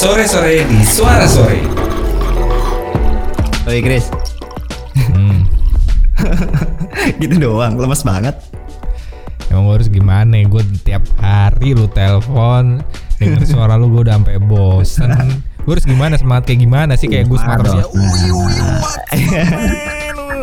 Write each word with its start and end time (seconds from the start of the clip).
Sore-sore 0.00 0.64
di 0.64 0.80
Suara 0.80 1.28
Sore. 1.28 1.60
Oi 3.68 3.84
Chris, 3.84 4.08
Hmm. 5.12 5.44
gitu 7.20 7.36
doang, 7.36 7.76
lemes 7.76 8.00
banget. 8.00 8.32
Emang 9.52 9.68
gue 9.68 9.74
harus 9.76 9.92
gimana 9.92 10.40
ya? 10.40 10.48
Gue 10.48 10.64
tiap 10.88 11.04
hari 11.20 11.76
lu 11.76 11.84
telepon 11.92 12.80
denger 13.20 13.44
suara 13.44 13.76
lu 13.76 13.92
gue 13.92 14.08
udah 14.08 14.16
sampai 14.16 14.40
bosen. 14.40 15.12
Gue 15.68 15.76
harus 15.76 15.84
gimana 15.84 16.16
semangat 16.16 16.48
kayak 16.48 16.64
gimana 16.64 16.96
sih 16.96 17.04
kayak 17.04 17.28
gue 17.28 17.36
semangat 17.36 17.84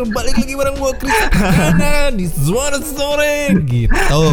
balik 0.08 0.40
lagi 0.40 0.54
bareng 0.54 0.78
gue 0.78 0.92
Chris 1.02 1.18
di 2.14 2.26
suara 2.30 2.78
sore 2.78 3.50
gitu. 3.66 4.24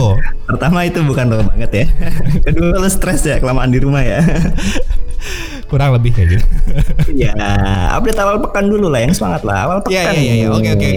Pertama 0.45 0.85
itu 0.85 1.01
bukan 1.01 1.25
lo 1.33 1.41
banget 1.41 1.71
ya. 1.73 1.85
Kedua 2.45 2.77
lo 2.77 2.85
stres 2.85 3.25
ya 3.25 3.41
kelamaan 3.41 3.73
di 3.73 3.81
rumah 3.81 4.05
ya. 4.05 4.21
Kurang 5.75 5.91
lebih 5.91 6.15
kayak 6.15 6.27
gitu. 6.39 6.45
ya, 7.27 7.35
update 7.91 8.15
awal 8.23 8.39
pekan 8.39 8.71
dulu 8.71 8.87
lah, 8.87 9.03
yang 9.03 9.11
semangat 9.11 9.43
lah 9.43 9.67
awal 9.67 9.83
pekan. 9.83 10.15
Iya 10.15 10.23
iya 10.23 10.33
iya 10.39 10.47
oke 10.47 10.69
oke. 10.71 10.89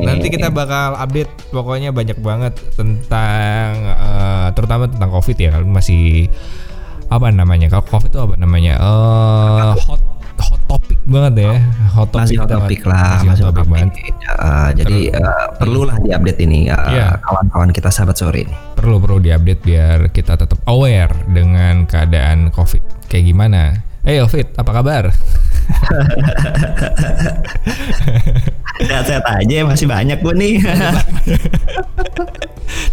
Nanti 0.00 0.26
kita 0.32 0.48
bakal 0.48 0.96
update 0.96 1.28
pokoknya 1.52 1.92
banyak 1.92 2.16
banget 2.24 2.56
tentang 2.72 3.68
eh, 3.84 4.46
terutama 4.56 4.88
tentang 4.88 5.10
covid 5.12 5.36
ya 5.36 5.52
kalau 5.52 5.68
masih 5.68 6.32
apa 7.12 7.28
namanya 7.28 7.68
kalau 7.68 7.84
covid 7.84 8.08
itu 8.08 8.16
apa 8.16 8.34
namanya 8.40 8.80
eh 8.80 9.72
hot 9.84 10.00
hot 10.40 10.60
topic 10.66 10.98
banget 11.04 11.46
ya 11.46 11.52
hot 11.92 12.08
topic 12.10 12.24
masih 12.24 12.36
hot 12.40 12.48
banget. 12.48 12.64
topic 12.64 12.80
lah, 12.88 13.12
masih 13.22 13.44
hot 13.44 13.54
topic 13.54 13.68
banget 13.70 13.90
Uh, 14.34 14.72
jadi 14.72 15.14
uh, 15.20 15.46
perlulah 15.60 16.00
diupdate 16.00 16.40
ini 16.48 16.66
uh, 16.72 16.80
Iya. 16.90 17.20
kawan-kawan 17.22 17.70
kita 17.70 17.92
sahabat 17.92 18.16
sore 18.16 18.48
ini. 18.48 18.56
perlu 18.72 18.96
perlu 18.96 19.20
diupdate 19.20 19.62
biar 19.62 19.98
kita 20.10 20.34
tetap 20.34 20.58
aware 20.64 21.12
dengan 21.28 21.84
keadaan 21.84 22.48
covid 22.50 22.80
kayak 23.06 23.30
gimana. 23.30 23.84
Hey 24.04 24.20
Fit, 24.28 24.52
apa 24.60 24.68
kabar? 24.68 25.08
Sehat-sehat 28.84 29.24
aja 29.24 29.64
masih 29.64 29.88
banyak 29.88 30.20
gue 30.20 30.34
nih. 30.36 30.54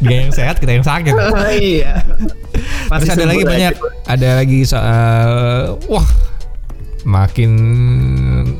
Dia 0.07 0.23
yang 0.23 0.31
sehat, 0.31 0.63
kita 0.63 0.79
yang 0.79 0.87
sakit. 0.87 1.11
Oh, 1.11 1.51
iya. 1.51 1.99
Terus 2.87 3.11
ada 3.11 3.27
lagi 3.27 3.43
banyak, 3.43 3.75
aja. 3.75 4.07
ada 4.07 4.29
lagi 4.39 4.63
soal 4.63 5.27
wah 5.91 6.07
makin 7.03 7.51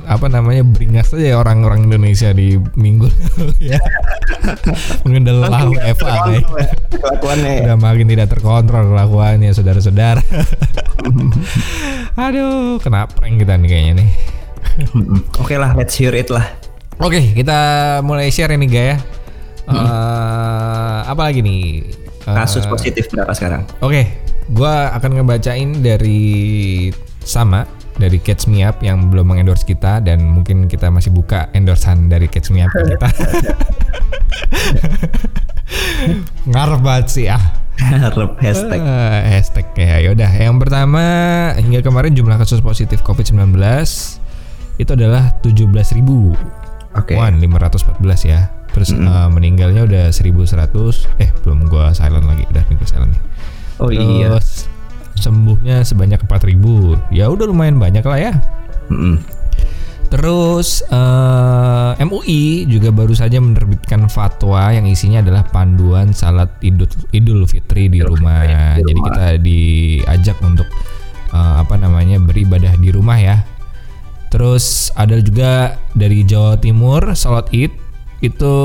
apa 0.06 0.26
namanya 0.28 0.64
beringas 0.64 1.14
aja 1.14 1.34
ya 1.34 1.38
orang-orang 1.38 1.86
Indonesia 1.86 2.32
di 2.32 2.56
minggu 2.76 3.08
lalu 3.08 3.54
ya 3.76 3.80
Makin 5.06 5.22
nggak 5.22 5.86
Eva 5.94 6.08
ya, 6.34 6.42
Kelakuannya 6.92 7.50
ya. 7.52 7.62
udah 7.70 7.78
makin 7.78 8.06
tidak 8.10 8.28
terkontrol 8.32 8.84
kelakuannya 8.90 9.50
saudara-saudara 9.54 10.22
aduh 12.24 12.78
kena 12.80 13.06
prank 13.08 13.42
kita 13.42 13.56
nih 13.58 13.68
kayaknya 13.68 13.94
nih. 14.04 14.10
Oke 15.42 15.56
lah, 15.58 15.74
let's 15.74 15.96
hear 15.98 16.14
it 16.14 16.30
lah. 16.30 16.46
oke 16.98 17.18
kita 17.34 17.58
mulai 18.06 18.30
share 18.30 18.54
ini 18.54 18.68
Ga 18.68 18.84
ya 18.94 18.98
Eh, 19.72 21.00
apa 21.06 21.22
lagi 21.24 21.40
nih 21.40 21.86
Eh, 22.22 22.36
Kasus 22.38 22.70
positif 22.70 23.10
berapa 23.10 23.34
sekarang? 23.34 23.66
Oke, 23.82 24.06
gua 24.54 24.94
akan 24.94 25.18
ngebacain 25.18 25.82
dari 25.82 26.22
sama 27.20 27.66
dari 28.02 28.18
Catch 28.18 28.50
Me 28.50 28.66
Up 28.66 28.82
yang 28.82 29.14
belum 29.14 29.30
mengendorse 29.30 29.62
kita 29.62 30.02
dan 30.02 30.26
mungkin 30.26 30.66
kita 30.66 30.90
masih 30.90 31.14
buka 31.14 31.54
endorsan 31.54 32.10
dari 32.10 32.26
Catch 32.26 32.50
Me 32.50 32.66
Up 32.66 32.74
kita. 32.74 33.08
Ngarep 36.50 36.82
banget 36.82 37.06
sih 37.14 37.30
ah. 37.30 37.62
Harap 37.82 38.38
hashtag. 38.42 38.82
Eh, 38.82 39.22
hashtag 39.38 39.66
ya 39.78 40.02
yaudah. 40.02 40.30
Yang 40.34 40.58
pertama 40.66 41.04
hingga 41.58 41.82
kemarin 41.86 42.18
jumlah 42.18 42.38
kasus 42.42 42.62
positif 42.62 43.06
COVID-19 43.06 43.54
itu 44.82 44.92
adalah 44.98 45.38
17.000 45.46 46.02
Oke. 46.92 47.16
Wan 47.16 47.38
514 47.38 48.02
ya. 48.26 48.50
Terus 48.72 48.98
eh, 48.98 49.30
meninggalnya 49.30 49.86
udah 49.86 50.06
1100. 50.10 51.22
Eh 51.22 51.30
belum 51.46 51.70
gua 51.70 51.94
silent 51.94 52.26
lagi. 52.26 52.50
Udah 52.50 52.66
nih 52.66 52.76
gua 52.78 52.90
silent 52.90 53.14
nih. 53.14 53.22
Oh 53.82 53.90
iya. 53.90 54.38
Sembuhnya 55.18 55.84
sebanyak 55.84 56.24
4000 56.26 57.12
Ya 57.14 57.28
udah 57.28 57.46
lumayan 57.50 57.78
banyak 57.78 58.04
lah 58.06 58.20
ya. 58.20 58.34
Mm-mm. 58.92 59.22
Terus 60.12 60.84
eh, 60.92 61.92
MUI 62.04 62.68
juga 62.68 62.92
baru 62.92 63.16
saja 63.16 63.40
menerbitkan 63.40 64.12
fatwa 64.12 64.68
yang 64.76 64.84
isinya 64.84 65.24
adalah 65.24 65.48
panduan 65.48 66.12
salat 66.12 66.52
Idul 66.60 66.92
Idul 67.16 67.48
Fitri 67.48 67.88
di 67.88 68.04
rumah. 68.04 68.44
di 68.76 68.84
Jadi 68.84 68.92
rumah. 68.92 69.08
kita 69.08 69.26
diajak 69.40 70.38
untuk 70.44 70.68
eh, 71.32 71.56
apa 71.64 71.80
namanya 71.80 72.20
beribadah 72.20 72.76
di 72.76 72.92
rumah 72.92 73.16
ya. 73.16 73.40
Terus 74.32 74.92
ada 75.00 75.16
juga 75.20 75.80
dari 75.96 76.28
Jawa 76.28 76.60
Timur 76.60 77.16
salat 77.16 77.48
Id 77.56 77.72
itu 78.22 78.56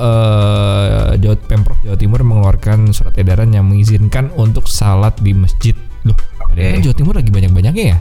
eh, 0.00 1.08
Jawa 1.20 1.36
Pemprov 1.36 1.78
Jawa 1.84 1.96
Timur 2.00 2.24
mengeluarkan 2.24 2.96
surat 2.96 3.12
edaran 3.20 3.52
yang 3.52 3.68
mengizinkan 3.68 4.32
untuk 4.34 4.66
salat 4.66 5.12
di 5.20 5.36
masjid. 5.36 5.76
Loh, 6.08 6.16
Oke. 6.48 6.80
Jawa 6.80 6.96
Timur 6.96 7.14
lagi 7.20 7.28
banyak-banyaknya 7.28 7.84
ya? 7.84 7.98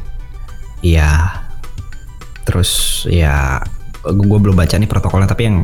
Iya. 0.81 1.11
Terus 2.47 3.03
ya 3.11 3.59
gue 4.01 4.39
belum 4.39 4.55
baca 4.57 4.73
nih 4.79 4.89
protokolnya 4.89 5.29
tapi 5.29 5.45
yang 5.45 5.57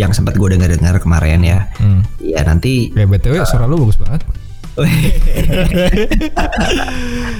yang 0.00 0.10
sempat 0.16 0.34
gue 0.40 0.48
dengar-dengar 0.56 0.96
kemarin 1.04 1.44
ya. 1.44 1.68
Hmm. 1.76 2.00
Ya 2.18 2.40
nanti 2.42 2.88
Kayak 2.90 3.20
BTW 3.20 3.44
suara 3.44 3.68
lu 3.68 3.84
bagus 3.84 4.00
banget. 4.00 4.24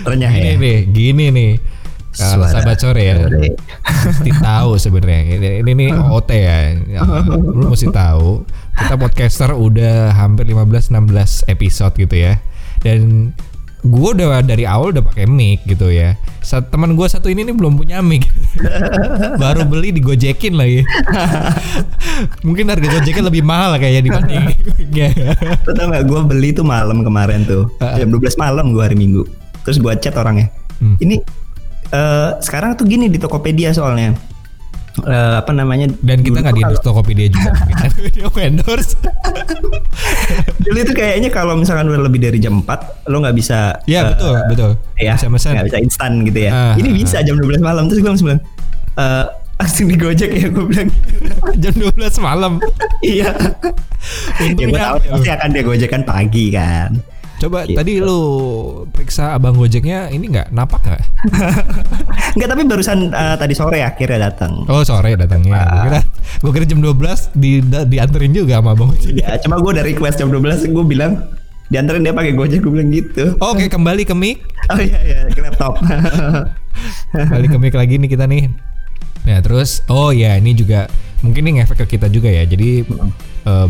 Gini 0.08 0.26
ya. 0.26 0.58
nih, 0.58 0.78
gini 0.90 1.24
nih. 1.30 1.52
Suara 2.18 2.50
sahabat 2.50 2.78
sore 2.82 3.02
ya, 3.06 3.14
sore. 3.22 3.54
mesti 4.10 4.30
tahu 4.42 4.70
sebenarnya. 4.74 5.20
Ini, 5.38 5.48
ini 5.62 5.70
nih 5.78 5.88
OT 5.94 6.30
ya. 6.34 6.58
Ya, 6.90 7.00
Lu 7.30 7.70
mesti 7.70 7.86
tahu. 7.88 8.42
Kita 8.74 8.94
podcaster 8.94 9.50
udah 9.54 10.10
hampir 10.12 10.50
15-16 10.50 11.46
episode 11.46 11.94
gitu 11.94 12.16
ya. 12.18 12.42
Dan 12.82 13.30
gue 13.78 14.08
udah 14.10 14.42
dari 14.42 14.66
awal 14.66 14.90
udah 14.90 15.06
pakai 15.06 15.30
mic 15.30 15.62
gitu 15.62 15.94
ya. 15.94 16.18
Teman 16.42 16.98
gue 16.98 17.06
satu 17.06 17.30
ini 17.30 17.44
nih 17.44 17.54
belum 17.54 17.76
punya 17.76 18.00
mic, 18.00 18.24
baru 19.42 19.68
beli 19.68 19.94
digojekin 19.94 20.56
lagi. 20.56 20.82
Mungkin 22.42 22.66
harga 22.66 22.88
gojekin 22.98 23.22
lebih 23.22 23.46
mahal 23.46 23.76
kayaknya 23.76 24.02
dibanding 24.02 24.42
mic-nya. 24.50 25.08
Lo 25.62 25.70
tau 25.70 25.86
gak 25.92 26.04
gue 26.08 26.20
beli 26.26 26.50
tuh 26.50 26.66
malam 26.66 27.04
kemarin 27.04 27.44
tuh 27.44 27.70
Jam 27.78 28.10
12 28.10 28.34
malam 28.40 28.72
gue 28.74 28.82
hari 28.82 28.96
Minggu 28.98 29.22
Terus 29.62 29.78
gue 29.78 29.92
chat 30.00 30.16
orangnya 30.16 30.50
Hmm. 30.78 30.94
Ini 31.02 31.18
eh, 31.92 32.30
sekarang 32.40 32.76
tuh 32.76 32.84
gini 32.88 33.08
di 33.08 33.18
Tokopedia 33.20 33.72
soalnya. 33.72 34.14
Eh, 34.98 35.34
Apa 35.38 35.54
namanya? 35.54 35.86
Dan 36.02 36.26
kita 36.26 36.42
nggak 36.42 36.56
di 36.58 36.62
endorse 36.66 36.82
Tokopedia 36.82 37.26
juga. 37.30 37.50
Dia 38.14 38.26
mau 38.26 38.40
endorse. 38.42 38.98
Dulu 40.58 40.78
itu 40.82 40.92
kayaknya 40.92 41.30
kalau 41.30 41.54
misalkan 41.54 41.86
udah 41.86 42.02
lebih 42.02 42.20
dari 42.20 42.38
jam 42.42 42.60
4 42.60 43.08
Lo 43.08 43.24
nggak 43.24 43.36
bisa 43.38 43.78
Iya 43.88 44.04
eh, 44.04 44.06
betul 44.12 44.36
betul. 44.50 44.70
ya 45.00 45.14
Bisa 45.16 45.54
nggak 45.54 45.66
bisa 45.70 45.78
instan 45.78 46.12
gitu 46.26 46.38
ya. 46.44 46.50
Ah, 46.50 46.74
Ini 46.74 46.88
ah, 46.90 46.94
bisa 46.98 47.16
jam 47.22 47.38
12 47.38 47.62
malam. 47.62 47.86
Terus 47.86 47.98
gue 48.02 48.10
langsung 48.10 48.28
bilang 48.28 48.42
langsung 49.58 49.86
di 49.90 49.96
Gojek 49.98 50.30
ya 50.34 50.46
gue 50.50 50.64
bilang. 50.66 50.90
Jam 51.62 51.74
12 51.74 51.98
malam. 52.22 52.62
iya. 53.02 53.30
Ya 54.38 54.50
gue 54.54 54.70
tahu 54.70 54.96
pasti 55.18 55.30
akan 55.30 55.48
dia 55.50 55.62
Gojek 55.66 55.90
kan 55.90 56.02
pagi 56.06 56.54
kan 56.54 56.94
Coba 57.38 57.62
Gitu. 57.64 57.78
tadi 57.78 57.92
lu 58.02 58.20
periksa 58.90 59.38
abang 59.38 59.54
gojeknya 59.54 60.10
ini 60.10 60.26
nggak 60.26 60.50
napak 60.50 60.82
nggak? 60.82 61.02
Enggak 62.34 62.48
tapi 62.50 62.62
barusan 62.66 62.98
eh, 63.10 63.36
tadi 63.38 63.54
sore 63.54 63.78
akhirnya 63.80 64.30
datang 64.30 64.66
Oh 64.66 64.82
sore 64.82 65.14
datangnya. 65.14 65.62
Gue 65.62 65.80
kira, 65.86 66.00
gue 66.42 66.50
kira 66.58 66.66
jam 66.66 66.80
12 66.82 67.38
di 67.38 67.62
dianterin 67.62 68.34
juga 68.34 68.58
sama 68.58 68.74
abang 68.74 68.90
gojek. 68.90 69.14
Ya 69.14 69.38
cuma 69.38 69.62
gue 69.62 69.70
udah 69.70 69.86
request 69.86 70.18
jam 70.18 70.34
12 70.34 70.66
gue 70.66 70.84
bilang 70.84 71.12
dianterin 71.68 72.00
dia 72.00 72.16
pakai 72.16 72.32
Gojek 72.32 72.64
gue 72.64 72.72
bilang 72.72 72.88
gitu 72.88 73.36
Oke 73.38 73.68
kembali 73.68 74.02
ke 74.02 74.16
mic. 74.16 74.40
Oh 74.72 74.80
iya 74.80 74.98
iya 75.04 75.18
ke 75.28 75.38
laptop 75.44 75.76
Kembali 77.12 77.46
ke 77.46 77.58
mic 77.60 77.74
lagi 77.76 78.00
nih 78.00 78.08
kita 78.08 78.24
nih. 78.24 78.48
Nah 79.28 79.38
terus 79.44 79.84
oh 79.86 80.08
ya 80.08 80.34
ini 80.40 80.56
juga 80.56 80.88
mungkin 81.20 81.44
ini 81.44 81.60
ngefek 81.60 81.84
ke 81.84 82.00
kita 82.00 82.08
juga 82.08 82.32
ya. 82.32 82.48
Jadi 82.48 82.82
eh, 83.44 83.68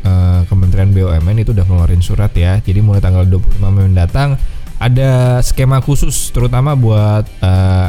eh, 0.00 0.40
Kementerian 0.44 0.90
BUMN 0.90 1.36
itu 1.38 1.50
udah 1.50 1.62
ngeluarin 1.62 2.00
surat 2.00 2.30
ya. 2.32 2.58
Jadi 2.58 2.78
mulai 2.78 2.98
tanggal 2.98 3.24
25 3.24 3.58
Mei 3.68 3.84
mendatang 3.84 4.38
ada 4.76 5.40
skema 5.40 5.78
khusus 5.78 6.30
terutama 6.30 6.72
buat 6.72 7.26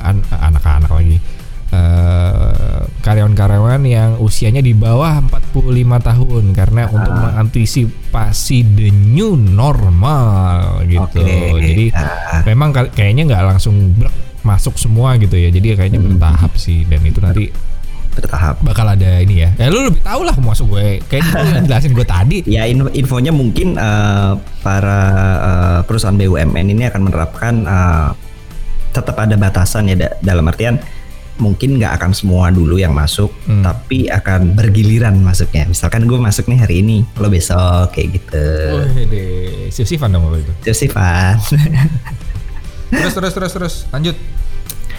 an- 0.01 0.25
anak-anak 0.31 0.89
lagi. 0.89 1.17
eh, 1.69 2.81
karyawan-karyawan 2.99 3.85
yang 3.85 4.17
usianya 4.17 4.57
di 4.57 4.73
bawah 4.73 5.21
45 5.21 5.61
tahun 6.01 6.43
karena 6.51 6.89
untuk 6.89 7.13
mengantisipasi 7.13 8.57
the 8.67 8.89
new 8.89 9.37
normal 9.37 10.81
gitu. 10.83 11.21
Oke. 11.21 11.61
Jadi 11.61 11.85
Ah. 11.93 12.41
memang 12.41 12.73
kayaknya 12.73 13.29
nggak 13.29 13.43
langsung 13.47 13.93
brek 13.93 14.09
masuk 14.41 14.81
semua 14.81 15.13
gitu 15.17 15.35
ya. 15.35 15.53
Jadi 15.53 15.75
kayaknya 15.75 16.01
bertahap 16.01 16.55
sih 16.55 16.89
dan 16.89 17.05
itu 17.05 17.21
nanti 17.21 17.53
bertahap 18.19 18.55
bakal 18.61 18.85
ada 18.85 19.19
ini 19.19 19.47
ya. 19.47 19.49
Ya 19.55 19.67
lu 19.67 19.87
lebih 19.87 20.03
tahu 20.03 20.21
lah 20.21 20.35
masuk 20.35 20.75
gue. 20.75 20.99
Kayak 21.07 21.23
itu 21.23 21.35
yang 21.55 21.65
jelasin 21.65 21.91
gue 21.91 22.07
tadi. 22.07 22.37
Ya 22.55 22.67
in- 22.67 22.91
infonya 22.91 23.31
mungkin 23.31 23.75
eh, 23.75 24.31
para 24.59 25.01
eh, 25.39 25.79
perusahaan 25.83 26.13
BUMN 26.13 26.65
ini 26.69 26.83
akan 26.85 27.01
menerapkan 27.07 27.53
eh, 27.63 28.09
tetap 28.89 29.15
ada 29.15 29.35
batasan 29.35 29.87
ya 29.87 29.95
da- 29.95 30.17
dalam 30.19 30.45
artian 30.45 30.75
mungkin 31.39 31.79
nggak 31.79 31.95
akan 31.95 32.11
semua 32.11 32.51
dulu 32.51 32.75
yang 32.75 32.91
masuk, 32.91 33.31
Hmm. 33.47 33.63
tapi 33.63 34.11
akan 34.11 34.59
bergiliran 34.59 35.15
masuknya. 35.23 35.63
Misalkan 35.65 36.03
gue 36.03 36.19
masuk 36.19 36.51
nih 36.51 36.59
hari 36.59 36.83
ini, 36.83 37.07
lo 37.15 37.31
besok 37.31 37.95
kayak 37.95 38.19
gitu. 38.19 38.47
Wih 38.75 39.07
deh, 39.07 39.71
sif-sifan 39.71 40.11
dong 40.11 40.27
itu. 40.35 40.51
Van. 40.91 41.39
terus 42.89 43.13
terus 43.13 43.33
terus 43.33 43.51
terus 43.53 43.75
lanjut 43.93 44.17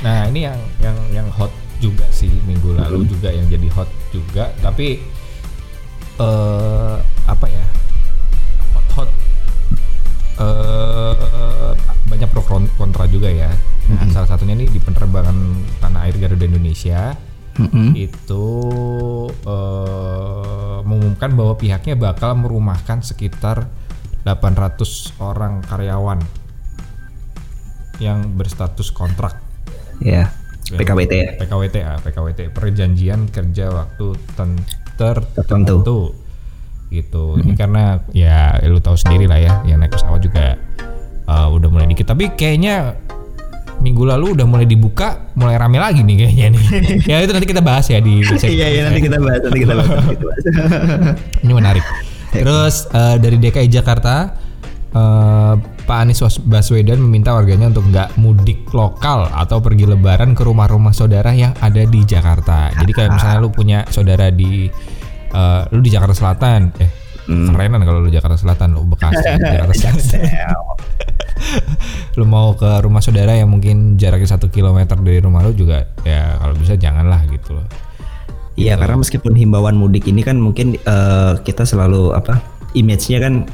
nah 0.01 0.25
ini 0.31 0.47
yang 0.47 0.59
yang 0.81 0.97
yang 1.13 1.27
hot 1.29 1.51
juga 1.81 2.07
sih 2.13 2.29
minggu 2.45 2.77
lalu 2.77 3.09
juga 3.09 3.33
yang 3.33 3.49
jadi 3.49 3.69
hot 3.73 3.89
juga. 4.13 4.53
Tapi 4.61 5.01
eh 6.21 6.97
apa 7.27 7.47
ya? 7.49 7.65
Hot 8.77 8.87
hot 8.95 9.11
eh 10.39 11.73
banyak 12.07 12.29
pro 12.29 12.43
kon- 12.45 12.73
kontra 12.77 13.09
juga 13.09 13.33
ya. 13.33 13.51
Nah 13.91 14.07
salah 14.13 14.29
satunya 14.31 14.55
nih 14.55 14.71
di 14.71 14.79
penerbangan 14.79 15.35
tanah 15.81 16.07
air 16.07 16.17
Garuda 16.17 16.47
Indonesia. 16.47 17.17
Mm-mm. 17.51 17.93
itu 17.93 18.47
eh, 19.45 20.79
mengumumkan 20.81 21.35
bahwa 21.35 21.59
pihaknya 21.61 21.93
bakal 21.93 22.33
merumahkan 22.39 23.05
sekitar 23.05 23.69
800 24.25 25.21
orang 25.21 25.61
karyawan 25.69 26.25
yang 28.01 28.33
berstatus 28.33 28.89
kontrak. 28.95 29.45
Ya, 30.01 30.33
PKWT 30.77 31.13
ya. 31.13 31.29
PKWT 31.37 31.77
ah, 31.81 31.99
PKWT 31.99 32.41
perjanjian 32.51 33.27
kerja 33.27 33.67
waktu 33.69 34.07
ten- 34.33 34.63
ter- 34.95 35.25
Tertentu. 35.33 35.81
tertentu 35.81 35.99
gitu 36.89 37.39
ini 37.39 37.55
karena 37.55 38.03
ya 38.11 38.59
lu 38.65 38.79
tahu 38.79 38.95
sendiri 38.95 39.25
lah 39.25 39.39
ya 39.39 39.63
yang 39.65 39.79
naik 39.79 39.91
pesawat 39.91 40.19
juga 40.19 40.59
uh, 41.25 41.47
udah 41.49 41.67
mulai 41.67 41.87
dikit 41.87 42.03
tapi 42.05 42.35
kayaknya 42.35 42.99
minggu 43.79 44.03
lalu 44.03 44.35
udah 44.35 44.45
mulai 44.45 44.67
dibuka 44.67 45.31
mulai 45.33 45.55
rame 45.55 45.79
lagi 45.79 46.03
nih 46.03 46.17
kayaknya 46.21 46.47
nih 46.51 46.65
ya 47.11 47.17
itu 47.23 47.31
nanti 47.31 47.47
kita 47.47 47.63
bahas 47.63 47.87
ya 47.87 48.03
di 48.03 48.21
Iya 48.59 48.67
iya 48.69 48.81
nanti 48.85 49.01
kita 49.01 49.17
bahas 49.17 49.41
nanti 49.41 49.59
kita 49.61 49.73
bahas. 49.73 49.89
nanti 49.89 50.13
kita 50.13 50.25
bahas. 50.27 50.45
ini 51.47 51.53
menarik. 51.55 51.85
Terus 52.31 52.75
eh, 52.87 53.17
dari 53.19 53.37
DKI 53.39 53.67
Jakarta, 53.67 54.35
eh, 54.95 55.55
Pak 55.61 55.99
Anies 56.07 56.23
Baswedan 56.47 57.03
meminta 57.03 57.35
warganya 57.35 57.71
untuk 57.71 57.87
nggak 57.91 58.19
mudik 58.19 58.67
lokal 58.71 59.27
atau 59.31 59.59
pergi 59.59 59.87
lebaran 59.91 60.35
ke 60.35 60.43
rumah-rumah 60.47 60.95
saudara 60.95 61.35
yang 61.35 61.55
ada 61.59 61.83
di 61.87 62.01
Jakarta. 62.07 62.71
Jadi 62.75 62.91
kayak 62.95 63.11
misalnya 63.17 63.39
lu 63.43 63.51
punya 63.51 63.79
saudara 63.89 64.31
di, 64.31 64.71
eh, 65.35 65.63
lu 65.71 65.81
di 65.83 65.91
Jakarta 65.91 66.15
Selatan, 66.15 66.61
eh 66.79 66.91
kerenan 67.31 67.87
kalau 67.87 68.03
lu 68.03 68.11
Jakarta 68.11 68.35
Selatan, 68.35 68.75
lu 68.75 68.83
Bekasi, 68.91 69.23
Jakarta 69.39 69.75
Selatan. 69.81 70.21
lu 72.19 72.25
mau 72.29 72.53
ke 72.53 72.69
rumah 72.85 73.01
saudara 73.01 73.33
yang 73.33 73.49
mungkin 73.49 73.97
jaraknya 73.97 74.37
satu 74.37 74.53
kilometer 74.53 74.99
dari 75.01 75.25
rumah 75.25 75.41
lu 75.41 75.57
juga 75.57 75.89
ya 76.05 76.37
kalau 76.37 76.55
bisa 76.59 76.77
janganlah 76.77 77.25
gitu 77.31 77.57
loh. 77.57 77.67
Iya 78.61 78.77
karena 78.77 79.01
meskipun 79.01 79.33
himbauan 79.33 79.79
mudik 79.79 80.05
ini 80.05 80.21
kan 80.21 80.37
mungkin 80.37 80.77
eh, 80.77 81.33
kita 81.41 81.65
selalu 81.65 82.13
apa 82.13 82.43
image-nya 82.77 83.19
kan 83.25 83.49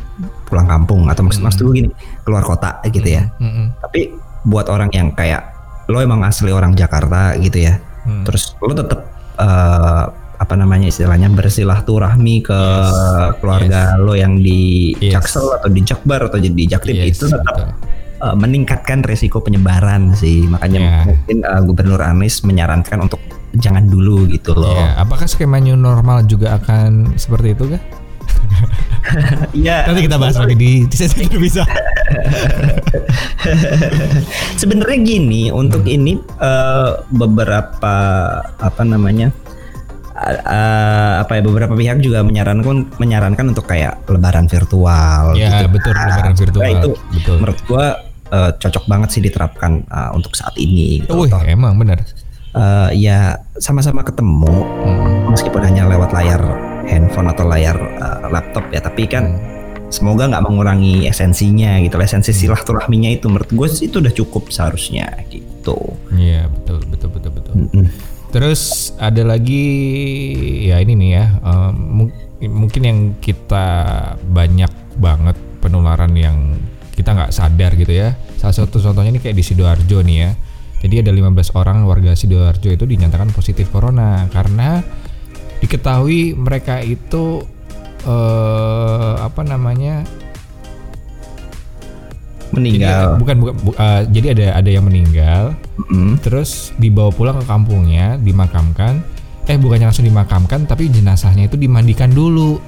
pulang 0.46 0.64
kampung 0.64 1.10
atau 1.10 1.26
maksud 1.26 1.43
maksud 1.43 1.60
gue 1.62 1.75
gini 1.76 1.90
keluar 2.22 2.40
kota 2.40 2.78
gitu 2.87 3.04
ya. 3.04 3.26
Mm-mm. 3.37 3.75
Tapi 3.82 4.14
buat 4.43 4.70
orang 4.70 4.94
yang 4.94 5.10
kayak 5.10 5.43
lo 5.87 5.98
emang 5.98 6.22
asli 6.22 6.50
orang 6.50 6.72
Jakarta 6.72 7.34
gitu 7.37 7.60
ya. 7.60 7.78
Hmm. 8.06 8.22
Terus 8.22 8.54
lo 8.58 8.70
tetap 8.70 9.02
eh, 9.37 10.04
apa 10.37 10.54
namanya 10.54 10.87
istilahnya 10.87 11.26
bersilaturahmi 11.28 12.44
ke 12.44 12.60
keluarga 13.38 13.96
lo 13.96 14.12
yang 14.12 14.37
di 14.37 14.93
Yes. 14.98 15.19
Jaksel 15.19 15.46
atau 15.52 15.69
di 15.69 15.81
Jakbar 15.81 16.26
atau 16.26 16.38
di 16.38 16.64
Jaktim 16.64 16.94
Yes, 16.94 17.16
itu 17.16 17.25
tetap 17.26 17.54
betul. 17.56 17.69
eh, 18.22 18.37
meningkatkan 18.37 19.02
resiko 19.02 19.40
penyebaran 19.40 20.14
sih. 20.14 20.46
Makanya 20.46 20.78
Ya. 20.78 20.94
mungkin 21.04 21.37
eh, 21.43 21.60
Gubernur 21.62 22.00
Anies 22.00 22.43
menyarankan 22.43 23.02
untuk 23.02 23.19
jangan 23.56 23.88
dulu 23.88 24.28
gitu 24.28 24.52
loh. 24.52 24.76
Ya, 24.76 25.00
apakah 25.00 25.25
skema 25.25 25.56
new 25.56 25.75
normal 25.75 26.22
juga 26.25 26.54
akan 26.54 27.16
seperti 27.16 27.56
itu 27.56 27.64
kah? 27.72 27.82
Iya. 29.55 29.87
Nanti 29.87 30.03
kita 30.03 30.19
bahas 30.19 30.35
lagi 30.35 30.55
di, 30.55 30.83
di 30.83 30.97
sesi 30.97 31.25
bisa. 31.31 31.62
Sebenarnya 34.56 34.99
gini, 34.99 35.49
untuk 35.49 35.83
Hmm. 35.83 35.94
ini 35.94 36.12
eh, 36.19 36.91
beberapa 37.09 37.94
apa 38.53 38.83
namanya? 38.83 39.31
eh, 40.17 40.35
apa 41.21 41.29
ya 41.31 41.43
beberapa 41.44 41.77
pihak 41.77 42.00
juga 42.00 42.25
menyarankan 42.25 42.88
menyarankan 42.97 43.53
untuk 43.53 43.69
kayak 43.69 44.00
lebaran 44.09 44.49
virtual 44.49 45.37
Ya, 45.37 45.61
gitu. 45.61 45.77
betul, 45.77 45.93
kan. 45.93 46.09
lebaran 46.09 46.35
virtual. 46.35 46.65
Nah, 46.65 46.73
itu 46.73 46.91
Betul. 47.12 47.35
menurut 47.37 47.61
gua 47.69 47.85
eh, 48.27 48.50
cocok 48.55 48.85
banget 48.87 49.09
sih 49.12 49.21
diterapkan 49.21 49.85
eh, 49.85 50.11
untuk 50.12 50.32
saat 50.32 50.56
ini 50.56 51.05
gitu. 51.05 51.15
Toh, 51.23 51.43
emang 51.44 51.77
benar. 51.77 52.00
eh, 52.56 52.91
ya 52.97 53.37
sama-sama 53.55 54.00
ketemu 54.00 54.49
Hmm. 54.49 55.29
meskipun 55.31 55.61
hanya 55.62 55.85
lewat 55.87 56.09
layar 56.11 56.41
handphone 56.87 57.27
atau 57.27 57.44
layar 57.44 57.77
eh, 57.77 58.27
laptop 58.29 58.71
ya, 58.71 58.81
tapi 58.81 59.05
kan 59.05 59.25
Hmm. 59.27 59.55
semoga 59.88 60.27
nggak 60.27 60.43
mengurangi 60.43 61.06
esensinya 61.06 61.79
gitu 61.79 61.94
esensi 61.97 62.33
silaturahminya 62.33 63.06
itu 63.09 63.27
menurut 63.27 63.47
gue 63.49 63.67
sih 63.67 63.87
itu 63.87 63.99
udah 63.99 64.11
cukup 64.11 64.49
seharusnya 64.49 65.06
gitu 65.29 65.79
Iya, 66.11 66.47
betul, 66.49 66.83
betul, 66.87 67.11
betul, 67.12 67.31
betul. 67.33 67.53
Mm-mm. 67.56 67.87
Terus 68.29 68.61
ada 68.97 69.23
lagi 69.23 69.65
ya 70.65 70.79
ini 70.79 70.93
nih 70.93 71.11
ya, 71.12 71.25
mung- 71.73 72.12
mungkin 72.43 72.83
yang 72.83 72.99
kita 73.17 73.67
banyak 74.23 74.69
banget 74.97 75.35
penularan 75.59 76.12
yang 76.12 76.59
kita 76.93 77.12
nggak 77.12 77.31
sadar 77.31 77.73
gitu 77.73 77.93
ya. 77.93 78.12
Salah 78.37 78.55
satu 78.56 78.79
contohnya 78.79 79.11
ini 79.11 79.21
kayak 79.21 79.35
di 79.35 79.44
sidoarjo 79.44 80.03
nih 80.03 80.17
ya. 80.19 80.31
Jadi 80.77 80.94
ada 81.00 81.11
15 81.11 81.32
orang 81.53 81.82
warga 81.85 82.12
sidoarjo 82.12 82.69
itu 82.69 82.85
dinyatakan 82.85 83.31
positif 83.31 83.71
corona 83.71 84.27
karena 84.29 84.82
diketahui 85.58 86.35
mereka 86.35 86.79
itu 86.79 87.43
eh, 88.03 89.14
apa 89.19 89.43
namanya? 89.43 90.05
Meninggal. 92.55 92.88
Jadi, 92.88 93.20
bukan 93.20 93.37
bukan 93.43 93.55
bu- 93.61 93.76
eh, 93.76 94.03
jadi 94.08 94.26
ada 94.32 94.47
ada 94.62 94.70
yang 94.70 94.85
meninggal. 94.87 95.53
Mm. 95.76 96.17
terus 96.25 96.73
dibawa 96.81 97.12
pulang 97.12 97.37
ke 97.37 97.44
kampungnya 97.44 98.17
dimakamkan. 98.17 99.05
Eh 99.47 99.61
bukannya 99.61 99.93
langsung 99.93 100.08
dimakamkan 100.08 100.64
tapi 100.64 100.88
jenazahnya 100.88 101.47
itu 101.47 101.61
dimandikan 101.61 102.08
dulu. 102.11 102.58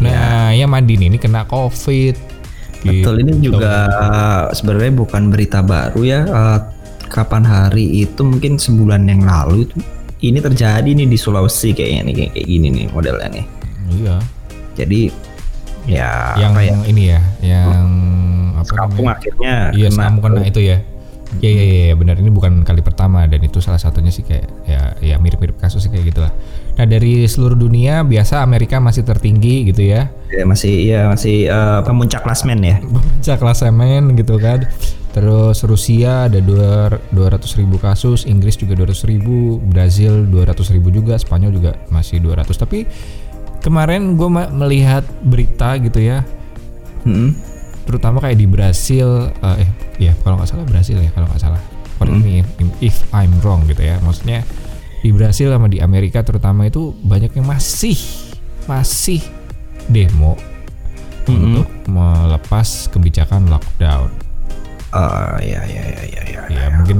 Nah 0.00 0.50
ya. 0.50 0.64
mandi 0.66 0.96
ini 0.96 1.20
kena 1.20 1.44
covid. 1.44 2.16
Betul 2.80 3.22
ini 3.22 3.36
Gitu. 3.38 3.52
juga 3.54 3.86
sebenarnya 4.52 4.92
bukan 4.94 5.22
berita 5.28 5.60
baru 5.60 6.00
ya. 6.00 6.20
Eh, 6.24 6.58
kapan 7.06 7.44
hari 7.44 8.02
itu 8.02 8.24
mungkin 8.24 8.56
sebulan 8.58 9.04
yang 9.06 9.22
lalu 9.22 9.68
itu 9.68 9.76
ini 10.24 10.38
terjadi 10.40 10.86
nih 10.86 11.06
di 11.08 11.18
Sulawesi 11.18 11.76
kayaknya 11.76 12.00
nih 12.08 12.14
kayak, 12.14 12.30
kayak 12.32 12.46
gini 12.48 12.66
nih 12.72 12.84
modelnya 12.88 13.28
nih. 13.28 13.44
Iya. 13.92 14.16
Jadi 14.76 15.00
ya 15.86 16.34
yang 16.34 16.52
apa 16.58 16.62
ya? 16.66 16.76
ini 16.90 17.02
ya 17.14 17.20
yang 17.46 17.86
apa 18.58 18.72
kampung 18.74 19.06
namanya? 19.06 19.22
akhirnya 19.22 19.54
iya 19.70 19.88
kamu 19.94 20.18
kena 20.24 20.42
itu 20.48 20.60
ya. 20.64 20.78
Iya 21.42 21.50
iya 21.52 21.64
iya 21.92 21.94
benar. 21.98 22.16
Ini 22.16 22.30
bukan 22.32 22.64
kali 22.64 22.80
pertama 22.80 23.26
dan 23.28 23.42
itu 23.44 23.60
salah 23.60 23.76
satunya 23.76 24.08
sih 24.08 24.24
kayak 24.24 24.46
ya 24.64 24.80
ya 25.02 25.16
mirip-mirip 25.20 25.58
kasus 25.60 25.84
sih 25.84 25.90
kayak 25.92 26.14
gitulah. 26.14 26.32
Nah 26.76 26.86
dari 26.88 27.24
seluruh 27.28 27.56
dunia 27.56 28.04
biasa 28.04 28.40
Amerika 28.40 28.80
masih 28.80 29.04
tertinggi 29.04 29.68
gitu 29.68 29.84
ya. 29.84 30.08
ya, 30.32 30.44
masih 30.44 30.74
ya 30.86 31.00
masih 31.12 31.48
eh, 31.50 31.80
pemuncak 31.84 32.24
klasmen 32.24 32.60
ya. 32.64 32.76
Pemuncak 32.94 33.36
klasemen 33.42 34.16
gitu 34.16 34.40
kan. 34.40 34.64
Terus 35.16 35.64
Rusia 35.64 36.28
ada 36.28 36.44
200 36.44 37.08
ribu 37.56 37.80
kasus, 37.80 38.28
Inggris 38.28 38.60
juga 38.60 38.76
200 38.76 39.08
ribu, 39.08 39.56
Brazil 39.64 40.28
200 40.28 40.76
ribu 40.76 40.92
juga, 40.92 41.16
Spanyol 41.16 41.56
juga 41.56 41.72
masih 41.88 42.20
200. 42.20 42.52
Tapi 42.52 42.84
kemarin 43.64 44.20
gue 44.20 44.28
melihat 44.52 45.08
berita 45.24 45.80
gitu 45.80 46.04
ya, 46.04 46.20
Mm. 47.06 47.32
terutama 47.86 48.18
kayak 48.18 48.34
di 48.34 48.50
Brasil, 48.50 49.30
eh 49.30 49.62
eh, 49.62 49.70
ya 49.96 50.12
kalau 50.20 50.36
nggak 50.36 50.50
salah 50.52 50.66
Brasil 50.66 50.98
ya 51.00 51.08
kalau 51.14 51.30
nggak 51.30 51.38
salah. 51.40 51.62
Correct 51.96 52.20
me 52.20 52.44
if, 52.84 53.08
I'm 53.16 53.32
wrong 53.40 53.64
gitu 53.70 53.80
ya, 53.80 53.96
maksudnya 54.04 54.44
di 55.00 55.14
Brasil 55.16 55.48
sama 55.48 55.70
di 55.70 55.80
Amerika 55.80 56.20
terutama 56.20 56.68
itu 56.68 56.92
banyak 56.92 57.32
yang 57.32 57.46
masih 57.48 57.96
masih 58.66 59.22
demo 59.86 60.36
untuk 61.24 61.70
melepas 61.86 62.90
kebijakan 62.92 63.48
lockdown. 63.48 64.10
Oh 64.96 65.36
ya 65.38 65.60
ya 65.62 65.82
ya 65.84 66.02
ya 66.04 66.22
ya. 66.24 66.40
ya 66.48 66.66
mungkin 66.72 66.98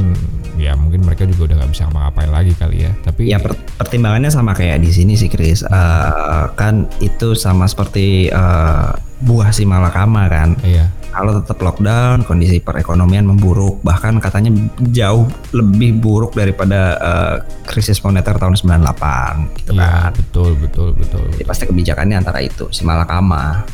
ya 0.56 0.72
mungkin 0.72 1.00
mereka 1.00 1.24
juga 1.24 1.52
udah 1.52 1.56
nggak 1.58 1.70
bisa 1.70 1.82
ngapa-ngapain 1.84 2.30
lagi 2.30 2.52
kali 2.54 2.76
ya 2.80 2.92
tapi 3.00 3.28
Ya 3.28 3.36
per- 3.36 3.56
pertimbangannya 3.76 4.28
sama 4.28 4.52
kayak 4.52 4.80
di 4.80 4.88
sini 4.88 5.12
sih 5.14 5.26
Chris. 5.26 5.60
Eh, 5.60 6.44
kan 6.54 6.88
itu 6.98 7.32
sama 7.32 7.64
seperti 7.64 8.28
eh, 8.28 8.90
buah 9.18 9.50
si 9.50 9.64
malakama 9.64 10.28
kan. 10.28 10.56
iya 10.62 10.88
Kalau 11.08 11.32
tetap 11.34 11.56
lockdown, 11.58 12.24
kondisi 12.24 12.60
perekonomian 12.60 13.24
memburuk, 13.24 13.80
bahkan 13.80 14.20
katanya 14.20 14.52
jauh 14.86 15.24
lebih 15.50 15.96
buruk 15.96 16.32
daripada 16.32 16.80
eh, 16.94 17.36
krisis 17.64 18.00
moneter 18.00 18.36
tahun 18.36 18.52
98 18.52 19.56
gitu 19.56 19.72
iya 19.72 20.08
kan. 20.08 20.12
betul 20.12 20.52
betul 20.56 20.88
betul 20.92 21.24
Jadi 21.32 21.44
pasti 21.44 21.64
kebijakannya 21.64 22.16
antara 22.16 22.40
itu 22.40 22.68
si 22.70 22.84
malakama. 22.84 23.64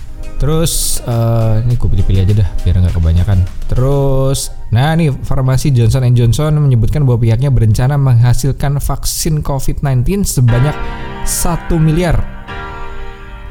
Terus 0.42 0.98
eh, 1.06 1.62
ini 1.62 1.78
gue 1.78 1.86
pilih-pilih 1.86 2.20
aja 2.26 2.34
dah 2.42 2.48
biar 2.66 2.74
nggak 2.82 2.94
kebanyakan 2.98 3.38
terus 3.70 4.50
Nah, 4.72 4.96
nih 4.96 5.12
farmasi 5.12 5.68
Johnson 5.68 6.16
Johnson 6.16 6.56
menyebutkan 6.56 7.04
bahwa 7.04 7.20
pihaknya 7.20 7.52
berencana 7.52 8.00
menghasilkan 8.00 8.80
vaksin 8.80 9.44
COVID-19 9.44 10.24
sebanyak 10.24 10.72
1 11.28 11.76
miliar. 11.76 12.16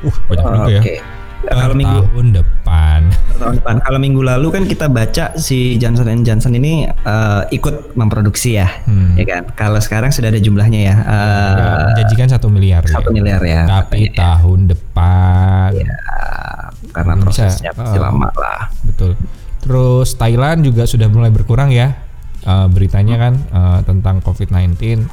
Uh, 0.01 0.17
banyak 0.25 0.45
juga 0.49 0.73
ya. 0.81 1.20
Per 1.41 1.49
Kalau 1.51 1.73
minggu 1.73 1.99
tahun 2.05 2.27
depan. 2.33 3.01
tahun 3.33 3.53
depan, 3.57 3.75
kalau 3.81 3.97
minggu 3.97 4.21
lalu 4.21 4.47
kan 4.51 4.63
kita 4.63 4.85
baca 4.85 5.33
si 5.35 5.75
Johnson 5.75 6.21
Johnson 6.21 6.53
ini 6.53 6.85
eh, 6.85 7.41
ikut 7.51 7.93
memproduksi 7.93 8.55
ya, 8.55 8.69
Hmm. 8.83 9.17
ya 9.17 9.25
kan. 9.25 9.41
Kalau 9.51 9.77
sekarang 9.77 10.09
sudah 10.09 10.29
ada 10.29 10.37
jumlahnya 10.37 10.79
ya, 10.83 10.95
eh, 10.95 11.51
Udah 11.51 11.65
menjanjikan 11.89 12.27
satu 12.29 12.47
miliar. 12.47 12.85
satu 12.85 13.09
ya. 13.09 13.13
miliar 13.13 13.41
ya. 13.41 13.61
Tapi 13.65 14.13
tahun 14.13 14.69
depan. 14.69 15.69
Ya, 15.73 15.89
karena 16.91 17.13
Belum 17.15 17.25
bisa. 17.25 17.49
prosesnya 17.49 17.71
pasti 17.71 17.97
Oh. 17.97 18.03
lama 18.03 18.29
lah. 18.31 18.61
Betul. 18.83 19.17
Terus 19.59 20.13
Thailand 20.13 20.61
juga 20.61 20.85
sudah 20.85 21.07
mulai 21.07 21.29
berkurang 21.29 21.69
ya 21.69 21.97
eh, 22.39 22.67
beritanya 22.67 23.17
kan 23.19 23.33
eh, 23.41 23.79
tentang 23.83 24.21
COVID-19. 24.21 25.09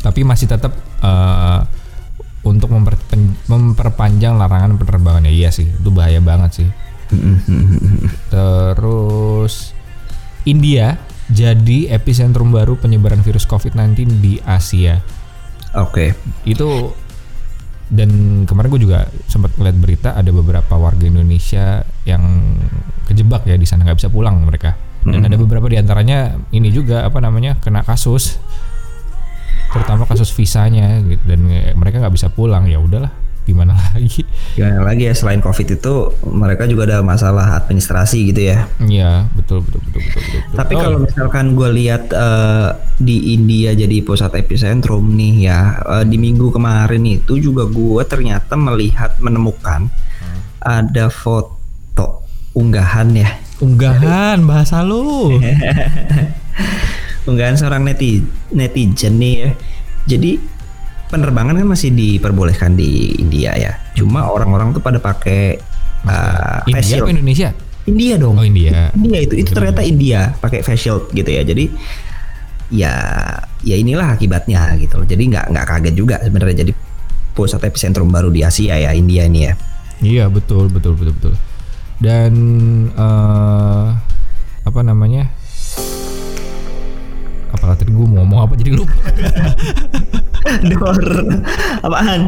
Tapi 0.00 0.20
masih 0.22 0.46
tetap 0.46 0.72
eh, 1.00 1.60
untuk 2.44 2.68
memperpen- 2.70 3.36
memperpanjang 3.48 4.36
larangan 4.36 4.76
penerbangan 4.76 5.24
ya 5.26 5.32
iya 5.32 5.50
sih 5.50 5.66
itu 5.66 5.90
bahaya 5.90 6.20
banget 6.20 6.62
sih. 6.62 6.68
Terus 8.32 9.72
India 10.44 11.00
jadi 11.32 11.88
epicentrum 11.96 12.52
baru 12.52 12.76
penyebaran 12.76 13.24
virus 13.24 13.48
COVID-19 13.48 14.20
di 14.20 14.36
Asia. 14.44 15.00
Oke. 15.74 16.12
Itu 16.44 16.92
dan 17.88 18.42
kemarin 18.48 18.68
gue 18.72 18.82
juga 18.84 19.08
sempat 19.28 19.56
ngeliat 19.56 19.76
berita 19.76 20.10
ada 20.16 20.28
beberapa 20.32 20.74
warga 20.76 21.04
Indonesia 21.04 21.84
yang 22.08 22.56
kejebak 23.04 23.44
ya 23.44 23.56
di 23.56 23.68
sana 23.68 23.84
nggak 23.88 23.98
bisa 24.04 24.12
pulang 24.12 24.44
mereka. 24.44 24.76
Dan 25.04 25.20
ada 25.20 25.36
beberapa 25.36 25.68
di 25.68 25.76
antaranya 25.76 26.32
ini 26.48 26.72
juga 26.72 27.04
apa 27.04 27.20
namanya 27.20 27.60
kena 27.60 27.84
kasus 27.84 28.40
terutama 29.74 30.06
kasus 30.06 30.30
visanya 30.30 31.02
gitu 31.02 31.18
dan 31.26 31.42
mereka 31.74 31.98
nggak 31.98 32.14
bisa 32.14 32.30
pulang 32.30 32.64
ya 32.64 32.78
udahlah 32.78 33.10
gimana 33.44 33.76
lagi 33.92 34.24
Gimana 34.54 34.86
lagi 34.86 35.04
ya 35.04 35.12
selain 35.12 35.36
COVID 35.38 35.68
itu 35.74 35.94
mereka 36.24 36.64
juga 36.64 36.86
ada 36.86 36.98
masalah 37.02 37.58
administrasi 37.58 38.32
gitu 38.32 38.40
ya. 38.46 38.64
Iya 38.78 39.28
betul 39.34 39.60
betul 39.60 39.84
betul 39.84 40.00
betul 40.00 40.16
betul, 40.16 40.40
betul. 40.40 40.56
Tapi 40.56 40.72
Oh, 40.72 40.80
kalau 40.80 40.98
misalkan 41.02 41.46
gue 41.52 41.68
lihat 41.74 42.08
eh, 42.08 42.68
di 42.96 43.34
India 43.34 43.74
jadi 43.74 44.00
pusat 44.00 44.32
epicentrum 44.32 45.04
nih 45.12 45.34
ya 45.44 45.60
eh, 45.76 46.04
di 46.06 46.16
minggu 46.16 46.48
kemarin 46.48 47.04
itu 47.04 47.36
juga 47.36 47.66
gue 47.66 48.00
ternyata 48.06 48.54
melihat 48.54 49.18
menemukan 49.18 49.90
Hmm. 50.14 50.40
ada 50.62 51.10
foto 51.10 52.24
unggahan 52.54 53.12
ya 53.12 53.28
unggahan 53.58 54.40
bahasa 54.40 54.80
lu 54.80 55.36
unggahan 57.24 57.56
seorang 57.56 57.84
neti, 57.84 58.20
netizen 58.52 59.16
nih 59.20 59.34
ya. 59.40 59.50
Jadi 60.04 60.36
penerbangan 61.08 61.54
kan 61.56 61.68
masih 61.68 61.90
diperbolehkan 61.92 62.74
di 62.74 63.14
India 63.16 63.54
ya. 63.54 63.72
Cuma 63.96 64.26
orang-orang 64.28 64.74
tuh 64.74 64.82
pada 64.82 64.98
pakai 64.98 65.56
uh, 66.04 66.60
face 66.66 66.70
India 66.70 66.82
shield. 66.82 67.04
apa 67.06 67.12
Indonesia 67.14 67.48
India 67.84 68.14
dong. 68.16 68.34
oh 68.40 68.44
India 68.44 68.88
India 68.96 69.20
itu 69.20 69.34
itu 69.44 69.50
ternyata 69.52 69.84
India 69.84 70.32
pakai 70.40 70.64
face 70.64 70.88
shield 70.88 71.08
gitu 71.12 71.30
ya. 71.30 71.42
Jadi 71.44 71.64
ya 72.72 72.94
ya 73.62 73.76
inilah 73.76 74.16
akibatnya 74.16 74.74
gitu 74.80 74.98
loh. 75.00 75.06
Jadi 75.06 75.22
nggak 75.30 75.52
nggak 75.52 75.66
kaget 75.68 75.94
juga 75.94 76.16
sebenarnya 76.20 76.66
jadi 76.66 76.72
pusat 77.34 77.60
epicentrum 77.66 78.08
baru 78.08 78.30
di 78.30 78.42
Asia 78.42 78.76
ya 78.78 78.90
India 78.92 79.28
ini 79.28 79.40
ya. 79.48 79.54
Iya 80.02 80.24
betul 80.28 80.68
betul 80.72 80.98
betul 80.98 81.14
betul. 81.14 81.34
Dan 82.02 82.32
eh 82.90 83.86
apa 84.64 84.80
namanya? 84.80 85.28
Apalah 87.64 87.80
tadi 87.80 87.96
gue 87.96 88.04
mau 88.04 88.20
ngomong 88.20 88.40
apa 88.44 88.60
jadi 88.60 88.76
lupa. 88.76 88.92
Dor 90.68 91.00
apaan? 91.80 92.20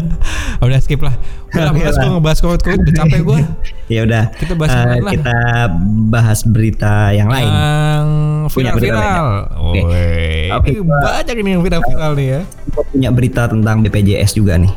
Udah 0.64 0.80
skip 0.80 1.04
lah. 1.04 1.12
Udah 1.52 1.68
lah. 1.68 1.76
gue 1.76 2.08
ngebahas 2.16 2.40
covid 2.40 2.60
covid 2.64 2.80
udah 2.88 2.94
capek 3.04 3.20
gue. 3.20 3.38
ya 4.00 4.08
udah. 4.08 4.32
Kita 4.40 4.56
bahas 4.56 4.72
yang 4.72 4.88
lain 4.88 5.04
lah. 5.04 5.12
kita 5.12 5.38
bahas 6.08 6.40
berita 6.48 7.12
yang 7.12 7.28
lain. 7.28 7.52
Yang 7.52 8.08
Punya 8.56 8.72
berita 8.72 8.96
viral-viral. 8.96 9.28
Oke. 9.68 10.08
Oke, 10.48 10.68
ini 10.72 10.80
banyak 10.88 11.36
ini 11.36 11.48
yang 11.52 11.62
viral-viral 11.68 12.12
nih 12.16 12.26
ya. 12.32 12.40
Gua 12.72 12.84
punya 12.88 13.10
berita 13.12 13.42
tentang 13.52 13.76
BPJS 13.84 14.32
juga 14.32 14.56
nih. 14.56 14.72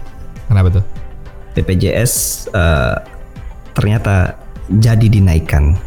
Kenapa 0.51 0.67
tuh? 0.67 0.83
BPJS 1.55 2.13
eh, 2.51 2.95
ternyata 3.72 4.36
jadi 4.67 5.07
dinaikkan. 5.07 5.79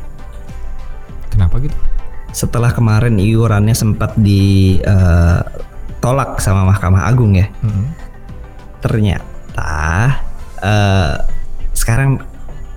Kenapa 1.29 1.61
gitu? 1.61 1.77
Setelah 2.37 2.69
kemarin 2.69 3.17
iurannya 3.17 3.73
sempat 3.73 4.13
ditolak 4.21 4.85
sama 6.45 6.69
Mahkamah 6.69 7.09
Agung 7.09 7.33
ya. 7.33 7.49
Mm-mm. 7.65 7.97
Ternyata 8.85 10.21
eh, 10.61 11.17
sekarang 11.73 12.21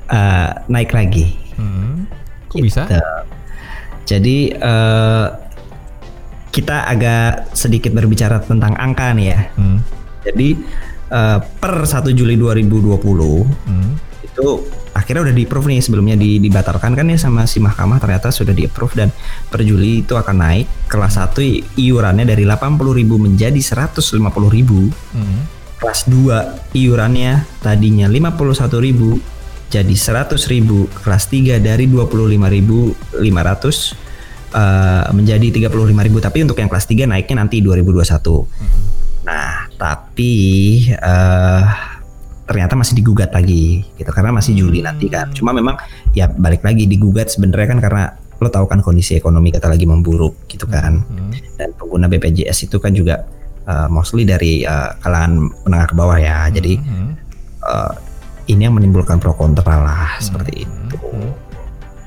eh, 0.07 0.49
naik 0.71 0.95
lagi. 0.95 1.35
Mm-mm. 1.59 2.07
Kok 2.47 2.63
bisa? 2.63 2.87
Gitu. 2.87 3.03
Jadi 4.07 4.37
eh, 4.55 5.27
kita 6.49 6.87
agak 6.87 7.51
sedikit 7.53 7.91
berbicara 7.93 8.39
tentang 8.41 8.73
angka 8.79 9.13
nih 9.13 9.27
ya. 9.35 9.39
Hmm. 9.59 9.83
Jadi 10.23 10.55
eh, 11.11 11.39
per 11.61 11.83
1 11.83 12.15
Juli 12.15 12.39
2020 12.39 12.95
Hmm. 13.67 13.99
itu 14.23 14.47
akhirnya 14.91 15.25
udah 15.25 15.33
di 15.33 15.43
approve 15.43 15.65
nih 15.67 15.79
sebelumnya 15.79 16.13
di, 16.13 16.37
dibatalkan 16.37 16.93
kan 16.93 17.05
ya 17.05 17.15
sama 17.15 17.43
si 17.43 17.57
mahkamah 17.57 17.97
ternyata 17.97 18.29
sudah 18.29 18.51
di 18.51 18.63
approve 18.63 18.93
dan 18.93 19.07
per 19.47 19.61
Juli 19.61 20.01
itu 20.01 20.13
akan 20.13 20.35
naik. 20.35 20.65
Kelas 20.85 21.15
1 21.15 21.39
i- 21.39 21.63
iurannya 21.79 22.23
dari 22.23 22.43
80.000 22.43 23.15
menjadi 23.17 23.57
150.000 23.57 24.91
Hmm. 25.13 25.41
kelas 25.79 26.05
2 26.05 26.75
iurannya 26.75 27.45
tadinya 27.59 28.05
51.000 28.05 29.17
jadi 29.69 29.93
100.000 29.95 30.89
kelas 30.99 31.23
3 31.29 31.55
dari 31.57 31.85
25.500 31.87 33.95
eh, 34.49 35.05
menjadi 35.13 35.69
35.000 35.69 36.19
tapi 36.19 36.37
untuk 36.41 36.57
yang 36.57 36.67
kelas 36.67 36.83
3 36.83 37.05
naiknya 37.05 37.35
nanti 37.39 37.61
2021 37.61 38.49
nah 39.21 39.69
tapi 39.71 40.33
eh, 40.91 41.63
ternyata 42.49 42.73
masih 42.73 42.97
digugat 42.97 43.29
lagi 43.29 43.85
gitu 43.93 44.09
karena 44.09 44.33
masih 44.33 44.57
Juli 44.57 44.81
nanti 44.81 45.05
kan 45.05 45.29
cuma 45.29 45.53
memang 45.53 45.77
ya 46.17 46.25
balik 46.25 46.65
lagi 46.65 46.89
digugat 46.89 47.29
sebenarnya 47.29 47.77
kan 47.77 47.79
karena 47.79 48.03
lo 48.39 48.49
tahu 48.49 48.65
kan 48.65 48.81
kondisi 48.81 49.13
ekonomi 49.13 49.53
kita 49.53 49.69
lagi 49.69 49.85
memburuk 49.85 50.49
gitu 50.49 50.65
kan 50.65 51.03
Hmm. 51.05 51.29
dan 51.59 51.75
pengguna 51.77 52.09
BPJS 52.09 52.71
itu 52.71 52.79
kan 52.79 52.95
juga 52.95 53.27
uh, 53.67 53.85
mostly 53.91 54.23
dari 54.25 54.63
uh, 54.63 54.95
kalangan 55.03 55.51
menengah 55.67 55.87
ke 55.91 55.95
bawah 55.99 56.17
ya. 56.17 56.47
Jadi 56.47 56.79
Hmm. 56.79 57.13
uh, 57.67 57.93
ini 58.47 58.65
yang 58.65 58.73
menimbulkan 58.79 59.19
pro 59.21 59.35
kontra 59.35 59.83
lah 59.83 60.17
seperti 60.17 60.63
itu. 60.65 60.97
Hmm. 61.03 61.35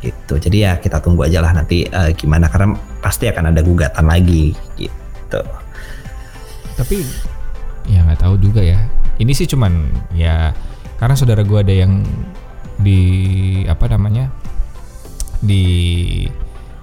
Gitu. 0.00 0.34
Jadi 0.40 0.56
ya 0.66 0.80
kita 0.80 0.98
tunggu 0.98 1.28
aja 1.28 1.38
lah 1.44 1.52
nanti 1.54 1.84
uh, 1.86 2.10
gimana 2.16 2.48
karena 2.50 2.74
pasti 2.98 3.28
akan 3.30 3.52
ada 3.54 3.60
gugatan 3.62 4.08
lagi 4.08 4.56
gitu. 4.74 5.40
tapi 6.72 7.04
ya 7.86 8.00
nggak 8.02 8.20
tahu 8.24 8.34
juga 8.40 8.64
ya 8.64 8.80
ini 9.22 9.32
sih 9.32 9.46
cuman 9.46 9.72
ya 10.12 10.50
karena 10.98 11.14
saudara 11.14 11.40
gue 11.40 11.56
ada 11.56 11.70
yang 11.72 12.02
di 12.76 13.00
apa 13.64 13.86
namanya 13.86 14.26
di 15.38 15.64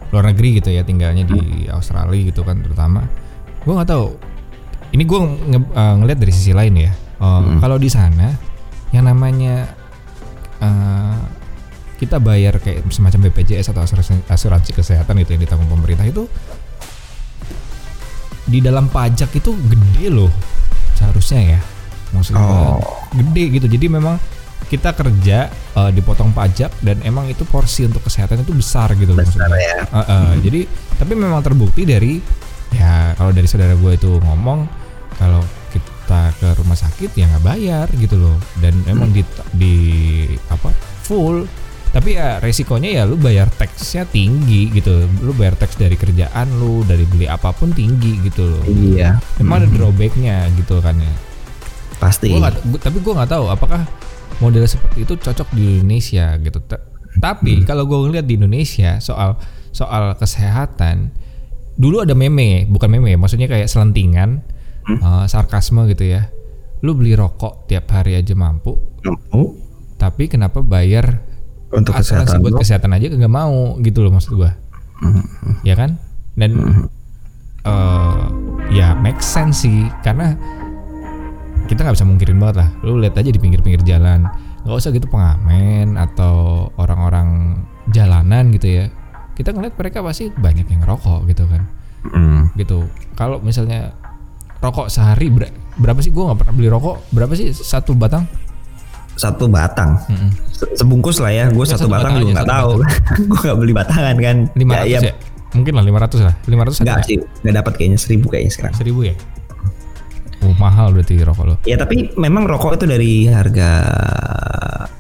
luar 0.10 0.32
negeri 0.32 0.58
gitu 0.58 0.72
ya 0.72 0.82
tinggalnya 0.82 1.22
di 1.24 1.68
Australia 1.68 2.18
gitu 2.26 2.42
kan 2.42 2.60
terutama. 2.60 3.04
Gue 3.62 3.76
nggak 3.76 3.90
tahu 3.90 4.16
ini 4.90 5.04
gue 5.04 5.20
nge- 5.22 5.72
eh, 5.72 5.96
ngeliat 6.00 6.18
dari 6.18 6.32
sisi 6.32 6.52
lain 6.52 6.74
ya. 6.74 6.92
Eh, 7.20 7.42
kalau 7.60 7.76
di 7.76 7.88
sana 7.88 8.32
yang 8.90 9.06
namanya 9.06 9.70
eh, 10.58 11.20
kita 11.96 12.18
bayar 12.18 12.58
kayak 12.58 12.88
semacam 12.90 13.28
BPJS 13.28 13.70
atau 13.70 13.84
asuransi, 13.84 14.24
asuransi 14.26 14.72
kesehatan 14.72 15.20
itu 15.20 15.36
yang 15.36 15.44
ditanggung 15.44 15.68
pemerintah 15.70 16.08
itu 16.08 16.24
di 18.44 18.60
dalam 18.60 18.88
pajak 18.88 19.30
itu 19.32 19.52
gede 19.68 20.10
loh 20.10 20.32
seharusnya 20.96 21.56
ya 21.56 21.60
maksudnya. 22.12 22.42
Oh. 22.44 22.80
gede 23.12 23.44
gitu. 23.56 23.68
Jadi 23.68 23.86
memang 23.88 24.16
kita 24.68 24.94
kerja 24.94 25.50
eh, 25.50 25.92
dipotong 25.92 26.30
pajak 26.30 26.70
dan 26.80 27.02
emang 27.02 27.26
itu 27.26 27.42
porsi 27.42 27.90
untuk 27.90 28.06
kesehatan 28.06 28.46
itu 28.46 28.54
besar 28.54 28.94
gitu 28.94 29.18
loh 29.18 29.26
Besar 29.26 29.50
maksudnya. 29.50 29.66
ya. 29.66 29.80
Eh, 29.82 30.00
eh, 30.06 30.32
jadi 30.46 30.60
tapi 30.96 31.14
memang 31.18 31.42
terbukti 31.42 31.90
dari 31.90 32.22
ya 32.70 33.18
kalau 33.18 33.34
dari 33.34 33.50
saudara 33.50 33.74
gue 33.74 33.92
itu 33.98 34.22
ngomong 34.22 34.70
kalau 35.18 35.42
kita 35.74 36.22
ke 36.38 36.48
rumah 36.54 36.78
sakit 36.78 37.18
ya 37.18 37.26
nggak 37.28 37.46
bayar 37.46 37.88
gitu 37.98 38.16
loh. 38.18 38.38
Dan 38.62 38.78
emang 38.86 39.10
di 39.10 39.26
di 39.52 39.76
apa 40.50 40.70
full. 41.02 41.50
Tapi 41.90 42.14
ya 42.14 42.38
resikonya 42.38 43.02
ya 43.02 43.04
lu 43.10 43.18
bayar 43.18 43.50
teksnya 43.50 44.06
tinggi 44.06 44.70
gitu. 44.70 45.10
Lu 45.26 45.34
bayar 45.34 45.58
teks 45.58 45.74
dari 45.74 45.98
kerjaan 45.98 46.46
lu 46.62 46.86
dari 46.86 47.02
beli 47.10 47.26
apa 47.26 47.50
pun 47.50 47.74
tinggi 47.74 48.22
gitu 48.22 48.46
loh. 48.46 48.62
Iya. 48.62 49.18
emang 49.42 49.66
ada 49.66 49.68
drawbacknya 49.74 50.46
gitu 50.54 50.78
kan 50.86 50.94
ya 51.02 51.10
Pasti. 52.00 52.32
Gua 52.32 52.50
gua- 52.50 52.80
tapi 52.80 52.98
gue 52.98 53.14
nggak 53.14 53.30
tahu 53.30 53.46
apakah 53.48 53.84
model 54.40 54.64
seperti 54.64 55.04
itu 55.04 55.14
cocok 55.14 55.48
di 55.52 55.78
Indonesia 55.78 56.40
gitu. 56.40 56.60
Ta- 56.64 56.84
tapi 57.20 57.68
kalau 57.68 57.84
gue 57.84 57.98
ngeliat 58.00 58.24
di 58.24 58.40
Indonesia 58.40 58.98
soal 58.98 59.36
soal 59.70 60.16
kesehatan 60.16 61.12
dulu 61.76 62.02
ada 62.02 62.12
meme 62.12 62.64
bukan 62.66 62.88
meme 62.90 63.16
maksudnya 63.16 63.46
kayak 63.46 63.68
selentingan 63.68 64.40
eh, 64.90 65.26
sarkasme 65.28 65.84
gitu 65.88 66.08
ya. 66.08 66.32
Lu 66.80 66.96
beli 66.96 67.12
rokok 67.14 67.68
tiap 67.68 67.92
hari 67.92 68.16
aja 68.16 68.32
mampu. 68.34 68.72
Oh, 69.30 69.56
tapi 69.96 70.28
kenapa 70.28 70.60
bayar 70.60 71.20
untuk 71.70 71.92
kesehatan 71.94 72.40
buat 72.40 72.56
lo. 72.56 72.60
kesehatan 72.60 72.92
aja 72.92 73.12
nggak 73.12 73.30
mau 73.30 73.76
gitu 73.80 74.00
loh 74.00 74.10
maksud 74.10 74.34
gua. 74.34 74.56
Ya 75.62 75.76
kan? 75.76 76.00
Dan 76.34 76.52
eh, 77.62 78.24
ya 78.72 78.96
make 78.96 79.20
sense 79.20 79.68
sih 79.68 79.84
karena 80.02 80.40
kita 81.70 81.86
nggak 81.86 81.96
bisa 81.96 82.08
mungkirin 82.08 82.38
banget 82.42 82.66
lah. 82.66 82.70
Lu 82.82 82.98
lihat 82.98 83.14
aja 83.14 83.30
di 83.30 83.38
pinggir-pinggir 83.38 83.86
jalan. 83.86 84.26
Nggak 84.66 84.76
usah 84.76 84.90
gitu 84.90 85.06
pengamen 85.06 85.96
atau 85.96 86.68
orang-orang 86.76 87.62
jalanan 87.88 88.50
gitu 88.50 88.68
ya. 88.68 88.86
Kita 89.38 89.54
ngeliat 89.54 89.78
mereka 89.78 90.02
pasti 90.02 90.28
banyak 90.28 90.66
yang 90.66 90.82
ngerokok 90.82 91.30
gitu 91.30 91.46
kan. 91.46 91.64
Hmm. 92.00 92.48
gitu. 92.56 92.88
Kalau 93.14 93.38
misalnya 93.40 93.92
rokok 94.58 94.88
sehari 94.88 95.30
ber- 95.30 95.52
berapa 95.78 96.00
sih? 96.00 96.10
Gua 96.10 96.32
nggak 96.32 96.40
pernah 96.42 96.54
beli 96.56 96.68
rokok. 96.68 97.12
Berapa 97.12 97.36
sih? 97.36 97.52
Satu 97.52 97.94
batang? 97.94 98.26
Satu 99.14 99.46
batang. 99.46 100.00
Mm-mm. 100.08 100.32
Se- 100.50 100.74
Sebungkus 100.76 101.20
lah 101.20 101.32
ya. 101.32 101.46
Gue 101.52 101.68
Ya, 101.68 101.76
satu, 101.76 101.86
satu 101.86 101.92
batang 101.92 102.16
batang 102.16 102.24
juga 102.24 102.32
nggak 102.40 102.50
tahu. 102.50 102.72
gue 103.32 103.40
nggak 103.46 103.60
beli 103.60 103.74
batangan 103.76 104.16
kan. 104.18 104.38
500 104.56 104.64
ya, 104.64 104.84
ya, 104.88 105.00
ya? 105.12 105.14
Mungkin 105.50 105.74
lah 105.76 105.84
500 105.84 106.24
lah. 106.24 106.36
500 106.48 106.82
Enggak 106.84 106.98
ada 106.98 107.04
sih, 107.04 107.18
nggak 107.20 107.56
dapat 107.60 107.74
kayaknya. 107.76 108.00
Seribu 108.00 108.26
kayaknya 108.32 108.52
sekarang. 108.56 108.76
seribu 108.76 109.00
ya 109.06 109.16
oh 110.42 110.56
mahal 110.56 110.92
berarti 110.92 111.20
rokok 111.20 111.46
lo 111.46 111.56
Ya 111.64 111.76
tapi 111.76 112.12
memang 112.16 112.46
rokok 112.46 112.76
itu 112.76 112.86
dari 112.86 113.28
harga 113.28 113.70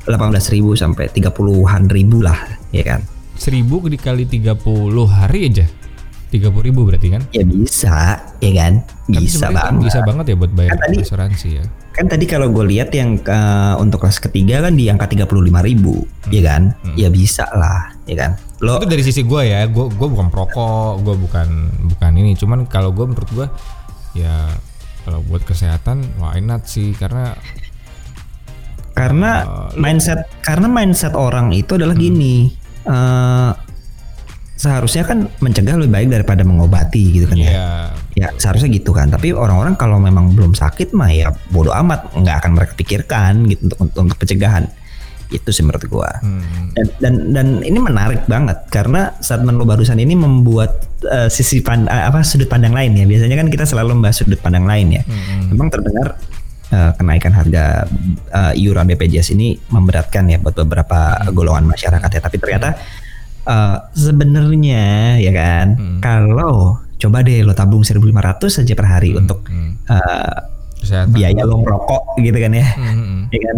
18.000 0.05 0.35
sampai 0.75 1.05
30-an 1.07 1.83
ribu 1.87 2.19
lah, 2.19 2.39
ya 2.69 2.83
kan? 2.83 3.01
seribu 3.39 3.79
dikali 3.81 4.27
30 4.27 4.59
hari 5.07 5.47
aja 5.47 5.63
30 6.29 6.43
ribu 6.61 6.83
berarti 6.83 7.07
kan 7.09 7.23
Ya 7.31 7.41
bisa, 7.41 8.19
ya 8.37 8.51
kan? 8.53 8.83
Bisa 9.07 9.47
kan 9.47 9.79
banget. 9.79 9.81
bisa 9.81 9.99
banget 10.03 10.25
ya 10.27 10.35
buat 10.35 10.51
bayar 10.51 10.71
Kan 10.71 10.79
tadi- 10.85 11.01
asuransi 11.01 11.49
ya 11.55 11.65
Kan 11.89 12.05
tadi 12.05 12.23
kalau 12.25 12.47
gue 12.49 12.63
lihat 12.69 12.91
yang 12.91 13.15
eh, 13.17 13.73
untuk 13.75 13.99
kelas 13.99 14.19
ketiga 14.19 14.61
kan 14.61 14.71
di 14.71 14.87
angka 14.87 15.09
35.000 15.09 15.35
ribu, 15.63 16.03
ya 16.27 16.41
kan? 16.45 16.71
Ya 16.93 17.07
bisa 17.07 17.43
lah, 17.49 17.91
ya 18.05 18.15
kan? 18.17 18.31
Lo 18.59 18.77
itu 18.77 18.87
dari 18.87 19.01
sisi 19.01 19.23
gue 19.23 19.41
ya 19.41 19.63
gue 19.65 19.85
gue 19.87 20.07
bukan 20.07 20.27
perokok 20.27 20.99
gue 21.01 21.15
bukan 21.17 21.47
bukan 21.89 22.11
ini 22.13 22.35
cuman 22.35 22.67
kalau 22.67 22.91
gue 22.91 23.03
menurut 23.03 23.27
gue 23.29 23.47
ya 24.15 24.51
kalau 25.09 25.25
buat 25.25 25.41
kesehatan 25.41 26.05
why 26.21 26.37
not 26.37 26.69
sih? 26.69 26.93
Karena 26.93 27.33
karena 28.93 29.31
Eh, 29.73 29.81
mindset 29.81 30.29
karena 30.45 30.69
mindset 30.69 31.17
orang 31.17 31.49
itu 31.49 31.73
adalah 31.81 31.97
Hmm. 31.97 32.03
gini 32.05 32.53
eh, 32.85 33.51
seharusnya 34.53 35.07
kan 35.07 35.25
mencegah 35.41 35.79
lebih 35.79 35.93
baik 35.97 36.07
daripada 36.13 36.45
mengobati 36.45 37.17
gitu 37.17 37.25
kan 37.25 37.41
ya. 37.41 37.49
Ya 37.49 37.69
ya 38.19 38.27
seharusnya 38.35 38.69
gitu 38.75 38.91
kan. 38.91 39.09
Tapi 39.09 39.31
orang-orang 39.31 39.79
kalau 39.79 39.97
memang 39.97 40.35
belum 40.37 40.53
sakit 40.53 40.91
mah 40.91 41.09
ya 41.09 41.33
bodoh 41.49 41.73
amat 41.73 42.11
nggak 42.13 42.35
akan 42.45 42.51
mereka 42.53 42.73
pikirkan 42.77 43.47
gitu 43.49 43.65
untuk 43.65 43.77
untuk, 43.81 43.97
untuk 44.05 44.17
pencegahan 44.21 44.67
itu 45.29 45.49
sih 45.53 45.61
menurut 45.61 45.85
gua. 45.85 46.09
Hmm, 46.25 46.73
dan, 46.73 46.87
dan 46.97 47.13
dan 47.33 47.47
ini 47.61 47.77
menarik 47.77 48.25
banget 48.25 48.65
karena 48.73 49.13
statement 49.21 49.61
lo 49.61 49.65
barusan 49.65 50.01
ini 50.01 50.17
membuat 50.17 50.89
eh, 51.05 51.29
sisi 51.29 51.61
pand 51.61 51.85
eh, 51.85 52.03
apa 52.09 52.25
sudut 52.25 52.49
pandang 52.49 52.73
lain 52.73 52.97
ya. 52.97 53.05
Biasanya 53.05 53.37
kan 53.37 53.47
kita 53.53 53.65
selalu 53.69 54.01
membahas 54.01 54.25
sudut 54.25 54.41
pandang 54.41 54.65
lain 54.65 54.99
ya. 54.99 55.03
Hmm, 55.05 55.53
memang 55.53 55.69
terdengar 55.69 56.17
eh, 56.73 56.91
kenaikan 56.97 57.33
harga 57.37 57.85
eh, 58.33 58.53
iuran 58.57 58.89
BPJS 58.89 59.37
ini 59.37 59.53
memberatkan 59.69 60.25
ya 60.33 60.41
buat 60.41 60.57
beberapa 60.65 61.29
golongan 61.29 61.69
masyarakat 61.69 62.09
ya. 62.09 62.21
Tapi 62.25 62.37
ternyata 62.41 62.69
eh, 63.45 63.77
sebenarnya 63.93 65.17
ya 65.21 65.31
kan 65.31 65.67
Hmm. 65.77 65.99
kalau 66.01 66.81
coba 66.99 67.23
deh 67.23 67.45
lo 67.45 67.55
tabung 67.55 67.85
1.500 67.85 68.11
saja 68.49 68.73
per 68.75 68.87
hari 68.89 69.13
untuk 69.13 69.45
hmm. 69.45 69.87
eh, 69.93 70.37
kesehatan. 70.81 71.13
biaya 71.13 71.43
lo 71.45 71.61
merokok 71.61 72.17
gitu 72.17 72.35
kan 72.35 72.51
ya. 72.51 72.65
Hmm, 72.75 72.83
hmm, 72.91 73.05
hmm. 73.05 73.23
ya 73.29 73.41
kan? 73.45 73.57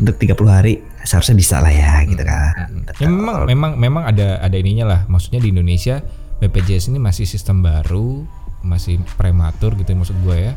Untuk 0.00 0.16
30 0.16 0.48
hari 0.48 0.74
seharusnya 1.04 1.36
bisa 1.36 1.56
lah 1.64 1.72
ya 1.72 2.04
gitu 2.04 2.20
kan 2.20 2.52
Ya 3.00 3.08
memang 3.08 3.48
memang 3.48 3.72
memang 3.80 4.02
ada 4.04 4.36
ada 4.42 4.56
ininya 4.56 4.84
lah. 4.84 5.00
Maksudnya 5.08 5.40
di 5.40 5.48
Indonesia 5.52 6.04
BPJS 6.40 6.92
ini 6.92 7.00
masih 7.00 7.24
sistem 7.24 7.64
baru, 7.64 8.24
masih 8.60 9.00
prematur 9.16 9.72
gitu 9.80 9.96
maksud 9.96 10.16
gue 10.20 10.52
ya. 10.52 10.54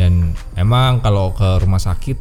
Dan 0.00 0.32
emang 0.56 1.04
kalau 1.04 1.36
ke 1.36 1.60
rumah 1.60 1.80
sakit 1.80 2.16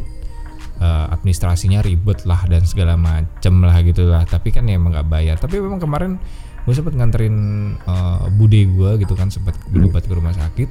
eh, 0.84 1.06
administrasinya 1.16 1.80
ribet 1.80 2.28
lah 2.28 2.44
dan 2.52 2.68
segala 2.68 3.00
macem 3.00 3.64
lah 3.64 3.80
gitu 3.84 4.12
lah. 4.12 4.28
Tapi 4.28 4.52
kan 4.52 4.68
ya 4.68 4.76
emang 4.76 4.92
nggak 4.92 5.08
bayar. 5.08 5.36
Tapi 5.40 5.64
memang 5.64 5.80
kemarin 5.80 6.20
gue 6.64 6.74
sempet 6.76 6.96
nganterin 6.96 7.36
eh, 7.80 8.24
bude 8.36 8.60
gue 8.68 8.92
gitu 9.00 9.16
kan 9.16 9.32
sempat 9.32 9.56
berobat 9.72 10.04
ke 10.04 10.14
rumah 10.14 10.36
sakit. 10.36 10.68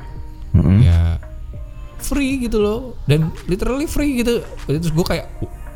Mm-mm. 0.52 0.85
Ya 0.85 1.16
free 2.02 2.42
gitu 2.42 2.59
loh 2.59 2.98
dan 3.09 3.33
literally 3.48 3.88
free 3.88 4.20
gitu. 4.20 4.44
Terus 4.68 4.92
gue 4.92 5.07
kayak 5.07 5.33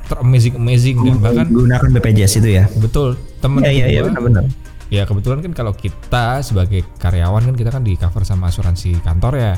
teramazing 0.07 0.55
amazing 0.55 0.97
dan 0.99 1.17
bahkan 1.19 1.47
gunakan 1.47 1.89
BPJS 1.93 2.39
itu 2.39 2.49
ya. 2.55 2.65
Betul 2.73 3.15
temen 3.39 3.63
Iya 3.63 3.71
iya 3.73 3.87
iya 3.89 4.01
gua- 4.03 4.11
benar-benar. 4.15 4.45
Ya 4.87 5.03
kebetulan 5.03 5.43
kan 5.43 5.53
kalau 5.53 5.75
kita 5.75 6.41
sebagai 6.41 6.87
karyawan 6.97 7.43
kan 7.45 7.55
kita 7.55 7.71
kan 7.71 7.83
di 7.83 7.99
cover 7.99 8.23
sama 8.23 8.49
asuransi 8.49 9.03
kantor 9.03 9.35
ya. 9.35 9.55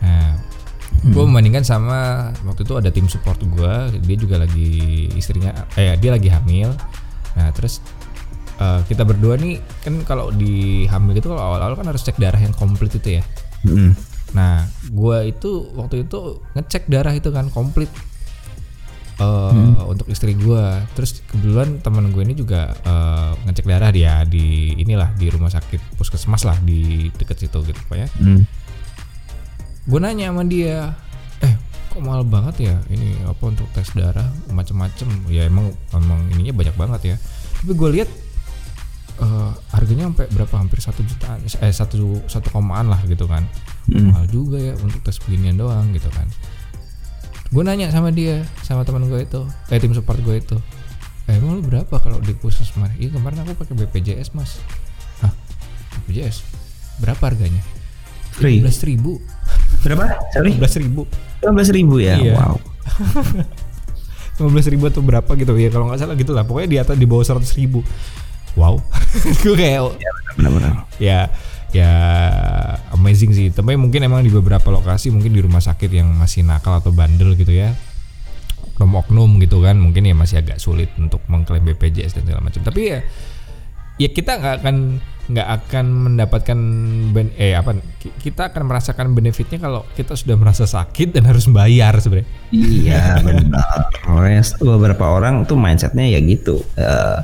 Nah 0.00 0.36
gue 1.00 1.22
membandingkan 1.24 1.64
sama 1.64 2.28
waktu 2.44 2.60
itu 2.60 2.76
ada 2.76 2.92
tim 2.92 3.08
support 3.08 3.40
gue 3.40 3.72
dia 4.04 4.16
juga 4.20 4.36
lagi 4.36 5.08
istrinya 5.16 5.64
eh 5.74 5.96
dia 5.96 6.12
lagi 6.12 6.28
hamil. 6.28 6.76
Nah 7.34 7.48
terus 7.56 7.80
eh, 8.60 8.80
kita 8.84 9.08
berdua 9.08 9.40
nih 9.40 9.56
kan 9.80 10.04
kalau 10.04 10.28
di 10.28 10.84
hamil 10.86 11.16
itu 11.16 11.32
kalau 11.32 11.40
awal-awal 11.40 11.72
kan 11.72 11.88
harus 11.88 12.04
cek 12.04 12.20
darah 12.20 12.36
yang 12.36 12.52
komplit 12.52 12.92
itu 12.92 13.16
ya. 13.16 13.24
Mm-mm. 13.64 13.96
Nah, 14.30 14.62
gua 14.94 15.26
itu 15.26 15.74
waktu 15.74 16.06
itu 16.06 16.38
ngecek 16.54 16.86
darah 16.86 17.10
itu 17.10 17.32
kan 17.32 17.50
komplit 17.50 17.90
eh, 19.20 19.82
untuk 19.84 20.08
istri 20.08 20.32
gua. 20.32 20.80
Terus 20.96 21.20
kebetulan 21.28 21.78
teman 21.84 22.08
gue 22.10 22.24
ini 22.24 22.32
juga 22.32 22.72
eh, 22.72 23.30
ngecek 23.44 23.68
darah 23.68 23.92
dia 23.92 24.24
di 24.24 24.74
inilah 24.80 25.12
di 25.14 25.28
rumah 25.28 25.52
sakit 25.52 26.00
puskesmas 26.00 26.48
lah 26.48 26.56
di 26.64 27.12
deket 27.14 27.46
situ 27.46 27.60
gitu 27.62 27.78
pokoknya. 27.86 28.08
Mm. 28.18 28.42
Gue 29.84 29.98
nanya 30.00 30.32
sama 30.32 30.42
dia, 30.48 30.96
eh 31.44 31.54
kok 31.90 32.00
mahal 32.00 32.22
banget 32.24 32.70
ya 32.70 32.76
ini 32.88 33.18
apa 33.26 33.42
untuk 33.44 33.66
tes 33.74 33.90
darah 33.92 34.26
macem-macem 34.52 35.08
ya 35.28 35.44
emang 35.44 35.74
emang 35.90 36.24
ininya 36.30 36.54
banyak 36.54 36.76
banget 36.78 37.00
ya 37.02 37.16
tapi 37.60 37.72
gue 37.74 37.88
lihat 37.98 38.10
eh, 39.18 39.50
harganya 39.74 40.06
sampai 40.14 40.26
berapa 40.30 40.54
hampir 40.54 40.78
satu 40.78 41.02
jutaan 41.02 41.42
eh 41.42 41.74
satu 41.74 42.22
satu 42.30 42.48
komaan 42.54 42.86
lah 42.94 43.02
gitu 43.10 43.26
kan 43.26 43.42
Hmm. 43.90 44.14
mahal 44.14 44.26
juga 44.30 44.54
ya 44.60 44.74
untuk 44.78 45.02
tes 45.02 45.18
beginian 45.18 45.58
doang 45.58 45.90
gitu 45.90 46.06
kan 46.14 46.28
gue 47.50 47.62
nanya 47.66 47.90
sama 47.90 48.14
dia 48.14 48.46
sama 48.62 48.86
teman 48.86 49.10
gue 49.10 49.26
itu 49.26 49.42
eh 49.74 49.78
tim 49.82 49.90
support 49.90 50.22
gue 50.22 50.38
itu 50.38 50.56
eh, 51.26 51.34
emang 51.34 51.58
lu 51.58 51.62
berapa 51.66 51.98
kalau 51.98 52.22
di 52.22 52.30
puskesmas 52.34 52.94
iya 52.94 53.10
kemarin 53.10 53.42
aku 53.42 53.58
pakai 53.58 53.74
BPJS 53.74 54.34
mas. 54.34 54.62
Hah? 55.22 55.34
BPJS 56.06 56.46
berapa 57.00 57.22
harganya? 57.22 57.62
Free. 58.30 58.62
belas 58.62 58.78
ribu. 58.86 59.18
Berapa? 59.82 60.16
Sorry? 60.32 60.54
Belas 60.54 60.74
ribu. 60.78 61.02
15 61.42 61.76
ribu 61.76 61.94
ya? 61.98 62.16
Iya. 62.20 62.34
wow. 62.36 62.56
15 64.40 64.72
ribu 64.72 64.88
atau 64.88 65.04
berapa 65.04 65.28
gitu 65.36 65.52
ya 65.60 65.68
kalau 65.68 65.88
nggak 65.90 66.00
salah 66.00 66.16
gitu 66.16 66.32
lah. 66.32 66.44
Pokoknya 66.44 66.68
di 66.68 66.78
atas 66.80 66.96
di 66.96 67.04
bawah 67.04 67.24
100 67.24 67.60
ribu. 67.60 67.84
Wow. 68.56 68.80
Gue 69.44 69.54
kayak 69.56 69.96
benar-benar. 70.36 70.88
Ya 70.96 71.28
ya 71.70 71.92
amazing 72.90 73.30
sih 73.30 73.46
tapi 73.54 73.78
mungkin 73.78 74.02
emang 74.02 74.26
di 74.26 74.30
beberapa 74.30 74.68
lokasi 74.68 75.14
mungkin 75.14 75.30
di 75.30 75.40
rumah 75.40 75.62
sakit 75.62 75.90
yang 75.90 76.10
masih 76.18 76.42
nakal 76.42 76.78
atau 76.78 76.90
bandel 76.90 77.38
gitu 77.38 77.54
ya 77.54 77.74
oknum-oknum 78.74 79.38
gitu 79.44 79.60
kan 79.60 79.76
mungkin 79.76 80.08
ya 80.08 80.16
masih 80.16 80.40
agak 80.40 80.56
sulit 80.56 80.88
untuk 80.96 81.20
mengklaim 81.28 81.62
BPJS 81.62 82.16
dan 82.16 82.24
segala 82.26 82.42
macam 82.42 82.64
tapi 82.64 82.80
ya 82.90 82.98
ya 84.00 84.08
kita 84.08 84.40
nggak 84.40 84.54
akan 84.64 84.76
nggak 85.30 85.48
akan 85.62 85.86
mendapatkan 86.10 86.58
ben, 87.14 87.30
eh 87.38 87.54
apa 87.54 87.78
ki- 88.02 88.16
kita 88.18 88.50
akan 88.50 88.66
merasakan 88.66 89.14
benefitnya 89.14 89.62
kalau 89.62 89.86
kita 89.94 90.18
sudah 90.18 90.34
merasa 90.34 90.66
sakit 90.66 91.14
dan 91.14 91.28
harus 91.28 91.46
bayar 91.46 91.94
sebenarnya 92.02 92.26
Iya 92.50 93.20
benar. 93.28 93.94
Beberapa 94.58 95.06
orang 95.06 95.46
tuh 95.46 95.54
mindsetnya 95.54 96.02
ya 96.02 96.18
gitu. 96.18 96.58
Eh, 96.74 97.18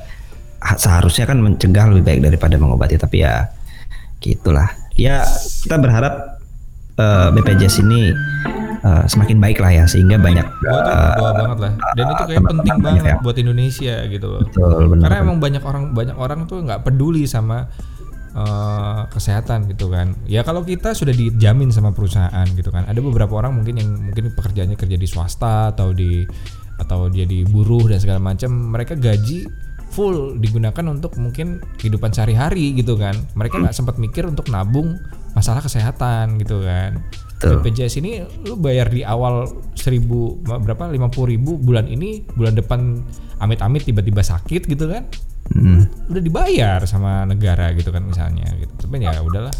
seharusnya 0.79 1.27
kan 1.27 1.43
mencegah 1.43 1.91
lebih 1.91 2.05
baik 2.07 2.21
daripada 2.23 2.55
mengobati, 2.55 2.95
tapi 2.95 3.27
ya 3.27 3.51
gitulah. 4.35 4.69
Ya 4.99 5.23
kita 5.63 5.79
berharap 5.79 6.43
eh, 6.99 7.29
BPJS 7.31 7.87
ini 7.87 8.11
eh, 8.83 9.05
semakin 9.07 9.39
baik 9.39 9.63
lah 9.63 9.71
ya 9.71 9.85
sehingga 9.87 10.19
banyak. 10.19 10.47
Berdoa 10.65 11.31
banget 11.37 11.59
lah 11.63 11.73
dan 11.97 12.05
itu 12.13 12.23
kayak 12.29 12.45
penting 12.45 12.77
banget 12.85 13.05
ya. 13.09 13.17
buat 13.25 13.37
Indonesia 13.41 13.95
gitu 14.07 14.27
loh 14.29 14.41
betul 14.45 14.85
benar. 14.93 15.03
karena 15.09 15.17
emang 15.25 15.39
banyak 15.41 15.63
orang 15.65 15.85
banyak 15.97 16.17
orang 16.17 16.41
tuh 16.45 16.61
nggak 16.61 16.85
peduli 16.85 17.25
sama 17.25 17.73
eh, 18.37 19.01
kesehatan 19.09 19.73
gitu 19.73 19.89
kan 19.89 20.13
ya 20.29 20.45
kalau 20.45 20.61
kita 20.61 20.93
sudah 20.93 21.17
dijamin 21.17 21.73
sama 21.73 21.97
perusahaan 21.97 22.47
gitu 22.53 22.69
kan 22.69 22.85
ada 22.85 23.01
beberapa 23.01 23.33
orang 23.41 23.57
mungkin 23.57 23.75
yang 23.81 23.91
mungkin 24.13 24.37
pekerjaannya 24.37 24.77
kerja 24.77 24.97
di 25.01 25.09
swasta 25.09 25.73
atau 25.73 25.97
di 25.97 26.29
atau 26.77 27.09
dia 27.09 27.25
di 27.25 27.41
buruh 27.49 27.89
dan 27.89 27.97
segala 27.97 28.21
macam 28.21 28.53
mereka 28.53 28.93
gaji 28.93 29.49
full 29.91 30.37
digunakan 30.37 30.85
untuk 30.91 31.15
mungkin 31.17 31.63
kehidupan 31.79 32.13
sehari-hari 32.13 32.77
gitu 32.77 32.99
kan. 32.99 33.15
Mereka 33.35 33.63
nggak 33.63 33.77
sempat 33.77 33.97
mikir 33.97 34.27
untuk 34.27 34.51
nabung 34.51 34.99
masalah 35.33 35.61
kesehatan 35.61 36.41
gitu 36.41 36.65
kan. 36.65 37.01
Betul. 37.37 37.61
BPJS 37.61 38.01
ini 38.01 38.25
lu 38.49 38.57
bayar 38.57 38.89
di 38.89 39.05
awal 39.05 39.45
seribu 39.77 40.41
berapa 40.41 40.89
lima 40.89 41.13
ribu 41.13 41.61
bulan 41.61 41.85
ini 41.85 42.25
bulan 42.33 42.57
depan 42.57 43.05
amit-amit 43.39 43.85
tiba-tiba 43.85 44.25
sakit 44.25 44.65
gitu 44.65 44.89
kan 44.89 45.05
Hmm. 45.47 45.87
udah 46.11 46.23
dibayar 46.23 46.83
sama 46.91 47.23
negara 47.23 47.71
gitu 47.71 47.95
kan 47.95 48.03
misalnya 48.03 48.51
gitu. 48.59 48.73
Tapi 48.83 48.99
ya 48.99 49.23
udahlah. 49.23 49.55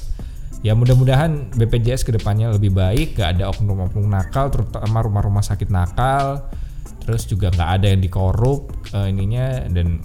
Ya 0.65 0.75
mudah-mudahan 0.75 1.55
BPJS 1.55 2.03
ke 2.03 2.11
depannya 2.11 2.51
lebih 2.51 2.75
baik, 2.75 3.15
gak 3.15 3.39
ada 3.39 3.55
oknum-oknum 3.55 4.11
nakal, 4.11 4.51
terutama 4.51 4.99
rumah-rumah 5.05 5.45
sakit 5.47 5.71
nakal, 5.71 6.51
terus 7.07 7.23
juga 7.25 7.55
nggak 7.55 7.71
ada 7.81 7.87
yang 7.95 8.03
dikorup 8.03 8.75
eh, 8.93 9.09
ininya 9.09 9.65
dan 9.71 10.03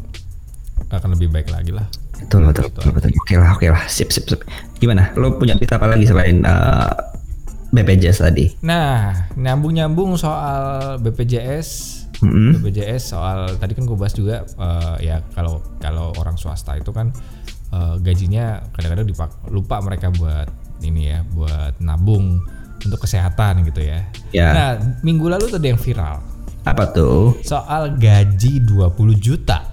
akan 0.91 1.17
lebih 1.17 1.33
baik 1.33 1.49
lagi 1.49 1.73
lah. 1.73 1.87
Betul, 2.21 2.45
betul, 2.45 2.69
betul, 2.69 2.91
betul. 2.93 3.09
Oke 3.17 3.35
lah, 3.41 3.49
oke 3.57 3.67
lah. 3.73 3.83
Sip, 3.89 4.13
sip, 4.13 4.29
sip. 4.29 4.45
Gimana? 4.77 5.09
Lo 5.17 5.41
punya 5.41 5.57
cerita 5.57 5.81
apa 5.81 5.89
lagi 5.89 6.05
selain 6.05 6.45
eh, 6.45 6.89
BPJS 7.73 8.21
tadi? 8.21 8.45
Nah, 8.61 9.31
nyambung-nyambung 9.33 10.13
soal 10.19 10.95
BPJS, 11.01 11.69
Mm-mm. 12.21 12.61
BPJS 12.61 13.17
soal 13.17 13.57
tadi 13.57 13.73
kan 13.73 13.89
gue 13.89 13.97
bahas 13.97 14.13
juga 14.13 14.45
eh, 14.45 15.09
ya 15.09 15.25
kalau 15.33 15.65
kalau 15.81 16.13
orang 16.21 16.37
swasta 16.37 16.77
itu 16.77 16.93
kan 16.93 17.09
eh, 17.73 17.95
gajinya 18.03 18.61
kadang-kadang 18.77 19.07
dipak- 19.09 19.49
lupa 19.49 19.81
mereka 19.81 20.13
buat 20.13 20.45
ini 20.85 21.09
ya, 21.09 21.25
buat 21.33 21.81
nabung 21.81 22.37
untuk 22.81 23.01
kesehatan 23.01 23.65
gitu 23.65 23.81
ya. 23.81 24.05
Ya. 24.33 24.49
Nah, 24.53 24.69
minggu 25.01 25.25
lalu 25.25 25.49
tuh 25.49 25.57
ada 25.57 25.69
yang 25.73 25.81
viral 25.81 26.21
Apa 26.61 26.93
tuh? 26.93 27.41
soal 27.41 27.97
gaji 27.97 28.61
20 28.61 29.17
juta. 29.17 29.65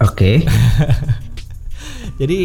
Oke. 0.00 0.40
Jadi 2.20 2.40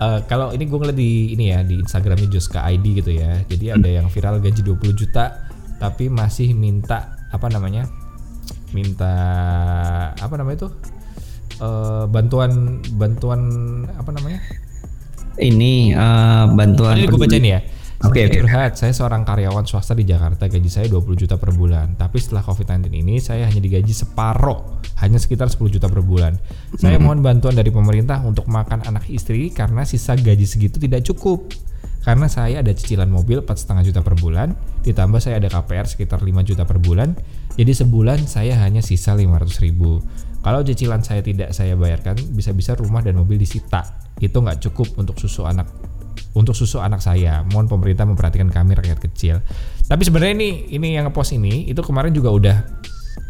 eh, 0.00 0.20
kalau 0.24 0.50
ini 0.56 0.64
gue 0.64 0.78
ngeliat 0.78 0.96
di 0.96 1.36
ini 1.36 1.52
ya 1.52 1.60
di 1.60 1.78
Instagramnya 1.80 2.28
Joska 2.32 2.64
ID 2.64 3.04
gitu 3.04 3.12
ya. 3.12 3.44
Jadi 3.44 3.64
ada 3.68 3.88
yang 3.88 4.06
viral 4.08 4.40
gaji 4.40 4.64
20 4.64 4.96
juta 4.96 5.44
tapi 5.76 6.08
masih 6.08 6.56
minta 6.56 7.20
apa 7.28 7.52
namanya? 7.52 7.84
Minta 8.72 9.12
apa 10.16 10.34
namanya 10.40 10.64
itu? 10.64 10.68
Eh, 11.60 12.04
bantuan 12.08 12.80
bantuan 12.96 13.40
apa 13.94 14.10
namanya? 14.10 14.40
Ini 15.36 15.92
eh, 15.92 16.44
bantuan 16.54 16.96
Ini 16.96 17.06
gue 17.12 17.20
baca 17.20 17.38
nih 17.38 17.52
ya. 17.52 17.60
Oke, 18.02 18.26
oke. 18.26 18.42
curhat, 18.42 18.74
saya 18.74 18.90
seorang 18.90 19.22
karyawan 19.22 19.62
swasta 19.62 19.94
di 19.94 20.02
Jakarta, 20.02 20.50
gaji 20.50 20.66
saya 20.66 20.90
20 20.90 21.14
juta 21.14 21.38
per 21.38 21.54
bulan. 21.54 21.94
Tapi 21.94 22.18
setelah 22.18 22.42
COVID-19 22.42 22.90
ini, 22.90 23.22
saya 23.22 23.46
hanya 23.46 23.62
digaji 23.62 23.94
separoh, 23.94 24.82
hanya 24.98 25.22
sekitar 25.22 25.46
10 25.46 25.70
juta 25.70 25.86
per 25.86 26.02
bulan. 26.02 26.34
Saya 26.74 26.98
mohon 26.98 27.22
bantuan 27.22 27.54
dari 27.54 27.70
pemerintah 27.70 28.18
untuk 28.26 28.50
makan 28.50 28.82
anak 28.90 29.06
istri 29.06 29.54
karena 29.54 29.86
sisa 29.86 30.18
gaji 30.18 30.42
segitu 30.42 30.82
tidak 30.82 31.06
cukup. 31.06 31.46
Karena 32.04 32.28
saya 32.28 32.60
ada 32.60 32.68
cicilan 32.74 33.08
mobil 33.08 33.40
4,5 33.40 33.80
juta 33.88 34.04
per 34.04 34.12
bulan, 34.20 34.52
ditambah 34.84 35.24
saya 35.24 35.40
ada 35.40 35.48
KPR 35.48 35.88
sekitar 35.88 36.20
5 36.20 36.44
juta 36.44 36.68
per 36.68 36.76
bulan, 36.76 37.16
jadi 37.56 37.72
sebulan 37.72 38.28
saya 38.28 38.60
hanya 38.60 38.84
sisa 38.84 39.16
500 39.16 39.64
ribu. 39.64 40.04
Kalau 40.44 40.60
cicilan 40.60 41.00
saya 41.00 41.24
tidak 41.24 41.56
saya 41.56 41.72
bayarkan, 41.72 42.20
bisa-bisa 42.36 42.76
rumah 42.76 43.00
dan 43.00 43.16
mobil 43.16 43.40
disita. 43.40 43.96
Itu 44.20 44.44
nggak 44.44 44.60
cukup 44.68 45.00
untuk 45.00 45.16
susu 45.16 45.48
anak 45.48 45.93
untuk 46.34 46.52
susu 46.52 46.82
anak 46.82 47.00
saya. 47.00 47.46
Mohon 47.50 47.78
pemerintah 47.78 48.04
memperhatikan 48.04 48.50
kami 48.50 48.74
rakyat 48.74 48.98
kecil. 48.98 49.40
Tapi 49.86 50.02
sebenarnya 50.02 50.34
ini 50.34 50.50
ini 50.74 50.98
yang 50.98 51.08
ngepost 51.08 51.36
ini 51.36 51.68
itu 51.70 51.80
kemarin 51.84 52.10
juga 52.10 52.32
udah 52.34 52.56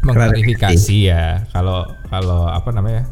mengklarifikasi 0.05 0.97
ya 1.09 1.45
kalau 1.49 1.85
kalau 2.09 2.45
apa 2.49 2.69
namanya 2.69 3.09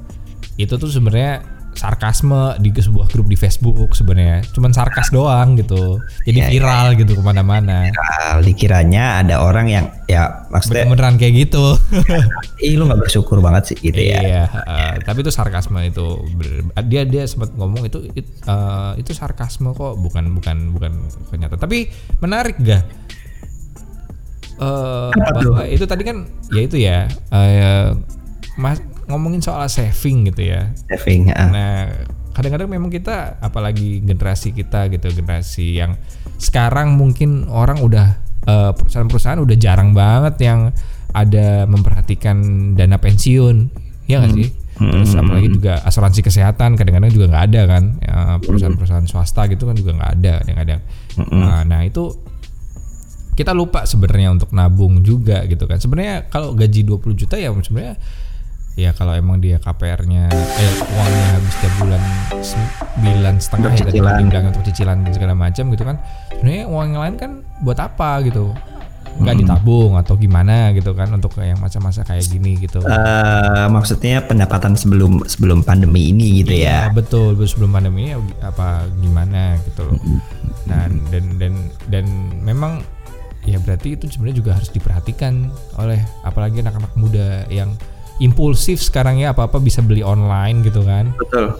itu 0.57 0.77
tuh 0.77 0.89
sebenarnya 0.89 1.41
sarkasme 1.73 2.57
di 2.57 2.69
sebuah 2.69 3.07
grup 3.07 3.25
di 3.25 3.33
Facebook 3.33 3.91
sebenarnya 3.91 4.45
cuman 4.49 4.71
sarkas 4.71 5.09
doang 5.09 5.53
gitu 5.55 5.97
jadi 6.23 6.39
Iya, 6.39 6.49
viral 6.49 6.87
gitu 6.95 7.13
ke 7.13 7.21
mana-mana 7.21 7.87
Nah, 7.87 8.39
dikiranya 8.39 9.19
ada 9.19 9.39
orang 9.39 9.67
yang 9.67 9.85
ya 10.05 10.45
maksudnya 10.47 10.85
beneran 10.85 11.15
kayak 11.15 11.47
gitu 11.47 11.75
ih 12.65 12.73
lu 12.73 12.85
nggak 12.85 13.01
bersyukur 13.01 13.37
banget 13.37 13.73
sih 13.73 13.77
gitu 13.81 13.99
ya. 13.99 14.19
Iya, 14.19 14.43
eh, 14.47 14.93
tapi 15.01 15.19
itu 15.19 15.29
sarkasme 15.29 15.83
itu. 15.83 16.23
Dia 16.85 17.03
dia 17.03 17.23
sempat 17.23 17.51
ngomong 17.51 17.83
itu 17.83 18.07
it- 18.09 18.31
eh, 18.39 18.91
itu 18.97 19.11
sarkasme 19.11 19.71
kok, 19.71 19.97
bukan 19.97 20.31
bukan 20.31 20.71
bukan 20.71 20.91
kenyataan. 21.27 21.59
Tapi 21.59 21.91
menarik 22.19 22.55
gak? 22.57 22.87
Eh, 24.55 25.11
bahwa 25.11 25.65
itu 25.65 25.83
tadi 25.83 26.03
kan 26.05 26.17
ya 26.47 26.61
itu 26.61 26.77
ya, 26.77 27.09
eh, 27.31 27.89
mas 28.55 28.79
ngomongin 29.07 29.41
soal 29.43 29.65
saving 29.67 30.29
gitu 30.31 30.51
ya. 30.53 30.71
Saving, 30.89 31.31
ah. 31.33 31.49
Nah, 31.49 31.79
kadang-kadang 32.33 32.69
memang 32.69 32.89
kita 32.89 33.37
apalagi 33.39 34.01
generasi 34.01 34.51
kita 34.51 34.89
gitu, 34.89 35.11
generasi 35.13 35.77
yang 35.77 35.95
sekarang 36.41 36.97
mungkin 36.97 37.47
orang 37.47 37.79
udah 37.79 38.07
eh, 38.43 38.71
perusahaan-perusahaan 38.75 39.39
udah 39.39 39.57
jarang 39.59 39.95
banget 39.95 40.35
yang 40.43 40.59
ada 41.13 41.69
memperhatikan 41.69 42.37
dana 42.73 42.97
pensiun. 42.97 43.69
Ya 44.09 44.19
nggak 44.19 44.33
sih? 44.35 44.49
Terus 44.73 45.13
apalagi 45.13 45.53
juga 45.53 45.79
asuransi 45.85 46.25
kesehatan 46.25 46.73
kadang-kadang 46.73 47.13
juga 47.13 47.29
nggak 47.29 47.45
ada 47.53 47.61
kan 47.69 47.83
Ya, 48.01 48.41
perusahaan-perusahaan 48.41 49.05
swasta 49.05 49.45
gitu 49.45 49.69
kan 49.69 49.77
juga 49.77 49.93
nggak 49.95 50.11
ada 50.19 50.33
kadang-kadang. 50.41 50.81
Nah, 51.29 51.61
nah 51.61 51.81
itu 51.85 52.09
kita 53.33 53.53
lupa 53.53 53.85
sebenarnya 53.85 54.33
untuk 54.33 54.49
nabung 54.53 55.01
juga 55.05 55.45
gitu 55.45 55.69
kan. 55.69 55.77
Sebenarnya 55.77 56.29
kalau 56.29 56.57
gaji 56.57 56.85
20 56.85 57.13
juta 57.13 57.37
ya 57.37 57.53
sebenarnya 57.53 58.01
ya 58.73 58.89
kalau 58.97 59.13
emang 59.13 59.37
dia 59.37 59.61
KPR-nya 59.61 60.33
eh 60.33 60.73
uangnya 60.81 61.25
habis 61.37 61.55
tiap 61.61 61.73
bulan 61.77 62.03
sembilan 62.41 63.35
setengah 63.37 63.71
ya 63.77 63.83
tadi 63.85 63.99
dibilang 64.01 64.45
untuk 64.49 64.63
cicilan 64.65 64.97
dan 65.05 65.11
segala 65.13 65.33
macam 65.37 65.69
gitu 65.69 65.83
kan 65.85 65.97
sebenarnya 66.33 66.65
uang 66.67 66.87
yang 66.91 67.01
lain 67.01 67.15
kan 67.15 67.31
buat 67.61 67.77
apa 67.77 68.19
gitu? 68.25 68.51
Nggak 69.13 69.45
ditabung 69.45 69.93
atau 69.93 70.17
gimana 70.17 70.73
gitu 70.73 70.89
kan 70.97 71.05
untuk 71.13 71.37
yang 71.37 71.61
masa-masa 71.61 72.01
kayak 72.01 72.25
gini 72.25 72.57
gitu. 72.57 72.81
Eh, 72.81 73.65
maksudnya 73.69 74.25
pendapatan 74.25 74.73
sebelum 74.73 75.21
sebelum 75.29 75.61
pandemi 75.61 76.09
ini 76.09 76.41
gitu 76.41 76.57
Ya? 76.57 76.89
Ya. 76.89 76.91
betul. 76.91 77.37
Sebelum 77.45 77.77
pandemi 77.77 78.09
ya 78.09 78.17
apa 78.41 78.89
gimana 78.97 79.61
gitu 79.69 79.85
loh. 79.85 80.01
Nah 80.65 80.89
dan 81.13 81.37
dan 81.37 81.53
dan 81.93 82.05
memang 82.41 82.81
ya 83.45 83.61
berarti 83.61 83.93
itu 83.93 84.09
sebenarnya 84.09 84.37
juga 84.41 84.51
harus 84.57 84.73
diperhatikan 84.73 85.53
oleh 85.77 86.01
apalagi 86.25 86.65
anak-anak 86.65 86.93
muda 86.97 87.45
yang 87.53 87.69
impulsif 88.19 88.77
sekarang 88.77 89.17
ya 89.17 89.33
apa 89.33 89.47
apa 89.47 89.57
bisa 89.57 89.81
beli 89.81 90.01
online 90.01 90.61
gitu 90.61 90.85
kan 90.85 91.09
Betul. 91.17 91.57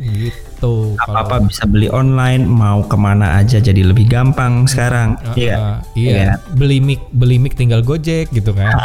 gitu 0.00 0.96
Apa-apa 1.00 1.44
bisa 1.44 1.64
beli 1.64 1.88
online, 1.88 2.44
mau 2.44 2.84
ke 2.84 2.92
mana 2.94 3.40
aja 3.40 3.56
jadi 3.56 3.80
lebih 3.80 4.08
gampang 4.08 4.68
sekarang. 4.68 5.16
Uh, 5.24 5.36
Iya. 5.36 5.54
uh, 5.56 5.76
iya 5.96 6.36
beli 6.52 6.84
mic 6.84 7.00
beli 7.12 7.40
mic 7.40 7.56
tinggal 7.56 7.80
gojek 7.80 8.28
gitu 8.28 8.52
kan 8.52 8.72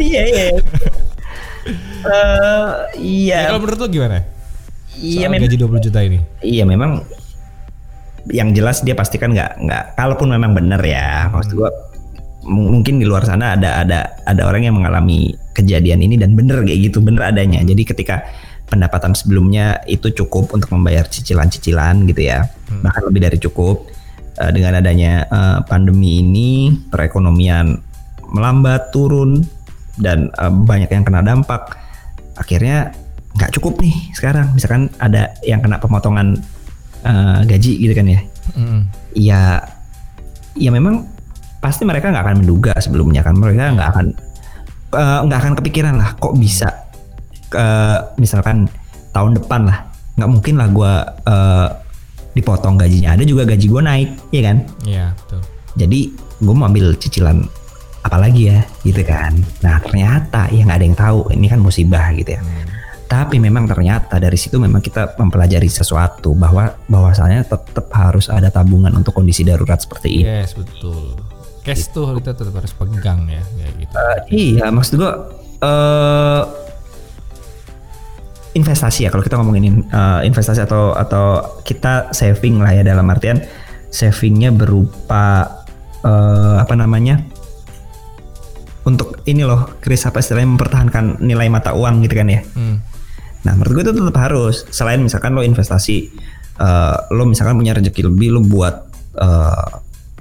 Iya, 0.00 0.22
iya. 0.26 0.44
Eh, 2.00 2.72
iya. 2.96 3.38
Ya, 3.44 3.48
kalau 3.52 3.60
menurut 3.62 3.78
lo 3.78 3.88
gimana 3.90 4.18
Iya, 4.96 5.28
memang 5.28 5.46
gaji 5.46 5.56
20 5.60 5.86
juta 5.86 6.00
ini 6.00 6.18
Iya 6.40 6.64
memang 6.64 7.04
yang 8.28 8.52
jelas 8.52 8.84
dia 8.84 8.92
pasti 8.92 9.16
kan 9.16 9.32
nggak 9.32 9.64
nggak 9.64 9.84
kalaupun 9.96 10.28
memang 10.28 10.52
benar 10.52 10.78
ya 10.84 11.32
maksud 11.32 11.56
gua 11.56 11.70
mungkin 12.50 12.98
di 12.98 13.06
luar 13.06 13.22
sana 13.22 13.54
ada 13.54 13.86
ada 13.86 14.18
ada 14.26 14.42
orang 14.42 14.66
yang 14.66 14.74
mengalami 14.74 15.38
kejadian 15.54 16.02
ini 16.02 16.18
dan 16.18 16.34
bener 16.34 16.66
kayak 16.66 16.90
gitu 16.90 16.98
bener 16.98 17.30
adanya. 17.30 17.62
Jadi 17.62 17.86
ketika 17.86 18.26
pendapatan 18.66 19.14
sebelumnya 19.14 19.78
itu 19.86 20.10
cukup 20.10 20.50
untuk 20.50 20.70
membayar 20.74 21.02
cicilan-cicilan 21.02 22.06
gitu 22.06 22.22
ya 22.22 22.46
bahkan 22.86 23.02
lebih 23.02 23.26
dari 23.26 23.34
cukup 23.42 23.82
Eh, 24.40 24.52
dengan 24.56 24.80
adanya 24.80 25.28
eh, 25.28 25.58
pandemi 25.68 26.24
ini 26.24 26.72
perekonomian 26.88 27.76
melambat 28.32 28.88
turun 28.88 29.44
dan 30.00 30.32
eh, 30.32 30.48
banyak 30.48 30.88
yang 30.88 31.04
kena 31.04 31.20
dampak 31.20 31.76
akhirnya 32.40 32.96
nggak 33.36 33.52
cukup 33.60 33.76
nih 33.84 33.92
sekarang. 34.16 34.56
Misalkan 34.56 34.88
ada 34.96 35.36
yang 35.44 35.60
kena 35.60 35.76
pemotongan 35.76 36.40
eh, 37.04 37.40
gaji 37.44 37.72
gitu 37.84 37.92
kan 37.92 38.06
ya. 38.08 38.20
Mm-mm. 38.56 38.80
ya 39.14 39.60
ya 40.56 40.70
memang 40.72 41.04
pasti 41.60 41.84
mereka 41.84 42.08
nggak 42.08 42.24
akan 42.24 42.36
menduga 42.42 42.72
sebelumnya 42.80 43.20
kan. 43.20 43.36
Mereka 43.36 43.76
nggak 43.76 43.88
akan 43.92 44.06
eh, 44.96 45.20
nggak 45.28 45.38
akan 45.38 45.52
kepikiran 45.60 45.94
lah 46.00 46.16
kok 46.16 46.34
bisa 46.40 46.68
eh, 47.54 47.98
misalkan 48.16 48.66
tahun 49.12 49.38
depan 49.38 49.68
lah. 49.68 49.86
Nggak 50.16 50.30
mungkin 50.32 50.54
lah 50.58 50.68
gue 50.68 50.92
dipotong 52.34 52.80
gajinya. 52.80 53.14
Ada 53.14 53.24
juga 53.28 53.42
gaji 53.46 53.66
gue 53.68 53.82
naik 53.82 54.10
ya 54.32 54.42
kan? 54.42 54.56
Iya 54.84 55.06
betul. 55.14 55.40
Jadi 55.78 56.00
gue 56.40 56.54
mau 56.56 56.66
ambil 56.66 56.96
cicilan 56.98 57.44
apa 58.00 58.16
lagi 58.16 58.48
ya 58.48 58.64
gitu 58.82 59.04
kan. 59.04 59.36
Nah 59.60 59.76
ternyata 59.84 60.48
ya 60.48 60.64
nggak 60.64 60.78
ada 60.80 60.86
yang 60.86 60.98
tahu. 60.98 61.20
Ini 61.32 61.46
kan 61.46 61.60
musibah 61.60 62.10
gitu 62.16 62.36
ya. 62.36 62.42
Tapi 63.10 63.42
memang 63.42 63.66
ternyata 63.66 64.22
dari 64.22 64.38
situ 64.38 64.54
memang 64.62 64.78
kita 64.78 65.18
mempelajari 65.18 65.66
sesuatu 65.66 66.30
bahwa 66.38 66.70
bahwasanya 66.86 67.42
tetap 67.42 67.90
harus 67.90 68.30
ada 68.30 68.54
tabungan 68.54 68.94
untuk 68.94 69.18
kondisi 69.18 69.42
darurat 69.42 69.82
seperti 69.82 70.22
ini 70.22 70.30
yes 70.30 70.54
betul 70.54 71.18
cash 71.70 71.94
tuh 71.94 72.18
kita 72.18 72.34
tetap 72.34 72.50
harus 72.50 72.74
pegang 72.74 73.30
ya 73.30 73.42
kayak 73.54 73.74
gitu 73.78 73.94
Eh, 73.94 74.18
iya 74.34 74.66
maksud 74.68 74.98
gue 74.98 75.12
eh 75.62 76.42
investasi 78.50 79.06
ya 79.06 79.10
kalau 79.14 79.22
kita 79.22 79.38
ngomongin 79.38 79.86
eh, 79.86 80.20
investasi 80.26 80.66
atau 80.66 80.90
atau 80.90 81.58
kita 81.62 82.10
saving 82.10 82.58
lah 82.58 82.74
ya 82.74 82.82
dalam 82.82 83.06
artian 83.06 83.38
savingnya 83.88 84.50
berupa 84.50 85.46
eh, 86.02 86.56
apa 86.58 86.74
namanya 86.74 87.22
untuk 88.82 89.22
ini 89.28 89.46
loh 89.46 89.78
Chris 89.78 90.02
apa 90.02 90.18
istilahnya 90.18 90.56
mempertahankan 90.56 91.22
nilai 91.22 91.46
mata 91.46 91.70
uang 91.76 92.02
gitu 92.02 92.18
kan 92.18 92.28
ya 92.28 92.42
Hmm. 92.50 92.82
Nah, 93.40 93.56
menurut 93.56 93.72
gue 93.80 93.84
itu 93.88 93.96
tetap 93.96 94.20
harus. 94.20 94.68
Selain 94.68 95.00
misalkan 95.00 95.32
lo 95.32 95.40
investasi, 95.40 96.12
eh, 96.60 96.96
lo 97.08 97.24
misalkan 97.24 97.56
punya 97.56 97.72
rezeki 97.72 98.12
lebih, 98.12 98.36
lo 98.36 98.44
buat 98.44 98.84
eh, 99.16 99.70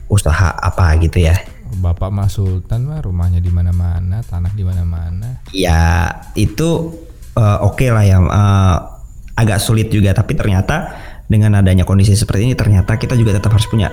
usaha 0.09 0.51
apa 0.51 0.97
gitu 0.97 1.21
ya. 1.21 1.37
Bapak 1.69 2.09
Mas 2.09 2.33
Sultan 2.33 2.83
mah 2.83 2.99
rumahnya 2.99 3.37
di 3.37 3.47
mana-mana, 3.47 4.19
tanah 4.21 4.51
di 4.51 4.65
mana-mana. 4.65 5.45
Ya 5.49 6.09
itu 6.33 6.97
eh, 7.33 7.57
oke 7.61 7.85
lah 7.87 8.03
ya. 8.03 8.17
eh, 8.19 8.77
agak 9.37 9.61
sulit 9.61 9.87
juga, 9.87 10.11
tapi 10.11 10.35
ternyata 10.35 10.91
dengan 11.23 11.55
adanya 11.55 11.85
kondisi 11.85 12.11
seperti 12.11 12.43
ini, 12.43 12.57
ternyata 12.57 12.97
kita 12.97 13.13
juga 13.13 13.31
tetap 13.31 13.53
harus 13.53 13.69
punya 13.69 13.87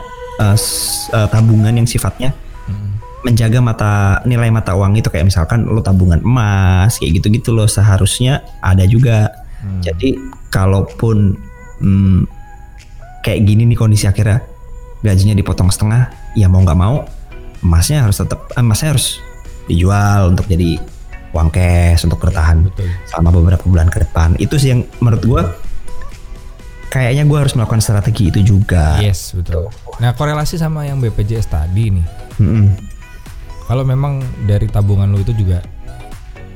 s- 0.57 1.07
eh, 1.09 1.29
tabungan 1.29 1.71
yang 1.71 1.87
sifatnya 1.87 2.35
Hmm. 2.67 2.99
menjaga 3.23 3.63
mata 3.63 3.93
nilai 4.25 4.51
mata 4.51 4.75
uang 4.75 4.99
itu 4.99 5.07
kayak 5.07 5.23
misalkan 5.25 5.63
lo 5.63 5.79
tabungan 5.79 6.19
emas 6.19 6.99
kayak 6.99 7.21
gitu-gitu 7.21 7.55
loh 7.55 7.69
seharusnya 7.69 8.41
ada 8.59 8.83
juga. 8.83 9.31
Jadi 9.79 10.19
kalaupun 10.49 11.39
hmm, 11.79 12.21
kayak 13.21 13.41
gini 13.43 13.67
nih 13.67 13.75
kondisi 13.75 14.07
akhirnya 14.07 14.43
gajinya 15.07 15.38
dipotong 15.38 15.71
setengah, 15.71 16.11
ya 16.35 16.51
mau 16.51 16.66
nggak 16.66 16.79
mau 16.79 17.07
emasnya 17.62 18.05
harus 18.05 18.21
tetap 18.21 18.51
eh, 18.53 18.61
emasnya 18.61 18.95
harus 18.95 19.19
dijual 19.66 20.35
untuk 20.35 20.47
jadi 20.47 20.79
uang 21.35 21.51
cash 21.53 22.07
untuk 22.07 22.23
bertahan 22.23 22.64
Betul. 22.71 22.88
selama 23.09 23.31
beberapa 23.35 23.64
bulan 23.66 23.88
ke 23.90 24.03
depan. 24.03 24.38
Itu 24.38 24.57
sih 24.57 24.73
yang 24.73 24.87
menurut 25.03 25.23
gua 25.27 25.42
kayaknya 26.90 27.27
gua 27.27 27.45
harus 27.45 27.55
melakukan 27.59 27.83
strategi 27.83 28.31
itu 28.31 28.40
juga. 28.42 28.99
Yes, 29.03 29.35
betul. 29.35 29.69
Nah, 29.99 30.14
korelasi 30.14 30.57
sama 30.57 30.87
yang 30.87 31.03
BPJS 31.03 31.51
tadi 31.51 31.92
nih. 31.92 32.07
Mm-mm. 32.40 32.66
Kalau 33.66 33.83
memang 33.83 34.23
dari 34.47 34.71
tabungan 34.71 35.11
lo 35.11 35.19
itu 35.19 35.35
juga 35.35 35.59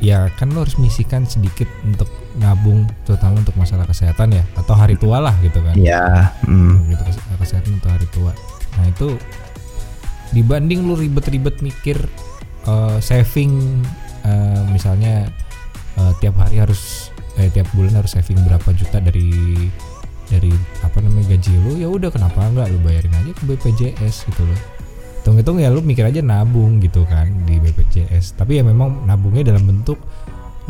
ya 0.00 0.32
kan 0.40 0.48
lo 0.56 0.64
harus 0.64 0.80
menyisikan 0.80 1.28
sedikit 1.28 1.68
untuk 1.84 2.08
nabung 2.38 2.86
terutama 3.02 3.42
untuk 3.42 3.56
masalah 3.58 3.88
kesehatan 3.88 4.38
ya 4.38 4.44
atau 4.54 4.74
hari 4.76 4.94
tua 4.94 5.18
lah 5.18 5.34
gitu 5.42 5.58
kan. 5.62 5.74
Ya, 5.74 6.30
mm. 6.46 6.94
gitu 6.94 7.02
kes- 7.02 7.26
kesehatan 7.40 7.80
untuk 7.80 7.90
hari 7.90 8.06
tua. 8.14 8.32
Nah, 8.78 8.86
itu 8.86 9.18
dibanding 10.30 10.86
lu 10.86 10.94
ribet-ribet 10.94 11.58
mikir 11.58 11.98
eh, 12.66 12.98
saving 13.02 13.82
eh, 14.22 14.62
misalnya 14.70 15.26
eh, 15.98 16.12
tiap 16.22 16.38
hari 16.38 16.62
harus 16.62 17.10
eh, 17.40 17.50
tiap 17.50 17.66
bulan 17.74 17.98
harus 17.98 18.14
saving 18.14 18.38
berapa 18.46 18.70
juta 18.74 19.02
dari 19.02 19.32
dari 20.30 20.54
apa 20.86 21.02
namanya 21.02 21.34
gaji 21.34 21.52
lu 21.58 21.72
ya 21.82 21.90
udah 21.90 22.10
kenapa 22.14 22.46
enggak 22.46 22.70
lu 22.70 22.78
bayarin 22.86 23.10
aja 23.10 23.32
ke 23.34 23.42
BPJS 23.50 24.30
gitu 24.30 24.46
loh 24.46 24.60
hitung-hitung 25.20 25.60
ya 25.60 25.68
lu 25.68 25.84
mikir 25.84 26.06
aja 26.06 26.24
nabung 26.24 26.80
gitu 26.80 27.04
kan 27.04 27.28
di 27.44 27.60
BPJS 27.60 28.40
tapi 28.40 28.56
ya 28.56 28.64
memang 28.64 29.04
nabungnya 29.04 29.52
dalam 29.52 29.68
bentuk 29.68 30.00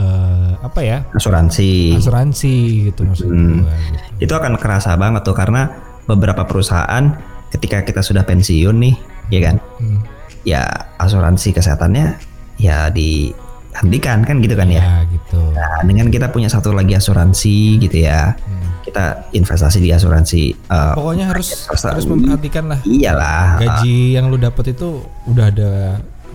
eh, 0.00 0.50
apa 0.58 0.80
ya 0.80 0.98
asuransi. 1.12 1.94
asuransi 1.94 2.54
gitu 2.88 3.04
maksud 3.04 3.28
Hmm. 3.28 3.68
gitu. 4.16 4.24
itu 4.24 4.32
akan 4.32 4.56
kerasa 4.56 4.96
banget 4.96 5.20
tuh 5.22 5.34
karena 5.34 5.68
beberapa 6.04 6.42
perusahaan 6.42 7.04
ketika 7.50 7.82
kita 7.82 8.00
sudah 8.00 8.24
pensiun 8.24 8.76
nih 8.76 8.94
ya 9.28 9.40
kan 9.42 9.56
Hmm. 9.76 10.00
ya 10.42 10.64
asuransi 10.96 11.52
kesehatannya 11.52 12.16
ya 12.56 12.88
dihentikan 12.90 14.22
kan 14.22 14.36
gitu 14.38 14.54
kan 14.54 14.68
ya 14.68 14.80
ya 14.80 14.96
gitu 15.06 15.40
nah 15.52 15.80
dengan 15.82 16.08
kita 16.08 16.28
punya 16.28 16.48
satu 16.48 16.72
lagi 16.72 16.92
asuransi 16.92 17.56
gitu 17.78 17.96
ya 18.00 18.34
Hmm. 18.34 18.58
kita 18.82 19.04
investasi 19.32 19.78
di 19.78 19.90
asuransi 19.90 20.42
eh, 20.50 20.92
Pokoknya 20.92 21.30
harus 21.30 21.68
harus 21.68 22.04
memperhatikan 22.04 22.64
lah 22.66 22.80
iyalah 22.82 23.60
gaji 23.60 24.16
yang 24.16 24.26
lu 24.26 24.36
dapat 24.36 24.72
itu 24.72 24.98
udah 25.24 25.46
ada 25.46 25.70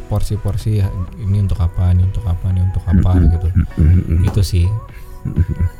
porsi-porsi 0.05 0.81
ini 1.19 1.37
untuk 1.41 1.59
apa, 1.61 1.91
ini 1.91 2.05
untuk 2.05 2.25
apa, 2.25 2.45
ini 2.53 2.61
untuk 2.61 2.83
apa 2.85 3.11
gitu. 3.25 3.47
Mm-mm. 3.81 4.25
Itu 4.25 4.41
sih. 4.45 4.69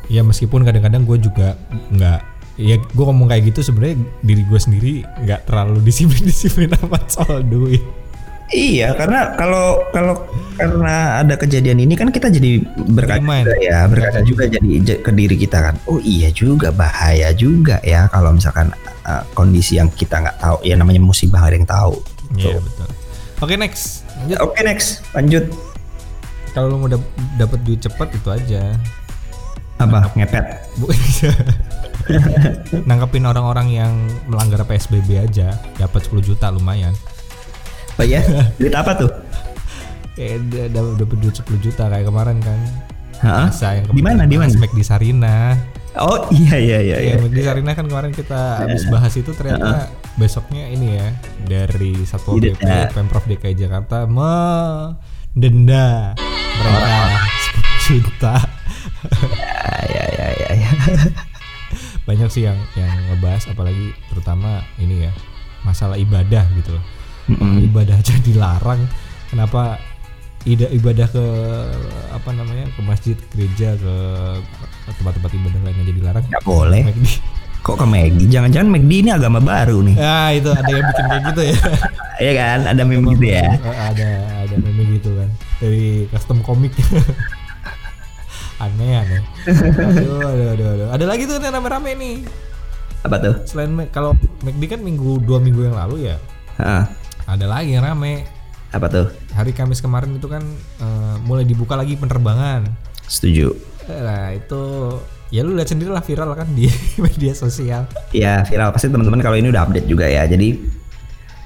Ya 0.10 0.26
meskipun 0.26 0.66
kadang-kadang 0.66 1.06
gue 1.06 1.22
juga 1.22 1.54
nggak 1.94 2.20
ya 2.56 2.80
gue 2.80 3.06
ngomong 3.06 3.28
kayak 3.28 3.52
gitu 3.52 3.68
sebenarnya 3.68 4.00
diri 4.24 4.48
gue 4.48 4.60
sendiri 4.60 4.94
nggak 5.28 5.44
terlalu 5.44 5.84
disiplin-disiplin 5.84 6.72
amat 6.88 7.04
soal 7.12 7.44
duit. 7.46 7.84
Iya, 8.54 8.94
karena 8.94 9.34
kalau 9.34 9.82
kalau 9.90 10.22
karena 10.54 11.26
ada 11.26 11.34
kejadian 11.34 11.82
ini 11.82 11.98
kan 11.98 12.14
kita 12.14 12.30
jadi 12.30 12.62
berkaca 12.94 13.42
juga 13.42 13.58
ya, 13.58 13.90
berkaca 13.90 14.22
juga 14.22 14.44
jadi 14.46 15.02
ke 15.02 15.12
diri 15.18 15.34
kita 15.34 15.58
kan. 15.66 15.76
Oh 15.90 15.98
iya 15.98 16.30
juga 16.30 16.70
bahaya 16.70 17.34
juga 17.34 17.82
ya 17.82 18.06
kalau 18.14 18.38
misalkan 18.38 18.70
uh, 19.10 19.26
kondisi 19.34 19.82
yang 19.82 19.90
kita 19.90 20.22
nggak 20.22 20.38
tahu, 20.38 20.62
ya 20.62 20.78
namanya 20.78 21.02
musibah 21.02 21.42
ada 21.42 21.58
yang 21.58 21.66
tahu. 21.66 21.98
Iya 22.38 22.62
betul. 22.62 22.90
Oke 23.42 23.58
next. 23.58 24.05
Lanjut. 24.26 24.38
Oke 24.42 24.60
next, 24.62 25.06
lanjut 25.12 25.44
Kalau 26.50 26.66
lu 26.68 26.76
mau 26.78 26.88
dap- 26.88 27.14
dapet 27.36 27.60
duit 27.62 27.78
cepet 27.78 28.08
itu 28.12 28.28
aja. 28.28 28.62
apa 29.76 30.08
ngepet? 30.14 30.46
Bu- 30.76 30.88
Nangkepin 32.88 33.24
orang-orang 33.24 33.68
yang 33.70 33.92
melanggar 34.26 34.64
PSBB 34.64 35.20
aja 35.20 35.52
dapat 35.76 36.00
10 36.06 36.24
juta 36.24 36.48
lumayan. 36.48 36.96
Oh 37.96 38.04
ya, 38.04 38.20
duit 38.56 38.72
apa 38.72 38.92
tuh? 38.96 39.08
Kayak 40.16 40.72
ada 40.72 40.80
dapat 40.96 41.18
duit 41.20 41.36
10 41.36 41.44
juta 41.60 41.84
kayak 41.86 42.08
kemarin 42.08 42.38
kan. 42.40 42.60
Masa 43.20 43.76
yang 43.76 43.86
Di 43.92 44.02
mana? 44.02 44.22
Di 44.24 44.36
mana? 44.40 44.50
Di 44.52 44.82
Sarina. 44.82 45.54
Oh 45.96 46.28
iya 46.30 46.56
iya 46.56 46.78
iya. 46.82 46.98
iya. 46.98 47.12
Ya, 47.12 47.16
Smack 47.20 47.32
di 47.32 47.42
Sarina 47.44 47.72
kan 47.72 47.86
kemarin 47.86 48.12
kita 48.12 48.64
habis 48.64 48.84
bahas 48.88 49.12
itu 49.12 49.32
ternyata 49.32 49.92
besoknya 50.16 50.68
ini 50.68 50.96
ya 50.96 51.08
dari 51.44 51.94
Satpol 52.04 52.40
PP 52.40 52.56
Didenda. 52.56 52.88
Pemprov 52.92 53.24
DKI 53.28 53.56
Jakarta 53.58 54.08
mendenda 54.08 55.86
mereka 56.56 57.20
10 57.84 58.00
juta. 58.00 58.36
Ya 59.86 60.06
ya 60.08 60.28
ya 60.34 60.50
ya. 60.56 60.72
Banyak 62.06 62.30
sih 62.32 62.46
yang 62.46 62.58
yang 62.74 62.90
ngebahas 63.12 63.50
apalagi 63.50 63.92
terutama 64.08 64.64
ini 64.78 65.10
ya 65.10 65.12
masalah 65.62 65.98
ibadah 65.98 66.46
gitu 66.56 66.78
loh. 66.78 66.84
Mm-mm. 67.26 67.66
Ibadah 67.66 67.98
aja 67.98 68.14
dilarang. 68.22 68.86
Kenapa 69.34 69.82
ida- 70.46 70.70
ibadah 70.70 71.10
ke 71.10 71.26
apa 72.14 72.30
namanya 72.32 72.70
ke 72.72 72.82
masjid, 72.86 73.18
ke 73.18 73.26
gereja, 73.34 73.74
ke 73.76 73.94
ke 74.86 74.92
tempat-tempat 75.02 75.32
ibadah 75.34 75.62
lain 75.66 75.82
aja 75.82 75.94
dilarang? 75.94 76.26
Nggak 76.30 76.46
boleh. 76.46 76.82
McD. 76.86 77.10
Kok 77.66 77.82
ke 77.82 77.86
McD? 77.90 78.30
Jangan-jangan 78.30 78.70
McD 78.70 78.92
ini 79.02 79.10
agama 79.10 79.42
baru 79.42 79.82
nih? 79.82 79.98
Ya 79.98 80.30
itu 80.38 80.54
ada 80.54 80.70
yang 80.70 80.86
bikin 80.86 81.06
kayak 81.10 81.24
gitu 81.34 81.42
ya. 81.50 81.58
Iya 82.16 82.32
kan? 82.40 82.60
Ada 82.72 82.82
meme 82.88 83.12
gitu 83.12 83.28
ya. 83.28 83.44
Ada 83.60 84.10
ada 84.48 84.56
meme 84.56 84.88
gitu 84.96 85.12
kan 85.20 85.28
dari 85.60 86.08
custom 86.16 86.40
komik. 86.40 86.72
aneh 88.64 89.04
aneh. 89.04 89.22
Aduh, 89.52 90.24
aduh, 90.24 90.48
aduh, 90.56 90.68
aduh. 90.80 90.88
Ada 90.96 91.06
lagi 91.12 91.28
tuh 91.28 91.44
yang 91.44 91.60
rame-rame 91.60 91.92
nih. 92.00 92.16
Apa 93.04 93.20
tuh? 93.20 93.36
Selain 93.44 93.68
kalau 93.92 94.16
McD 94.48 94.64
kan 94.64 94.80
minggu 94.80 95.20
dua 95.28 95.44
minggu 95.44 95.68
yang 95.68 95.76
lalu 95.76 96.08
ya, 96.08 96.16
Hah, 96.56 96.88
ada 97.28 97.46
lagi 97.52 97.76
yang 97.76 97.84
rame. 97.84 98.24
apa 98.72 98.88
tuh? 98.88 99.08
Hari 99.36 99.52
Kamis 99.52 99.84
kemarin 99.84 100.16
itu 100.16 100.32
kan 100.32 100.44
eh, 100.80 101.16
mulai 101.28 101.44
dibuka 101.44 101.76
lagi 101.76 102.00
penerbangan. 102.00 102.64
Setuju. 103.12 103.52
Nah 103.92 104.32
itu 104.32 104.64
ya 105.36 105.44
lu 105.44 105.52
lihat 105.52 105.68
sendiri 105.68 105.92
lah 105.92 106.00
viral 106.00 106.32
kan 106.32 106.48
di 106.56 106.72
media 107.04 107.36
sosial. 107.36 107.92
Ya 108.16 108.48
viral 108.48 108.72
pasti 108.72 108.88
teman-teman 108.88 109.20
kalau 109.20 109.36
ini 109.36 109.52
udah 109.52 109.68
update 109.68 109.88
juga 109.92 110.08
ya. 110.08 110.24
Jadi 110.24 110.56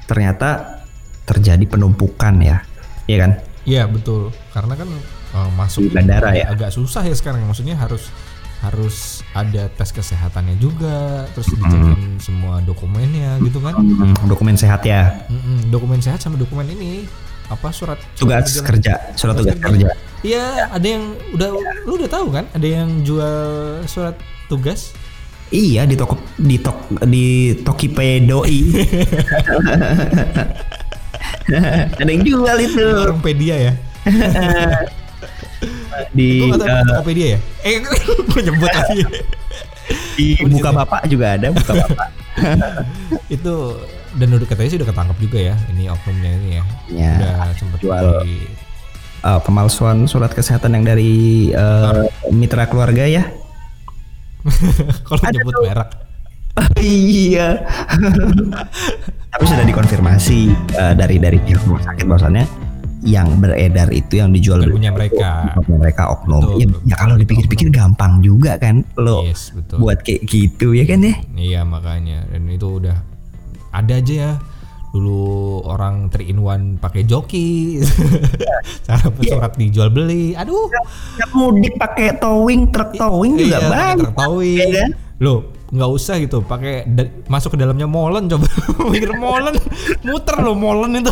ternyata 0.06 0.78
terjadi 1.26 1.66
penumpukan 1.66 2.38
ya, 2.38 2.62
iya 3.10 3.18
kan? 3.26 3.32
Iya 3.66 3.84
betul, 3.90 4.34
karena 4.54 4.74
kan 4.78 4.90
eh, 5.34 5.50
masuk 5.58 5.90
Di 5.90 5.94
bandara 5.94 6.34
ya? 6.38 6.54
agak 6.54 6.70
susah 6.74 7.02
ya 7.06 7.14
sekarang. 7.18 7.42
Maksudnya 7.50 7.78
harus 7.78 8.14
harus 8.60 9.24
ada 9.32 9.72
tes 9.72 9.90
kesehatannya 9.96 10.60
juga, 10.60 11.26
terus 11.32 11.48
dicekin 11.54 12.20
semua 12.20 12.60
dokumennya 12.62 13.40
gitu 13.42 13.58
kan. 13.64 13.74
Hmm, 13.78 14.14
dokumen 14.28 14.58
sehat 14.60 14.84
ya, 14.84 15.26
Mm-mm, 15.32 15.72
dokumen 15.72 16.04
sehat 16.04 16.20
sama 16.20 16.36
dokumen 16.36 16.68
ini 16.68 17.08
apa 17.50 17.74
surat 17.74 17.98
surat 18.14 18.46
tugas 18.46 18.62
kerja, 18.62 18.94
surat 19.18 19.34
tugas 19.38 19.58
kerja. 19.58 19.90
Iya, 20.20 20.68
ada 20.68 20.84
yang 20.84 21.16
udah 21.32 21.48
lu 21.88 21.96
udah 21.96 22.10
tahu 22.12 22.28
kan? 22.36 22.46
Ada 22.52 22.68
yang 22.68 22.90
jual 23.08 23.40
surat 23.88 24.20
tugas. 24.52 24.92
Iya 25.50 25.88
di 25.90 25.98
toko 25.98 26.20
di 26.38 26.62
tok 26.62 26.78
di 27.10 27.58
Tokipedoi. 27.66 28.60
Ada 31.98 32.06
yang 32.06 32.22
jual 32.22 32.58
itu 32.62 32.86
Tokopedia 33.10 33.56
ya. 33.58 33.74
di 36.18 36.46
eh, 36.46 36.54
Tokopedia 36.86 37.28
ya. 37.34 37.40
Eh, 37.66 37.82
gue 38.30 38.42
nyebut 38.46 38.70
lagi. 38.70 39.02
di 40.14 40.38
buka 40.46 40.70
bapak 40.70 41.10
juga 41.10 41.34
ada 41.34 41.50
buka 41.50 41.74
bapak. 41.74 42.14
itu 43.34 43.56
dan 44.22 44.30
udah 44.30 44.46
katanya 44.46 44.70
sih 44.70 44.78
udah 44.78 44.90
ketangkap 44.94 45.18
juga 45.18 45.40
ya 45.42 45.56
ini 45.74 45.90
oknumnya 45.90 46.32
ini 46.38 46.50
ya. 46.54 46.64
Ya, 46.94 47.14
udah 47.18 47.58
sempet 47.58 47.80
jual. 47.82 48.22
di 48.22 48.46
uh, 49.22 49.40
pemalsuan 49.40 50.06
surat 50.06 50.32
kesehatan 50.32 50.76
yang 50.76 50.86
dari 50.86 51.14
uh, 51.52 52.06
mitra 52.30 52.66
keluarga 52.66 53.04
ya. 53.04 53.24
Kalau 55.08 55.22
nyebut 55.30 55.54
tuh. 55.54 55.64
merek. 55.68 55.90
iya. 56.84 57.60
Tapi 59.30 59.44
sudah 59.46 59.64
dikonfirmasi 59.64 60.40
uh, 60.76 60.94
dari 60.94 61.16
dari 61.18 61.38
pihak 61.40 61.62
rumah 61.64 61.84
sakit 61.84 62.04
bahwasannya 62.04 62.46
yang 63.00 63.40
beredar 63.40 63.88
itu 63.96 64.20
yang 64.20 64.36
dijual 64.36 64.60
Bukan 64.60 64.76
punya 64.76 64.92
mereka. 64.92 65.56
punya 65.64 65.78
mereka 65.80 66.04
oknum. 66.12 66.44
Betul, 66.44 66.60
ya, 66.60 66.66
betul, 66.68 66.82
ya 66.84 66.96
kalau 67.00 67.16
dipikir-pikir 67.16 67.68
gampang 67.72 68.20
juga 68.20 68.60
kan 68.60 68.84
lo 69.00 69.24
Yes, 69.24 69.56
betul. 69.56 69.80
buat 69.80 70.04
kayak 70.04 70.28
gitu 70.28 70.76
ya 70.76 70.84
kan 70.84 71.00
ya. 71.00 71.16
Iya 71.32 71.62
makanya 71.64 72.28
dan 72.28 72.44
itu 72.52 72.68
udah 72.84 72.98
ada 73.72 73.94
aja 73.96 74.14
ya 74.14 74.32
dulu 74.90 75.22
orang 75.64 76.10
3 76.10 76.26
in 76.26 76.42
1 76.42 76.82
pakai 76.82 77.06
joki 77.06 77.78
cara 78.86 79.06
surat 79.22 79.54
dijual 79.54 79.90
beli 79.90 80.34
aduh 80.34 80.66
Ya, 81.16 81.26
mudik 81.32 81.76
pakai 81.76 82.16
towing 82.16 82.70
truk 82.70 82.96
towing 82.96 83.38
juga 83.38 83.60
iya, 83.60 83.70
bang. 83.70 83.96
truk 84.00 84.16
towing. 84.16 84.58
Iya 84.58 84.82
kan? 84.82 84.92
lo 85.20 85.34
nggak 85.70 85.90
usah 85.92 86.16
gitu 86.18 86.42
pakai 86.42 86.88
masuk 87.28 87.54
ke 87.54 87.58
dalamnya 87.60 87.86
molen 87.86 88.26
coba 88.26 88.48
mikir 88.90 89.14
molen 89.14 89.54
muter 90.02 90.38
lo 90.40 90.56
molen 90.56 90.98
itu 90.98 91.12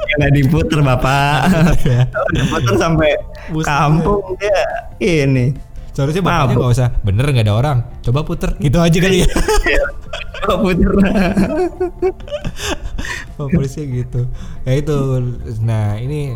Ya 0.00 0.14
nggak 0.18 0.32
diputer 0.34 0.78
bapak. 0.80 1.38
Ya. 1.86 2.02
diputer 2.34 2.74
sampai 2.74 3.14
Buset. 3.46 3.68
kampung 3.68 4.34
dia 4.34 4.58
ini. 4.98 5.54
Seharusnya 5.92 6.22
bapaknya 6.22 6.54
nggak 6.56 6.72
usah 6.74 6.88
bener 7.02 7.24
nggak 7.30 7.46
ada 7.46 7.54
orang 7.54 7.78
coba 8.02 8.20
puter 8.22 8.50
gitu 8.58 8.78
aja 8.78 8.98
kali 9.00 9.24
ya 9.24 9.28
Oh, 10.48 10.64
puter. 10.64 10.88
Oh, 13.36 13.48
polisi 13.52 13.84
gitu. 13.88 14.24
Ya 14.64 14.72
itu. 14.76 14.96
Nah, 15.60 16.00
ini 16.00 16.32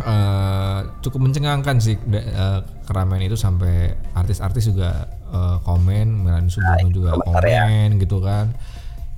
eh, 0.00 0.78
cukup 1.00 1.20
mencengangkan 1.24 1.80
sih 1.80 1.96
eh, 1.96 2.60
keramaian 2.84 3.24
itu 3.24 3.36
sampai 3.36 3.96
artis-artis 4.12 4.68
juga 4.68 5.08
eh, 5.32 5.56
komen, 5.64 6.24
Melani 6.24 6.52
Subono 6.52 6.88
juga 6.92 7.16
komentar 7.16 7.44
ya. 7.48 7.64
komen 7.64 7.88
gitu 8.00 8.18
kan. 8.20 8.52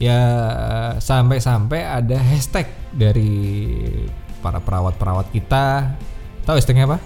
Ya 0.03 0.23
sampai-sampai 0.99 1.83
ada 1.83 2.19
hashtag 2.19 2.67
dari 2.95 3.79
para 4.43 4.59
perawat-perawat 4.59 5.31
kita. 5.31 5.95
Tahu 6.43 6.59
hashtagnya 6.59 6.91
apa? 6.91 6.99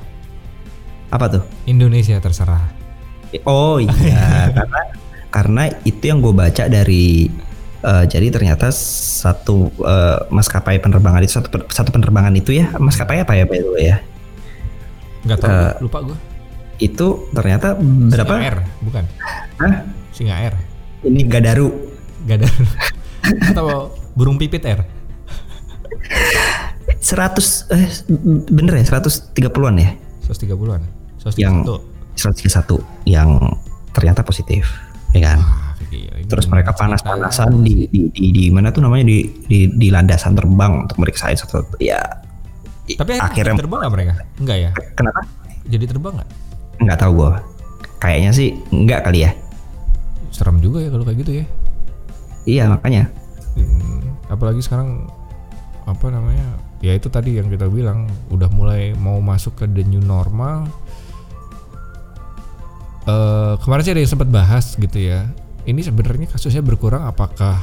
Apa 1.08 1.26
tuh? 1.28 1.42
Indonesia 1.64 2.18
terserah. 2.18 2.62
Oh 3.44 3.76
iya, 3.76 4.48
karena 4.56 4.80
karena 5.28 5.62
itu 5.82 6.02
yang 6.02 6.18
gue 6.18 6.32
baca 6.32 6.64
dari 6.66 7.28
eh, 7.82 8.04
jadi 8.06 8.30
ternyata 8.30 8.70
satu 8.72 9.68
eh, 9.76 10.18
maskapai 10.30 10.78
penerbangan 10.78 11.20
itu 11.20 11.36
satu 11.36 11.48
satu 11.68 11.90
penerbangan 11.90 12.32
itu 12.32 12.56
ya 12.56 12.72
maskapai 12.76 13.20
apa 13.20 13.34
ya 13.34 13.44
by 13.44 13.58
the 13.60 13.70
way 13.70 13.86
ya 13.92 13.98
Enggak 15.26 15.38
tahu, 15.42 15.50
Eh, 15.50 15.72
lupa 15.82 15.98
gue. 16.06 16.16
itu 16.78 17.06
ternyata 17.34 17.74
berapa? 17.76 18.34
Singa 18.36 18.46
Air, 18.46 18.56
bukan. 18.80 19.04
Hah? 19.58 19.74
Singa 20.14 20.34
Air. 20.38 20.54
Ini 21.02 21.20
Gadaru 21.26 21.68
Gak 22.24 22.36
ada. 22.40 22.48
Atau 23.50 23.66
burung 24.14 24.38
pipit 24.38 24.62
air. 24.62 24.86
100 27.02 27.70
eh 27.74 27.86
bener 28.48 28.82
ya 28.82 28.84
130-an 28.98 29.74
ya 29.78 29.90
130-an. 30.26 30.82
131. 31.26 31.42
yang 31.42 31.56
131 32.14 32.80
yang 33.04 33.28
ternyata 33.92 34.20
positif 34.22 34.68
ya 35.12 35.32
kan 35.32 35.38
Wah, 35.40 35.72
gila, 35.88 36.14
ini 36.16 36.26
terus 36.28 36.46
mereka 36.46 36.70
panas-panasan 36.72 37.62
di, 37.62 37.88
di 37.88 38.00
di 38.10 38.26
di 38.32 38.44
mana 38.50 38.68
tuh 38.70 38.84
namanya 38.84 39.06
di 39.06 39.24
di 39.46 39.70
di 39.70 39.88
landasan 39.88 40.34
terbang 40.34 40.84
untuk 40.84 40.96
meriksa 40.98 41.32
satu 41.32 41.64
ya 41.78 41.98
Tapi 42.86 43.18
akhirnya 43.18 43.58
terbang 43.58 43.80
nggak 43.82 43.92
mereka? 43.92 44.12
Enggak 44.38 44.58
ya? 44.62 44.70
kenapa 44.94 45.20
Jadi 45.66 45.84
terbang 45.86 46.12
nggak? 46.22 46.30
nggak 46.76 46.98
tahu 47.00 47.12
gue 47.16 47.30
kayaknya 47.98 48.30
sih 48.30 48.52
nggak 48.68 49.00
kali 49.02 49.24
ya 49.24 49.32
Serem 50.28 50.60
juga 50.60 50.84
ya 50.84 50.92
kalau 50.92 51.02
kayak 51.02 51.18
gitu 51.24 51.32
ya. 51.40 51.44
iya 52.44 52.64
makanya 52.68 53.08
Hmm, 53.56 54.04
apalagi 54.28 54.60
sekarang 54.60 55.08
apa 55.88 56.12
namanya? 56.12 56.44
Ya 56.84 56.92
itu 56.92 57.08
tadi 57.08 57.40
yang 57.40 57.48
kita 57.48 57.72
bilang 57.72 58.04
udah 58.28 58.52
mulai 58.52 58.92
mau 58.92 59.16
masuk 59.24 59.56
ke 59.56 59.64
the 59.64 59.80
new 59.80 59.96
normal. 59.96 60.68
Eh 63.06 63.54
kemarin 63.62 63.82
sih 63.86 63.92
ada 63.94 64.00
yang 64.02 64.10
sempat 64.10 64.28
bahas 64.28 64.74
gitu 64.74 64.98
ya. 64.98 65.30
Ini 65.66 65.80
sebenarnya 65.82 66.30
kasusnya 66.30 66.62
berkurang 66.62 67.06
apakah 67.06 67.58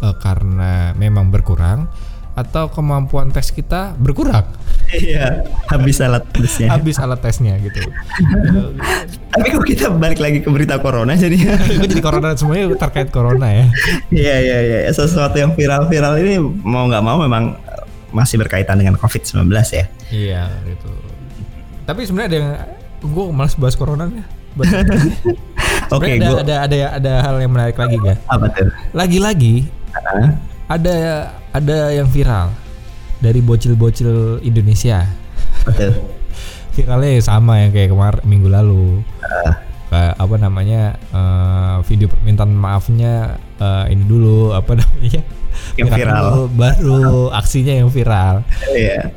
eh, 0.00 0.16
karena 0.20 0.92
memang 0.96 1.28
berkurang 1.28 1.88
atau 2.36 2.68
kemampuan 2.68 3.32
tes 3.32 3.48
kita 3.48 3.96
berkurang? 3.96 4.44
iya 4.94 5.42
habis 5.66 5.98
alat 5.98 6.22
tesnya 6.30 6.70
habis 6.70 6.94
alat 7.02 7.18
tesnya 7.18 7.58
gitu. 7.58 7.82
tapi 9.34 9.46
kok 9.50 9.66
kita 9.66 9.90
balik 9.90 10.22
lagi 10.22 10.38
ke 10.44 10.48
berita 10.52 10.78
corona 10.78 11.18
jadi 11.18 11.34
jadi 11.82 11.98
corona 11.98 12.38
semuanya 12.38 12.70
terkait 12.78 13.10
corona 13.10 13.50
ya. 13.50 13.66
iya 14.14 14.36
iya 14.38 14.58
iya 14.62 14.78
sesuatu 14.94 15.34
yang 15.34 15.58
viral-viral 15.58 16.22
ini 16.22 16.38
mau 16.62 16.86
nggak 16.86 17.02
mau 17.02 17.18
memang 17.18 17.58
masih 18.14 18.38
berkaitan 18.38 18.78
dengan 18.78 18.94
covid-19 18.94 19.50
ya 19.74 19.86
Iya 20.06 20.42
gitu. 20.70 20.90
Tapi 21.86 22.06
sebenarnya 22.06 22.28
ada 22.30 22.38
yang 22.38 22.50
gue 23.02 23.24
malas 23.34 23.58
bahas 23.58 23.74
corona 23.74 24.06
ya. 24.06 24.26
oke 25.94 26.06
Sebenarnya 26.06 26.28
ada, 26.40 26.40
ada 26.40 26.54
ada 26.64 26.76
ada 26.96 27.12
hal 27.22 27.36
yang 27.38 27.52
menarik 27.52 27.76
lagi 27.76 27.96
ga? 27.98 28.14
apa 28.26 28.46
tuh 28.50 28.68
Lagi-lagi 28.92 29.54
Hah? 29.92 30.28
ada 30.66 30.94
ada 31.52 31.76
yang 31.90 32.08
viral 32.08 32.52
dari 33.16 33.40
bocil-bocil 33.40 34.40
Indonesia. 34.40 35.08
betul 35.64 35.92
Viralnya 36.76 37.10
ya 37.16 37.22
sama 37.22 37.64
yang 37.64 37.72
kayak 37.72 37.88
kemarin 37.88 38.20
minggu 38.22 38.52
lalu. 38.52 39.00
Kayak 39.88 40.12
apa 40.20 40.36
namanya 40.36 40.82
eh, 41.08 41.76
video 41.88 42.12
permintaan 42.12 42.52
maafnya 42.52 43.40
eh, 43.56 43.84
ini 43.96 44.04
dulu 44.04 44.52
apa 44.52 44.76
namanya 44.84 45.22
Yang 45.80 45.88
viral. 45.88 46.20
dulu, 46.20 46.40
baru 46.52 47.00
aksinya 47.32 47.72
yang 47.72 47.88
viral 47.88 48.44
iya 48.76 49.08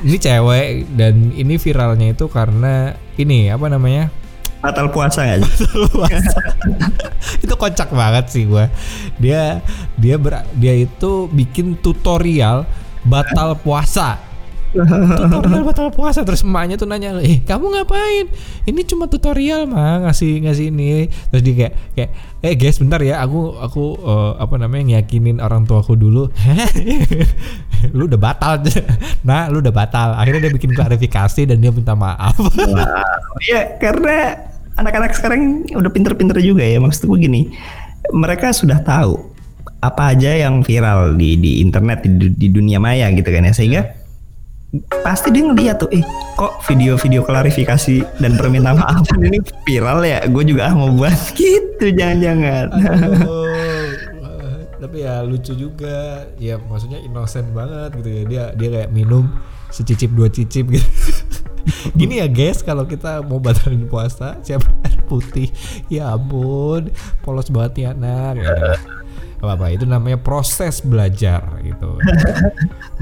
ini 0.00 0.16
cewek 0.16 0.88
dan 0.96 1.36
ini 1.36 1.60
viralnya 1.60 2.16
itu 2.16 2.24
karena 2.32 2.96
ini 3.20 3.52
apa 3.52 3.68
namanya 3.68 4.08
batal 4.62 4.86
puasa 4.94 5.26
nggak 5.26 5.38
sih? 5.42 5.66
Itu 7.44 7.54
kocak 7.58 7.90
banget 7.90 8.30
sih 8.30 8.46
gua. 8.46 8.70
Dia 9.18 9.58
dia 9.98 10.16
ber, 10.16 10.46
dia 10.54 10.78
itu 10.78 11.26
bikin 11.34 11.74
tutorial 11.82 12.62
batal 13.02 13.58
puasa. 13.58 14.22
Tutorial 14.72 15.68
batal 15.68 15.92
puasa 15.92 16.24
terus 16.24 16.40
emaknya 16.46 16.80
tuh 16.80 16.88
nanya 16.88 17.18
eh 17.20 17.42
kamu 17.42 17.76
ngapain? 17.76 18.26
Ini 18.64 18.80
cuma 18.88 19.10
tutorial 19.10 19.66
mah 19.66 20.06
ngasih 20.08 20.46
ngasih 20.46 20.70
ini. 20.70 21.10
Terus 21.34 21.42
dia 21.42 21.54
kayak 21.58 21.72
kayak 21.98 22.10
eh 22.42 22.54
guys 22.56 22.78
bentar 22.78 23.02
ya 23.02 23.20
aku 23.20 23.58
aku 23.58 23.84
eh, 24.00 24.32
apa 24.40 24.54
namanya 24.62 24.94
ngiyakinin 24.94 25.42
orang 25.42 25.66
tuaku 25.66 25.98
dulu. 25.98 26.30
Lu 27.98 28.06
udah 28.06 28.20
batal 28.20 28.62
nah 29.26 29.50
lu 29.50 29.58
udah 29.58 29.74
batal. 29.74 30.14
Akhirnya 30.14 30.46
dia 30.46 30.54
bikin 30.54 30.70
klarifikasi 30.70 31.50
dan 31.50 31.58
dia 31.58 31.74
minta 31.74 31.98
maaf. 31.98 32.38
Iya 33.42 33.74
karena 33.82 34.51
anak-anak 34.76 35.12
sekarang 35.12 35.68
udah 35.72 35.90
pinter-pinter 35.92 36.38
juga 36.40 36.64
ya 36.64 36.78
maksud 36.80 37.08
gue 37.08 37.18
gini. 37.28 37.42
Mereka 38.12 38.50
sudah 38.50 38.82
tahu 38.82 39.32
apa 39.82 40.14
aja 40.14 40.34
yang 40.46 40.62
viral 40.62 41.18
di 41.18 41.34
di 41.38 41.58
internet 41.58 42.06
di, 42.06 42.30
di 42.30 42.48
dunia 42.50 42.78
maya 42.78 43.10
gitu 43.12 43.28
kan 43.28 43.46
ya. 43.46 43.52
Sehingga 43.54 43.82
pasti 45.04 45.28
dia 45.28 45.44
ngeliat 45.44 45.76
tuh 45.84 45.90
eh 45.92 46.00
kok 46.38 46.64
video-video 46.64 47.20
klarifikasi 47.28 48.00
dan 48.18 48.40
permintaan 48.40 48.80
maaf 48.80 49.06
ini 49.20 49.38
viral 49.66 50.02
ya? 50.02 50.24
Gue 50.26 50.44
juga 50.46 50.72
ah 50.72 50.74
mau 50.74 50.90
buat 50.92 51.14
gitu 51.38 51.86
jangan-jangan. 51.92 52.72
Tapi 54.82 54.96
ya 54.98 55.22
lucu 55.22 55.54
juga. 55.54 56.26
Ya 56.42 56.58
maksudnya 56.58 56.98
innocent 56.98 57.46
banget 57.54 57.94
gitu 58.02 58.08
ya. 58.10 58.22
Dia 58.26 58.44
dia 58.58 58.68
kayak 58.80 58.90
minum 58.90 59.30
secicip 59.72 60.12
dua 60.12 60.28
cicip 60.28 60.68
gitu 60.68 60.84
gini 61.98 62.18
ya 62.18 62.26
guys 62.26 62.60
kalau 62.62 62.84
kita 62.86 63.22
mau 63.24 63.38
batalin 63.38 63.86
puasa 63.86 64.38
siapa 64.42 64.66
air 64.86 65.00
putih? 65.06 65.48
Ya 65.86 66.12
ampun 66.12 66.90
polos 67.22 67.48
banget 67.48 67.86
ya 67.86 67.88
anak 67.94 68.40
ya 68.40 68.52
apa-apa 69.42 69.74
itu 69.74 69.82
namanya 69.90 70.22
proses 70.22 70.78
belajar 70.86 71.42
gitu. 71.66 71.98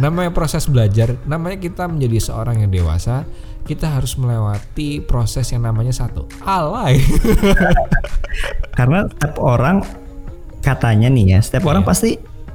Namanya 0.01 0.33
proses 0.33 0.65
belajar 0.65 1.13
namanya 1.29 1.61
kita 1.61 1.85
menjadi 1.85 2.33
seorang 2.33 2.65
yang 2.65 2.73
dewasa 2.73 3.29
kita 3.69 3.93
harus 3.93 4.17
melewati 4.17 5.05
proses 5.05 5.53
yang 5.53 5.69
namanya 5.69 5.93
satu 5.93 6.25
alay. 6.49 6.97
Karena 8.73 9.05
setiap 9.05 9.37
orang 9.37 9.85
katanya 10.65 11.13
nih 11.13 11.37
ya 11.37 11.39
setiap 11.45 11.69
orang 11.69 11.85
Iya. 11.85 11.91
pasti 11.93 12.11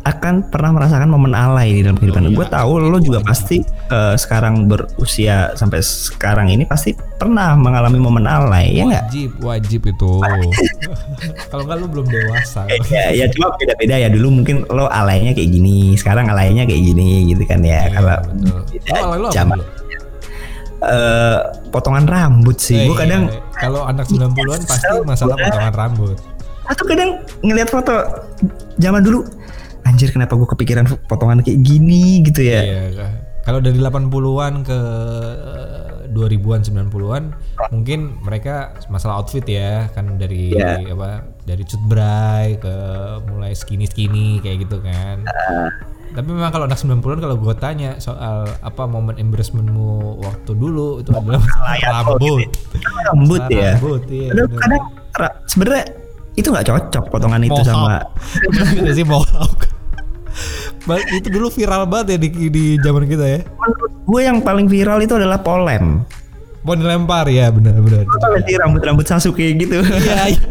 akan 0.06 0.54
pernah 0.54 0.70
merasakan 0.70 1.10
momen 1.10 1.34
alay 1.34 1.74
di 1.74 1.82
dalam 1.82 1.98
kehidupan. 1.98 2.30
Gue 2.38 2.46
tahu 2.46 2.78
lo 2.78 3.02
juga 3.02 3.26
pasti 3.26 3.66
eh, 3.90 4.14
sekarang 4.14 4.70
berusia 4.70 5.58
sampai 5.58 5.82
sekarang 5.82 6.54
ini 6.54 6.62
pasti 6.70 6.94
pernah 6.94 7.58
mengalami 7.58 7.98
momen 7.98 8.30
alay, 8.30 8.70
ya 8.78 8.86
nggak? 8.86 9.06
Wajib, 9.10 9.32
wajib 9.42 9.82
itu. 9.90 10.12
Kalau 11.50 11.66
nggak 11.66 11.78
lu 11.82 11.88
belum 11.90 12.06
dewasa. 12.06 12.70
ya, 12.94 13.10
ya 13.18 13.26
cuma 13.34 13.58
beda-beda 13.58 13.98
ya 13.98 14.10
dulu 14.14 14.42
mungkin 14.42 14.62
lo 14.70 14.86
alaynya 14.94 15.34
kayak 15.34 15.50
gini, 15.50 15.98
sekarang 15.98 16.30
alaynya 16.30 16.70
kayak 16.70 16.82
gini 16.86 17.34
gitu 17.34 17.42
kan 17.50 17.66
ya. 17.66 17.90
Iya, 17.90 17.98
Kalau 17.98 18.16
beda 18.70 18.94
apa 19.02 19.30
zaman. 19.34 19.58
Eh, 20.86 21.38
potongan 21.74 22.06
rambut 22.06 22.62
sih. 22.62 22.78
Eh, 22.78 22.86
Gue 22.94 22.98
kadang 23.02 23.26
iya. 23.26 23.42
kalau 23.58 23.90
anak 23.90 24.06
90-an 24.06 24.62
pasti 24.70 24.96
masalah 25.02 25.34
potongan 25.34 25.74
rambut. 25.74 26.18
atau 26.66 26.82
kadang 26.90 27.22
ngelihat 27.46 27.70
foto 27.70 27.94
zaman 28.82 29.06
dulu 29.06 29.22
anjir 29.86 30.10
kenapa 30.10 30.34
gue 30.34 30.48
kepikiran 30.48 30.86
potongan 31.06 31.40
kayak 31.40 31.62
gini 31.62 32.20
gitu 32.22 32.42
ya. 32.42 32.62
Iya. 32.62 33.08
Kalau 33.42 33.62
dari 33.62 33.78
80-an 33.78 34.54
ke 34.62 34.80
eh, 35.30 35.82
2000-an 36.10 36.62
90-an 36.64 37.24
mungkin 37.70 38.00
mereka 38.20 38.54
masalah 38.88 39.20
outfit 39.20 39.44
ya 39.44 39.86
kan 39.92 40.16
dari 40.16 40.50
Iya. 40.50 40.90
apa 40.90 41.10
dari 41.44 41.62
cut 41.62 41.82
bray 41.86 42.58
ke 42.58 42.74
mulai 43.26 43.54
skinny 43.54 43.86
skinny 43.86 44.40
kayak 44.40 44.66
gitu 44.66 44.82
kan. 44.82 45.22
Tapi 46.08 46.26
memang 46.26 46.50
kalau 46.50 46.66
anak 46.66 46.80
90-an 46.80 47.20
kalau 47.20 47.36
gue 47.36 47.54
tanya 47.56 48.00
soal 48.00 48.48
apa 48.60 48.84
momen 48.86 49.20
embarrassmentmu 49.20 49.92
waktu 50.20 50.52
dulu 50.52 51.04
itu 51.04 51.12
adalah 51.12 51.38
masalah 51.38 51.76
rambut. 51.94 52.50
Rambut 53.06 53.44
ya. 53.48 53.72
Rambut 53.76 54.04
iya. 54.08 54.30
Padahal 54.32 54.48
bener. 54.48 54.58
kadang 54.58 54.84
ra- 55.14 55.36
sebenarnya 55.46 55.86
itu 56.34 56.48
nggak 56.50 56.66
cocok 56.66 57.04
potongan 57.08 57.42
itu 57.44 57.62
sama 57.62 58.00
Bener 58.76 58.92
sih 58.92 59.06
mohawk. 59.06 59.70
Itu 61.18 61.28
dulu 61.34 61.50
viral 61.50 61.90
banget 61.90 62.16
ya 62.16 62.18
di, 62.22 62.30
di 62.54 62.66
zaman 62.78 63.10
kita 63.10 63.26
ya. 63.26 63.40
menurut 63.42 63.92
gue 64.06 64.22
yang 64.22 64.38
paling 64.46 64.70
viral 64.70 65.02
itu 65.02 65.18
adalah 65.18 65.42
polem. 65.42 66.06
Mau 66.66 66.74
dilempar 66.74 67.30
ya 67.30 67.50
benar-benar. 67.54 68.06
Sih 68.46 68.58
rambut-rambut 68.58 69.06
Sasuke 69.06 69.54
gitu 69.54 69.86
Iya 69.86 70.34
iya. 70.34 70.50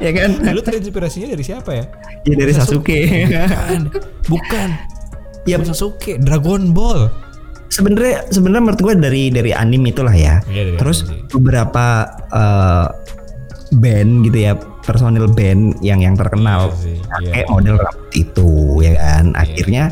ya 0.04 0.10
kan? 0.16 0.30
Dulu 0.40 0.60
terinspirasinya 0.60 1.28
dari 1.32 1.44
siapa 1.44 1.70
ya? 1.72 1.84
Ya 2.28 2.34
dari 2.36 2.52
Sasuke. 2.52 2.98
Bukan, 3.28 3.80
bukan. 4.28 4.68
ya 5.48 5.56
Bukan 5.56 5.72
Sasuke, 5.72 6.20
Dragon 6.20 6.72
Ball. 6.72 7.08
sebenarnya 7.70 8.26
sebenarnya 8.34 8.62
menurut 8.66 8.80
gue 8.82 8.94
dari 8.98 9.22
dari 9.30 9.52
anime 9.54 9.94
itulah 9.94 10.12
ya. 10.12 10.42
Dari 10.44 10.74
Terus 10.76 11.06
anime 11.06 11.28
beberapa 11.32 11.86
eh, 12.28 12.86
band 13.72 14.26
gitu 14.26 14.38
ya, 14.42 14.52
personil 14.90 15.30
band 15.30 15.78
yang 15.86 16.02
yang 16.02 16.18
terkenal 16.18 16.74
Iya 16.74 16.82
sih, 16.82 16.98
iya. 16.98 17.06
pakai 17.06 17.42
model 17.46 17.78
rambut 17.78 18.10
itu 18.18 18.50
ya 18.82 18.92
kan. 18.98 19.24
Akhirnya 19.38 19.84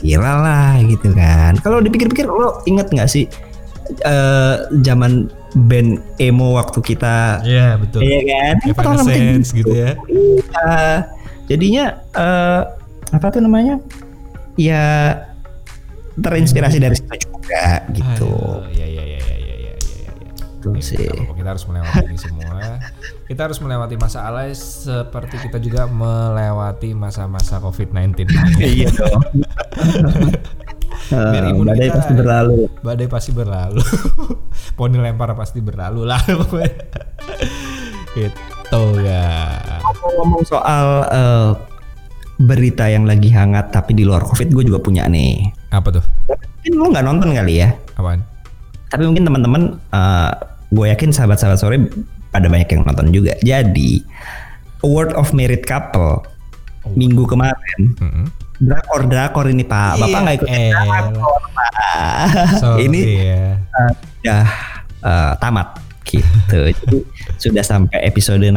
viral 0.00 0.38
lah 0.40 0.72
gitu 0.80 1.12
kan. 1.12 1.60
Kalau 1.60 1.84
dipikir-pikir 1.84 2.24
lo 2.24 2.64
inget 2.64 2.88
nggak 2.88 3.12
sih 3.12 3.28
eh 4.02 4.54
zaman 4.82 5.28
band 5.70 6.02
emo 6.18 6.58
waktu 6.58 6.82
kita 6.82 7.44
Iya 7.44 7.76
betul. 7.76 8.00
Iya 8.00 8.20
kan? 8.24 8.54
Evanescence 8.64 9.52
gitu 9.52 9.72
ya. 9.76 9.92
Iya. 10.08 10.72
Jadinya 11.52 11.84
eh 12.16 12.62
apa 13.12 13.26
tuh 13.28 13.44
namanya? 13.44 13.76
Ya 14.56 15.20
terinspirasi 16.16 16.80
dari 16.80 16.96
situ 16.96 17.28
juga 17.28 17.84
gitu. 17.92 18.32
Aduh, 18.32 18.64
Iya 18.72 18.86
iya 18.88 19.04
iya 19.04 19.35
iya. 20.68 20.80
Itu 20.80 20.96
Ya, 20.96 21.12
sih. 21.12 21.32
kita 21.32 21.48
harus 21.48 21.64
melewati 21.64 22.04
ini 22.04 22.16
semua. 22.16 22.58
Kita 23.24 23.40
harus 23.42 23.58
melewati 23.58 23.94
masa 23.94 24.18
alay 24.24 24.50
seperti 24.52 25.36
kita 25.40 25.58
juga 25.58 25.86
melewati 25.86 26.90
masa-masa 26.92 27.58
COVID-19. 27.58 28.26
Iya 28.58 28.88
dong. 28.90 29.22
Biar 31.06 31.44
Eh, 31.44 31.50
imun 31.50 31.66
badai 31.66 31.86
kita- 31.86 31.96
pasti 31.96 32.12
berlalu. 32.14 32.56
Badai 32.80 33.06
pasti 33.06 33.30
berlalu. 33.30 33.82
Poni 34.76 34.98
lempar 34.98 35.30
pasti 35.32 35.60
berlalu 35.60 36.02
lah. 36.02 36.18
Itu 38.16 38.82
ya. 38.98 39.26
Ngomong 40.16 40.42
soal 40.42 40.86
eh, 41.06 41.50
berita 42.36 42.84
yang 42.86 43.06
lagi 43.06 43.30
hangat 43.30 43.70
tapi 43.70 43.92
di 43.92 44.02
luar 44.02 44.20
covid 44.20 44.50
gue 44.50 44.64
juga 44.66 44.80
punya 44.80 45.06
nih. 45.06 45.46
Apa 45.70 45.88
tuh? 45.92 46.04
Mungkin 46.26 46.72
lo 46.74 46.86
nggak 46.90 47.06
nonton 47.06 47.30
kali 47.32 47.62
ya? 47.62 47.70
Apaan? 47.94 48.20
Tapi 48.86 49.02
mungkin 49.04 49.24
teman-teman, 49.24 49.62
eh, 49.88 50.32
gue 50.68 50.86
yakin 50.88 51.10
sahabat-sahabat 51.10 51.58
sore 51.58 51.76
pada 52.28 52.46
banyak 52.46 52.68
yang 52.68 52.82
nonton 52.82 53.08
juga. 53.10 53.32
Jadi 53.40 54.02
Award 54.82 55.14
of 55.14 55.30
Married 55.32 55.64
Couple 55.64 56.22
minggu 56.94 57.26
kemarin 57.26 57.80
Mm-mm. 57.98 58.26
drakor 58.62 59.10
drakor 59.10 59.46
ini 59.50 59.66
pak, 59.66 59.98
bapak 59.98 60.06
Iya, 60.08 60.22
nggak 60.22 60.36
ikut 60.38 60.48
elah. 60.48 60.84
drakor 61.10 61.42
pak. 61.50 61.68
Sorry 62.62 62.80
ini 62.86 63.00
ya. 63.26 63.58
eh, 63.58 63.92
udah 64.22 64.44
eh, 65.02 65.32
tamat 65.42 65.68
gitu. 66.06 66.60
Jadi 66.78 66.98
sudah 67.36 67.64
sampai 67.66 67.98
episode 68.06 68.46
16. 68.46 68.54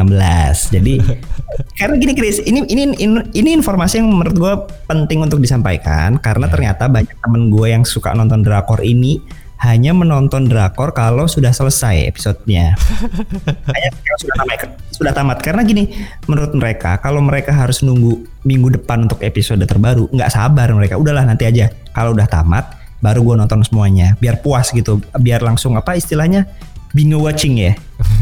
Jadi 0.69 1.01
karena 1.81 1.95
gini 1.97 2.13
Chris, 2.13 2.37
ini 2.45 2.61
ini 2.69 2.93
ini, 2.93 3.17
ini 3.33 3.49
informasi 3.57 3.97
yang 3.97 4.13
menurut 4.13 4.35
gue 4.37 4.53
penting 4.85 5.25
untuk 5.25 5.41
disampaikan 5.41 6.21
karena 6.21 6.45
ternyata 6.45 6.85
banyak 6.85 7.17
temen 7.17 7.49
gue 7.49 7.67
yang 7.73 7.81
suka 7.81 8.13
nonton 8.13 8.45
drakor 8.45 8.85
ini 8.85 9.17
hanya 9.59 9.91
menonton 9.91 10.47
drakor 10.47 10.95
kalau 10.95 11.27
sudah 11.27 11.51
selesai 11.51 12.07
episodenya. 12.07 12.75
Sudah 14.19 14.35
tamat, 14.35 14.59
sudah 14.91 15.13
tamat. 15.15 15.37
Karena 15.39 15.63
gini, 15.63 15.95
menurut 16.27 16.51
mereka 16.51 16.99
kalau 16.99 17.23
mereka 17.23 17.55
harus 17.55 17.79
nunggu 17.79 18.19
minggu 18.43 18.75
depan 18.75 19.07
untuk 19.07 19.23
episode 19.23 19.63
terbaru, 19.63 20.11
nggak 20.11 20.31
sabar 20.31 20.67
mereka. 20.75 20.99
Udahlah 20.99 21.23
nanti 21.23 21.47
aja. 21.47 21.71
Kalau 21.95 22.11
udah 22.11 22.27
tamat, 22.27 22.75
baru 22.99 23.23
gue 23.23 23.35
nonton 23.39 23.63
semuanya. 23.63 24.19
Biar 24.19 24.43
puas 24.43 24.75
gitu. 24.75 24.99
Biar 25.15 25.39
langsung 25.39 25.79
apa 25.79 25.95
istilahnya 25.95 26.47
binge 26.91 27.15
watching 27.15 27.59
ya. 27.59 27.73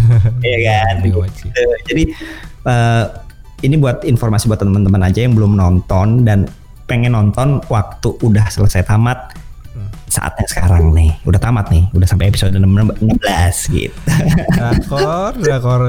Iya 0.45 0.57
kan. 0.69 0.93
Binge 1.01 1.17
watching. 1.17 1.49
Gitu. 1.49 1.73
Jadi 1.89 2.03
eh, 2.69 3.05
ini 3.65 3.75
buat 3.81 4.05
informasi 4.05 4.45
buat 4.45 4.61
teman-teman 4.61 5.01
aja 5.01 5.25
yang 5.25 5.33
belum 5.33 5.57
nonton 5.57 6.21
dan 6.25 6.45
pengen 6.85 7.17
nonton 7.17 7.57
waktu 7.73 8.09
udah 8.21 8.45
selesai 8.53 8.85
tamat 8.85 9.33
saatnya 10.17 10.47
sekarang 10.47 10.89
nih 10.91 11.13
udah 11.23 11.37
tamat 11.37 11.69
nih 11.69 11.85
udah 11.93 12.03
sampai 12.03 12.27
episode 12.27 12.57
16 12.57 13.21
gitu 13.69 13.93
Drakor, 14.49 15.37
drakor 15.37 15.81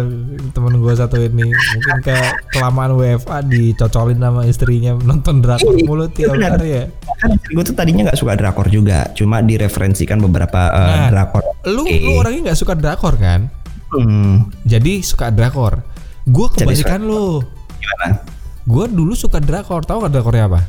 temen 0.51 0.74
gue 0.76 0.93
satu 0.93 1.16
ini 1.16 1.49
mungkin 1.49 1.97
ke 2.03 2.16
kelamaan 2.53 2.93
WFA 2.95 3.41
dicocolin 3.41 4.20
sama 4.20 4.45
istrinya 4.45 4.93
nonton 4.95 5.41
drakor 5.41 5.72
Iya, 5.72 5.85
mulu 5.85 6.07
tiap 6.09 6.35
hari 6.35 6.68
ya. 6.68 6.85
kan 7.18 7.31
gue 7.35 7.62
tuh 7.62 7.72
tadinya 7.72 8.03
nggak 8.07 8.18
suka 8.18 8.37
drakor 8.37 8.68
juga 8.68 9.09
cuma 9.12 9.41
direferensikan 9.41 10.20
beberapa 10.20 10.61
eh, 10.68 10.85
Nah, 10.89 11.09
drakor 11.09 11.43
Lu 11.66 11.83
Oke. 11.83 11.99
lu 11.99 12.12
orangnya 12.16 12.41
nggak 12.49 12.59
suka 12.59 12.72
drakor 12.72 13.16
kan? 13.16 13.51
Hmm, 13.89 14.53
Jadi 14.62 15.01
suka 15.01 15.29
drakor. 15.29 15.81
Gue 16.24 16.47
kebalikan 16.49 17.01
lu. 17.01 17.41
gimana 17.74 18.20
Gue 18.62 18.85
dulu 18.87 19.12
suka 19.12 19.41
drakor. 19.41 19.83
Tahu 19.83 20.01
nggak 20.01 20.12
drakornya 20.12 20.45
apa? 20.47 20.61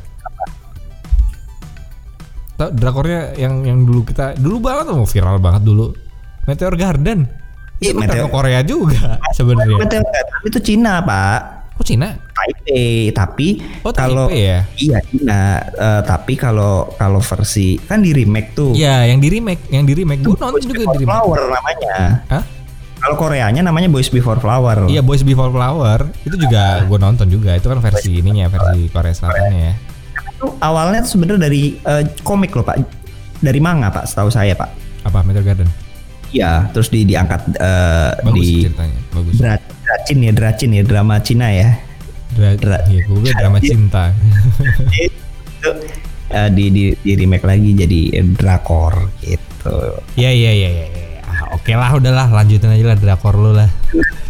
Drakornya 2.66 3.22
yang 3.36 3.64
yang 3.64 3.80
dulu 3.82 4.04
kita 4.04 4.36
dulu 4.36 4.60
banget 4.62 4.92
mau 4.92 5.08
viral 5.08 5.38
banget 5.38 5.64
dulu. 5.64 5.96
Meteor 6.44 6.76
Garden. 6.76 7.20
Iya, 7.80 7.90
Itu 7.90 7.98
kan 7.98 8.02
Meteor- 8.04 8.28
Korea 8.30 8.60
juga 8.62 9.16
sebenarnya. 9.32 9.80
Betul, 9.80 10.04
tapi 10.04 10.46
itu 10.46 10.60
Cina 10.62 11.00
pak 11.00 11.40
Oh 11.74 11.86
Cina? 11.86 12.12
Taipei 12.12 13.08
tapi 13.10 13.64
Oh, 13.80 13.96
kalau 13.96 14.28
ya? 14.28 14.68
iya 14.76 15.00
Cina 15.02 15.64
Eh, 15.64 16.02
tapi 16.04 16.36
kalau 16.36 16.92
kalau 16.94 17.24
versi 17.24 17.80
kan 17.80 18.04
di 18.04 18.12
remake 18.12 18.52
tuh 18.52 18.76
Iya, 18.76 19.08
yang 19.08 19.24
di 19.24 19.32
remake, 19.32 19.64
yang 19.70 19.88
di 19.88 19.96
remake. 19.96 20.20
Gue 20.20 20.36
nonton 20.36 20.60
juga 20.60 20.84
di 20.92 21.00
remake. 21.00 21.08
Flower 21.08 21.40
namanya 21.48 21.96
Hah? 22.28 22.44
kalau 23.00 23.16
Koreanya 23.16 23.64
namanya 23.64 23.88
Boys 23.88 24.12
Before 24.12 24.36
Flower 24.36 24.84
Iya, 24.86 25.00
Boys 25.00 25.24
Before 25.24 25.48
Flower 25.48 26.04
itu 26.20 26.36
juga 26.36 26.84
gue 26.84 26.98
nonton 26.98 27.32
juga. 27.32 27.56
Itu 27.56 27.72
kan 27.72 27.80
versi 27.80 28.20
ininya, 28.20 28.50
versi 28.50 28.92
Korea 28.92 29.14
Selatannya 29.14 29.60
ya. 29.62 29.74
Itu 30.40 30.48
awalnya 30.58 31.04
sebenarnya 31.04 31.42
dari 31.46 31.76
eh, 31.78 32.04
komik 32.22 32.56
loh 32.56 32.64
pak 32.64 32.80
dari 33.38 33.60
manga 33.60 33.92
pak 33.92 34.08
setahu 34.08 34.28
saya 34.28 34.56
pak 34.56 34.72
Apa 35.02 35.20
Meteor 35.22 35.44
Garden? 35.46 35.68
Iya 36.30 36.72
terus 36.72 36.88
di 36.88 37.04
diangkat 37.04 37.52
eh, 37.54 38.12
Bagus 38.22 38.36
di 38.40 38.48
ceritanya, 38.64 39.00
bagus. 39.12 39.34
Dra- 39.36 39.60
Dracin 39.84 40.20
ya 40.20 40.32
Dracin 40.32 40.72
ya 40.72 40.84
drama 40.84 41.20
Cina 41.20 41.48
ya 41.50 41.76
Dra 42.32 42.56
Dra- 42.56 42.86
iya, 42.88 43.04
gue 43.04 43.32
drama 43.34 43.60
cinta. 43.60 44.16
itu 44.96 45.70
eh, 46.30 46.50
di, 46.50 46.66
di 46.70 46.84
di 46.96 47.12
remake 47.16 47.44
lagi 47.44 47.76
jadi 47.76 48.00
drakor 48.32 49.12
gitu 49.20 49.76
Iya, 50.16 50.32
iya, 50.32 50.52
iya, 50.54 50.70
iya. 50.72 50.86
iya. 50.88 51.08
Ah, 51.22 51.52
Oke 51.52 51.76
lah, 51.76 51.92
udahlah 51.92 52.32
lanjutin 52.32 52.72
aja 52.72 52.86
lah 52.86 52.98
drakor 52.98 53.36
lu 53.36 53.52
lah. 53.52 53.68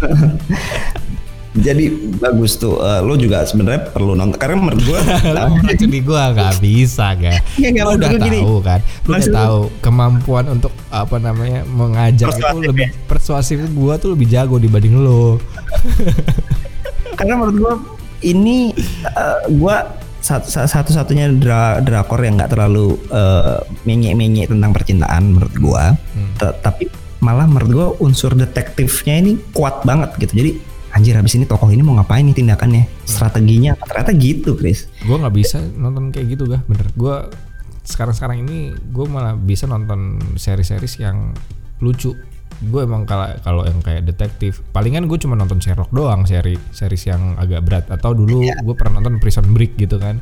jadi 1.51 1.85
bagus 2.15 2.55
tuh 2.55 2.77
Eh, 2.77 3.01
lo 3.01 3.13
juga 3.13 3.41
sebenarnya 3.41 3.89
perlu 3.89 4.13
nonton 4.13 4.35
karena 4.35 4.55
menurut 4.55 4.81
gua 4.83 4.99
Lu 5.25 5.57
meracun 5.57 5.89
di 5.89 5.99
gua 5.99 6.23
nggak 6.29 6.53
bisa? 6.59 7.05
Iya, 7.13 7.41
nggak, 7.57 7.83
Lu 7.83 7.89
maksud 7.89 7.97
udah 7.97 8.09
gua 8.09 8.21
gini. 8.21 8.39
tahu 8.39 8.55
kan? 8.59 8.79
Lu 8.79 9.11
udah 9.11 9.27
tahu 9.33 9.59
kemampuan 9.79 10.45
untuk 10.47 10.71
apa 10.87 11.15
namanya 11.17 11.61
mengajak 11.65 12.27
itu 12.27 12.37
Persuasif 12.37 12.61
lebih 12.63 12.85
ya? 12.85 12.91
persuasif 13.05 13.57
gua 13.71 13.93
tuh 13.95 14.09
lebih 14.13 14.27
jago 14.27 14.55
dibanding 14.55 14.95
lu. 14.95 15.41
karena 17.17 17.33
menurut 17.35 17.57
gua 17.57 17.73
ini 18.21 18.71
eh, 19.07 19.39
gua 19.53 19.89
sat- 20.19 20.45
sa- 20.45 20.67
satu-satunya 20.67 21.31
dra- 21.33 21.79
drakor 21.79 22.19
yang 22.19 22.35
nggak 22.35 22.51
terlalu 22.51 22.93
eh, 23.09 23.57
menyek-menyek 23.83 24.47
tentang 24.47 24.71
percintaan 24.71 25.23
menurut 25.29 25.55
gua. 25.57 25.83
T- 26.35 26.55
tapi 26.61 26.87
malah 27.19 27.43
menurut 27.43 27.69
gua 27.69 27.87
unsur 27.99 28.31
detektifnya 28.31 29.19
ini 29.19 29.33
kuat 29.51 29.81
banget 29.81 30.15
gitu. 30.19 30.33
Jadi 30.37 30.51
anjir 30.91 31.13
habis 31.13 31.37
ini 31.37 31.45
tokoh 31.45 31.69
ini 31.69 31.81
mau 31.81 31.95
ngapain 31.97 32.25
nih 32.25 32.33
tindakannya, 32.33 32.83
strateginya 33.05 33.77
apa? 33.77 33.85
Ternyata 33.89 34.11
gitu, 34.17 34.57
Chris. 34.57 34.89
gue 35.01 35.15
nggak 35.15 35.35
bisa 35.35 35.57
nonton 35.75 36.09
kayak 36.09 36.37
gitu 36.37 36.43
gak 36.45 36.65
bener 36.65 36.87
gue 36.93 37.15
sekarang 37.85 38.13
sekarang 38.13 38.37
ini 38.45 38.69
gue 38.75 39.05
malah 39.09 39.33
bisa 39.33 39.65
nonton 39.65 40.21
seri-series 40.37 41.01
yang 41.01 41.33
lucu. 41.81 42.13
Gue 42.59 42.83
emang 42.83 43.07
kalau 43.07 43.25
kalau 43.39 43.63
yang 43.63 43.79
kayak 43.79 44.03
detektif 44.03 44.59
palingan 44.69 45.07
gue 45.07 45.15
cuma 45.15 45.33
nonton 45.33 45.57
Sherlock 45.57 45.89
doang 45.89 46.27
seri 46.27 46.59
series 46.69 47.07
yang 47.07 47.33
agak 47.39 47.63
berat. 47.63 47.87
Atau 47.87 48.13
dulu 48.13 48.43
Iya. 48.43 48.59
gue 48.61 48.75
pernah 48.75 48.99
nonton 48.99 49.17
Prison 49.17 49.47
Break 49.49 49.79
gitu 49.79 49.95
kan. 49.97 50.19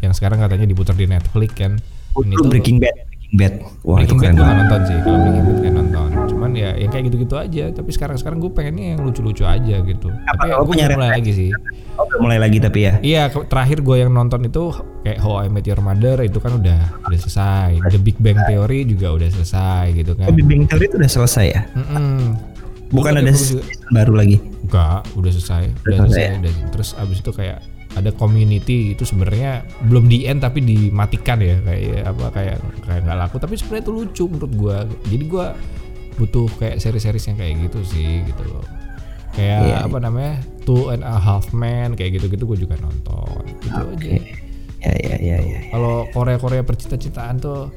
Yang 0.00 0.18
sekarang 0.18 0.40
katanya 0.40 0.64
diputar 0.64 0.96
di 0.96 1.04
Netflix 1.04 1.52
kan. 1.54 1.76
Dan 2.16 2.32
Itu 2.32 2.48
Breaking 2.48 2.80
Bad, 2.80 2.96
Breaking 2.96 3.34
Bad. 3.36 3.54
Wah, 3.84 4.00
Breaking 4.00 4.02
itu 4.02 4.14
Bad 4.16 4.24
keren 4.24 4.34
gue 4.34 4.54
nonton 4.56 4.80
sih. 4.88 4.98
Kalau 5.04 5.18
Breaking 5.20 5.44
Bad 5.44 5.56
kayak 5.60 5.74
nonton 5.76 6.08
ya 6.56 6.72
yang 6.74 6.88
kayak 6.88 7.04
gitu-gitu 7.12 7.36
aja 7.36 7.64
tapi 7.70 7.90
sekarang 7.92 8.16
sekarang 8.16 8.38
gue 8.40 8.50
pengennya 8.50 8.96
yang 8.96 9.00
lucu-lucu 9.04 9.44
aja 9.44 9.76
gitu 9.84 10.08
tapi 10.08 10.48
lo 10.48 10.64
gue 10.64 10.72
punya 10.72 10.88
mulai 10.90 11.20
lagi 11.20 11.32
sih 11.32 11.50
Oh, 11.96 12.04
mulai 12.20 12.36
lagi 12.36 12.60
tapi 12.60 12.84
ya. 12.84 13.00
Iya, 13.00 13.32
terakhir 13.48 13.80
gue 13.80 14.04
yang 14.04 14.12
nonton 14.12 14.44
itu 14.44 14.68
kayak 15.00 15.16
How 15.16 15.40
I 15.40 15.48
Met 15.48 15.64
Your 15.64 15.80
Mother 15.80 16.20
itu 16.28 16.44
kan 16.44 16.60
udah 16.60 16.92
udah 17.08 17.18
selesai. 17.24 17.80
The 17.88 17.96
Big 17.96 18.20
Bang 18.20 18.36
Theory 18.44 18.84
juga 18.84 19.16
udah 19.16 19.32
selesai 19.32 19.96
gitu 19.96 20.12
kan. 20.12 20.28
Oh, 20.28 20.34
Big 20.36 20.44
Bang 20.44 20.68
Theory 20.68 20.92
itu 20.92 21.00
udah 21.00 21.08
selesai 21.08 21.46
ya? 21.56 21.64
Mm-mm. 21.72 22.36
Bukan 22.92 23.16
Gua 23.16 23.24
ada 23.24 23.32
baru 23.96 24.12
lagi. 24.12 24.36
Enggak, 24.68 25.08
udah 25.16 25.32
selesai. 25.32 25.62
Udah 25.72 25.80
Udah 25.88 25.96
selesai 26.04 26.20
selesai. 26.20 26.40
udah. 26.44 26.52
Terus 26.76 26.88
abis 27.00 27.18
itu 27.24 27.32
kayak 27.32 27.58
ada 27.96 28.10
community 28.12 28.92
itu 28.92 29.08
sebenarnya 29.08 29.64
belum 29.88 30.04
di 30.12 30.28
end 30.28 30.44
tapi 30.44 30.60
dimatikan 30.60 31.40
ya 31.40 31.56
kayak 31.64 32.12
apa 32.12 32.24
kayak 32.28 32.56
kayak 32.84 33.00
nggak 33.08 33.18
laku 33.24 33.36
tapi 33.40 33.56
sebenarnya 33.56 33.84
itu 33.88 33.92
lucu 33.96 34.24
menurut 34.28 34.52
gua 34.52 34.76
jadi 35.08 35.24
gua 35.24 35.46
butuh 36.16 36.48
kayak 36.56 36.80
seri-seri 36.80 37.20
yang 37.20 37.36
kayak 37.36 37.54
gitu 37.68 37.80
sih 37.84 38.24
gitu 38.24 38.42
loh. 38.48 38.64
Kayak 39.36 39.60
Iya, 39.68 39.76
apa 39.84 39.98
namanya? 40.00 40.34
Two 40.64 40.88
and 40.88 41.04
a 41.04 41.16
Half 41.20 41.52
Men 41.52 41.92
kayak 41.92 42.20
gitu-gitu 42.20 42.48
gue 42.48 42.58
juga 42.64 42.74
nonton. 42.80 43.44
Gitu 43.60 43.68
aja. 43.68 44.08
Ya 44.86 44.92
ya 45.02 45.16
ya 45.18 45.36
ya. 45.40 45.60
kalau 45.72 46.06
Korea 46.14 46.38
Korea 46.38 46.62
percinta-cintaan 46.62 47.42
tuh 47.42 47.72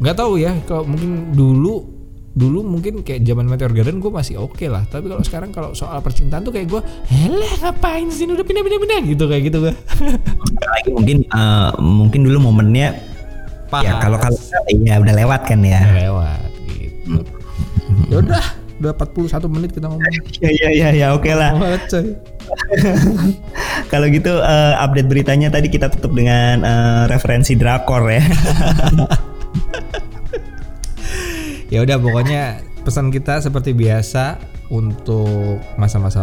nggak 0.00 0.16
tahu 0.16 0.40
ya 0.40 0.56
kalau 0.64 0.88
mungkin 0.88 1.30
dulu 1.36 1.84
dulu 2.30 2.64
mungkin 2.64 3.04
kayak 3.04 3.22
zaman 3.22 3.44
Meteor 3.44 3.70
Garden 3.70 4.00
gue 4.00 4.12
masih 4.12 4.40
oke 4.40 4.64
lah. 4.68 4.84
Tapi 4.88 5.08
kalau 5.08 5.22
sekarang 5.24 5.50
kalau 5.50 5.70
soal 5.72 6.00
percintaan 6.04 6.44
tuh 6.44 6.52
kayak 6.52 6.68
gue 6.68 6.80
helah 7.10 7.52
ngapain 7.64 8.08
sih 8.12 8.28
udah 8.28 8.44
pindah 8.44 8.62
pindah 8.64 8.80
pindah 8.80 9.00
gitu 9.08 9.24
kayak 9.28 9.42
gitu 9.48 9.58
gue 9.68 9.74
lagi 10.70 10.90
mungkin 10.92 11.16
eh, 11.26 11.70
mungkin 11.80 12.20
dulu 12.24 12.38
momennya 12.50 12.88
ya 13.78 14.02
kalau 14.02 14.18
kalau 14.18 14.34
iya 14.66 14.98
udah 14.98 15.14
lewat 15.14 15.40
kan 15.46 15.60
ya. 15.62 15.80
lewat 15.94 16.50
gitu 16.74 17.39
ya 18.10 18.16
udah 18.22 18.44
udah 18.80 18.96
41 18.96 19.44
menit 19.52 19.70
kita 19.76 19.86
ngomong 19.92 20.08
Ya 20.44 20.50
ya 20.50 20.68
ya 20.72 20.88
ya 20.96 21.06
oke 21.12 21.28
lah. 21.36 21.52
banget 21.52 21.82
coy 21.92 22.06
Kalau 23.92 24.06
gitu 24.08 24.32
eh, 24.40 24.74
update 24.80 25.08
beritanya 25.10 25.52
tadi 25.52 25.68
kita 25.68 25.92
tutup 25.92 26.16
dengan 26.16 26.64
eh, 26.64 27.04
referensi 27.06 27.54
drakor 27.54 28.08
ya. 28.08 28.24
ya 31.74 31.78
udah 31.84 31.96
pokoknya 32.00 32.42
pesan 32.82 33.12
kita 33.12 33.44
seperti 33.44 33.76
biasa 33.76 34.40
untuk 34.70 35.58
masa-masa 35.76 36.22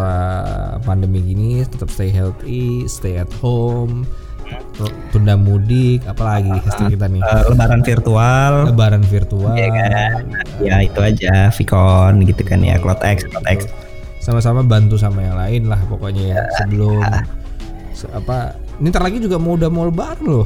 pandemi 0.87 1.19
gini 1.23 1.63
tetap 1.67 1.91
stay 1.91 2.11
healthy, 2.11 2.87
stay 2.87 3.19
at 3.19 3.31
home, 3.43 4.07
tunda 5.09 5.33
mudik, 5.33 6.05
apalagi 6.05 6.53
hashtag 6.53 6.93
kita 6.93 7.05
nih 7.07 7.19
Eh, 7.19 7.43
lebaran 7.47 7.81
virtual. 7.81 8.51
lebaran 8.67 9.03
virtual, 9.03 9.53
Ya 9.53 9.67
kan. 9.67 10.11
Ya 10.59 10.75
itu 10.79 10.99
aja 10.99 11.33
Vicon 11.49 12.13
gitu 12.23 12.41
kan 12.43 12.59
ya. 12.59 12.77
Clotex, 12.77 13.25
Clotex. 13.25 13.65
sama-sama 14.17 14.59
bantu 14.59 14.95
sama 14.95 15.23
yang 15.23 15.35
lain 15.35 15.61
lah 15.65 15.79
pokoknya 15.81 16.23
ya 16.27 16.41
sebelum 16.53 16.99
se- 17.91 18.11
apa 18.11 18.51
ini 18.75 18.91
ntar 18.91 18.99
lagi 18.99 19.17
juga 19.17 19.39
mau 19.39 19.55
udah 19.55 19.71
mau 19.71 19.87
lebaran 19.87 20.19
loh 20.21 20.43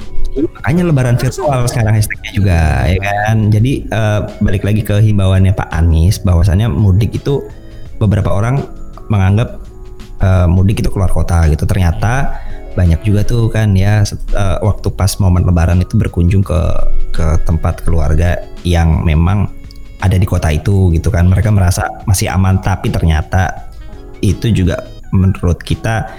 Makanya 0.53 0.85
lebaran 0.85 1.17
virtual 1.17 1.65
sekarang 1.65 1.97
hashtagnya 1.97 2.31
juga 2.31 2.59
ya 2.85 2.99
kan. 3.01 3.49
Jadi 3.49 3.71
eh, 3.83 4.19
balik 4.37 4.61
lagi 4.61 4.79
ke 4.79 5.01
himbauannya 5.01 5.51
Pak 5.51 5.73
Anies 5.73 6.21
bahwasannya 6.21 6.69
mudik 6.69 7.11
itu 7.15 7.41
beberapa 7.97 8.29
orang 8.29 8.61
menganggap 9.07 9.57
eh, 10.19 10.45
mudik 10.45 10.79
itu 10.79 10.87
keluar 10.87 11.09
kota 11.09 11.49
gitu. 11.49 11.65
Ternyata 11.65 12.37
banyak 12.72 13.03
juga 13.03 13.22
tuh 13.22 13.51
kan 13.51 13.76
ya 13.76 14.01
eh, 14.07 14.57
waktu 14.63 14.88
pas 14.91 15.11
momen 15.19 15.43
lebaran 15.43 15.80
itu 15.80 15.99
berkunjung 15.99 16.41
ke 16.41 16.61
ke 17.11 17.28
tempat 17.43 17.84
keluarga 17.84 18.39
yang 18.63 19.03
memang 19.03 19.51
ada 19.99 20.17
di 20.17 20.26
kota 20.26 20.49
itu 20.49 20.89
gitu 20.91 21.11
kan. 21.11 21.28
Mereka 21.28 21.51
merasa 21.51 21.86
masih 22.05 22.32
aman 22.32 22.57
tapi 22.59 22.89
ternyata 22.89 23.69
itu 24.22 24.49
juga 24.49 24.82
menurut 25.11 25.59
kita 25.59 26.09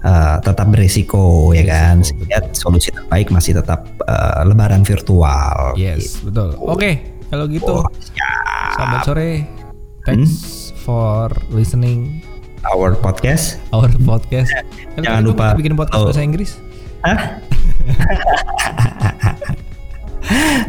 eh, 0.00 0.36
tetap 0.40 0.66
berisiko 0.68 1.52
ya 1.52 1.64
kan. 1.64 2.00
Sehingga 2.00 2.48
solusi 2.56 2.90
terbaik 2.90 3.28
masih 3.28 3.60
tetap 3.60 3.84
eh, 4.02 4.42
lebaran 4.48 4.82
virtual. 4.82 5.76
yes 5.76 6.18
betul 6.24 6.56
oke 6.58 6.90
kalau 7.30 7.46
gitu 7.46 7.70
Oh, 7.70 7.86
siap. 8.02 8.74
sahabat 8.74 9.00
sore 9.06 9.30
thanks 10.02 10.32
for 10.82 11.28
listening 11.52 12.18
Our 12.60 12.92
podcast. 12.92 13.56
our 13.72 13.88
podcast. 14.04 14.52
Kan 14.92 15.00
Jangan 15.00 15.24
lupa 15.24 15.56
bikin 15.56 15.72
podcast 15.72 16.12
bahasa 16.12 16.20
Inggris? 16.20 16.60
Hah? 17.00 17.40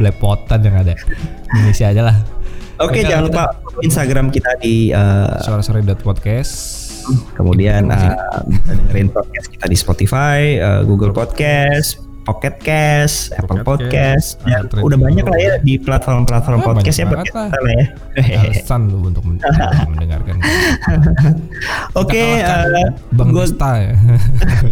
lepotan 0.04 0.64
yang 0.64 0.76
ada. 0.80 0.96
Indonesia 1.52 1.86
aja 1.92 2.02
lah. 2.08 2.16
Oke, 2.80 3.04
Oke, 3.04 3.04
jangan 3.04 3.28
lupa 3.28 3.44
Instagram 3.84 4.32
kita 4.32 4.56
di 4.64 4.88
eh, 4.88 5.32
suara-suara 5.44 5.84
podcast. 6.00 6.80
Kemudian 7.36 7.92
eh, 7.92 8.16
bisa 8.48 8.72
dengerin 8.72 9.12
podcast 9.12 9.46
kita 9.52 9.66
di 9.68 9.76
Spotify, 9.76 10.40
eh, 10.56 10.80
Google 10.88 11.12
Podcast, 11.12 12.00
Pocket 12.22 12.54
Cast, 12.56 13.34
Apple 13.34 13.60
Pocket 13.60 13.90
Podcast, 13.90 14.26
Cast, 14.36 14.40
dan 14.40 14.48
iHeartRadio. 14.64 14.84
udah 14.84 14.98
banyak 15.00 15.24
lah 15.24 15.38
ya 15.38 15.52
di 15.58 15.74
platform-platform 15.76 16.58
Ah, 16.58 16.64
podcast 16.64 16.94
ya 16.94 17.06
banget 17.06 17.26
kita 17.28 17.42
lah 17.52 17.72
ya. 17.72 17.86
alasan 18.40 18.80
lu 18.86 18.98
untuk 19.04 19.22
men- 19.22 19.42
mendengarkan 19.90 20.36
Oke, 21.92 22.22
eh, 22.38 22.88
Bang 23.10 23.30
gua- 23.30 23.42
Desta 23.44 23.70
ya 23.76 23.92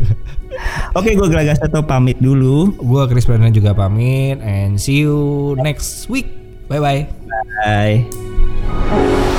oke 0.98 1.10
gue 1.10 1.28
Glagasato 1.28 1.80
pamit 1.82 2.18
dulu. 2.18 2.74
Gua 2.76 3.06
Chris 3.06 3.24
Brandon 3.24 3.50
juga 3.50 3.72
pamit 3.72 4.38
and 4.40 4.76
see 4.76 5.02
you 5.02 5.18
next 5.56 6.06
week 6.06 6.30
bye 6.66 6.78
bye 6.78 7.06
Bye. 7.60 9.29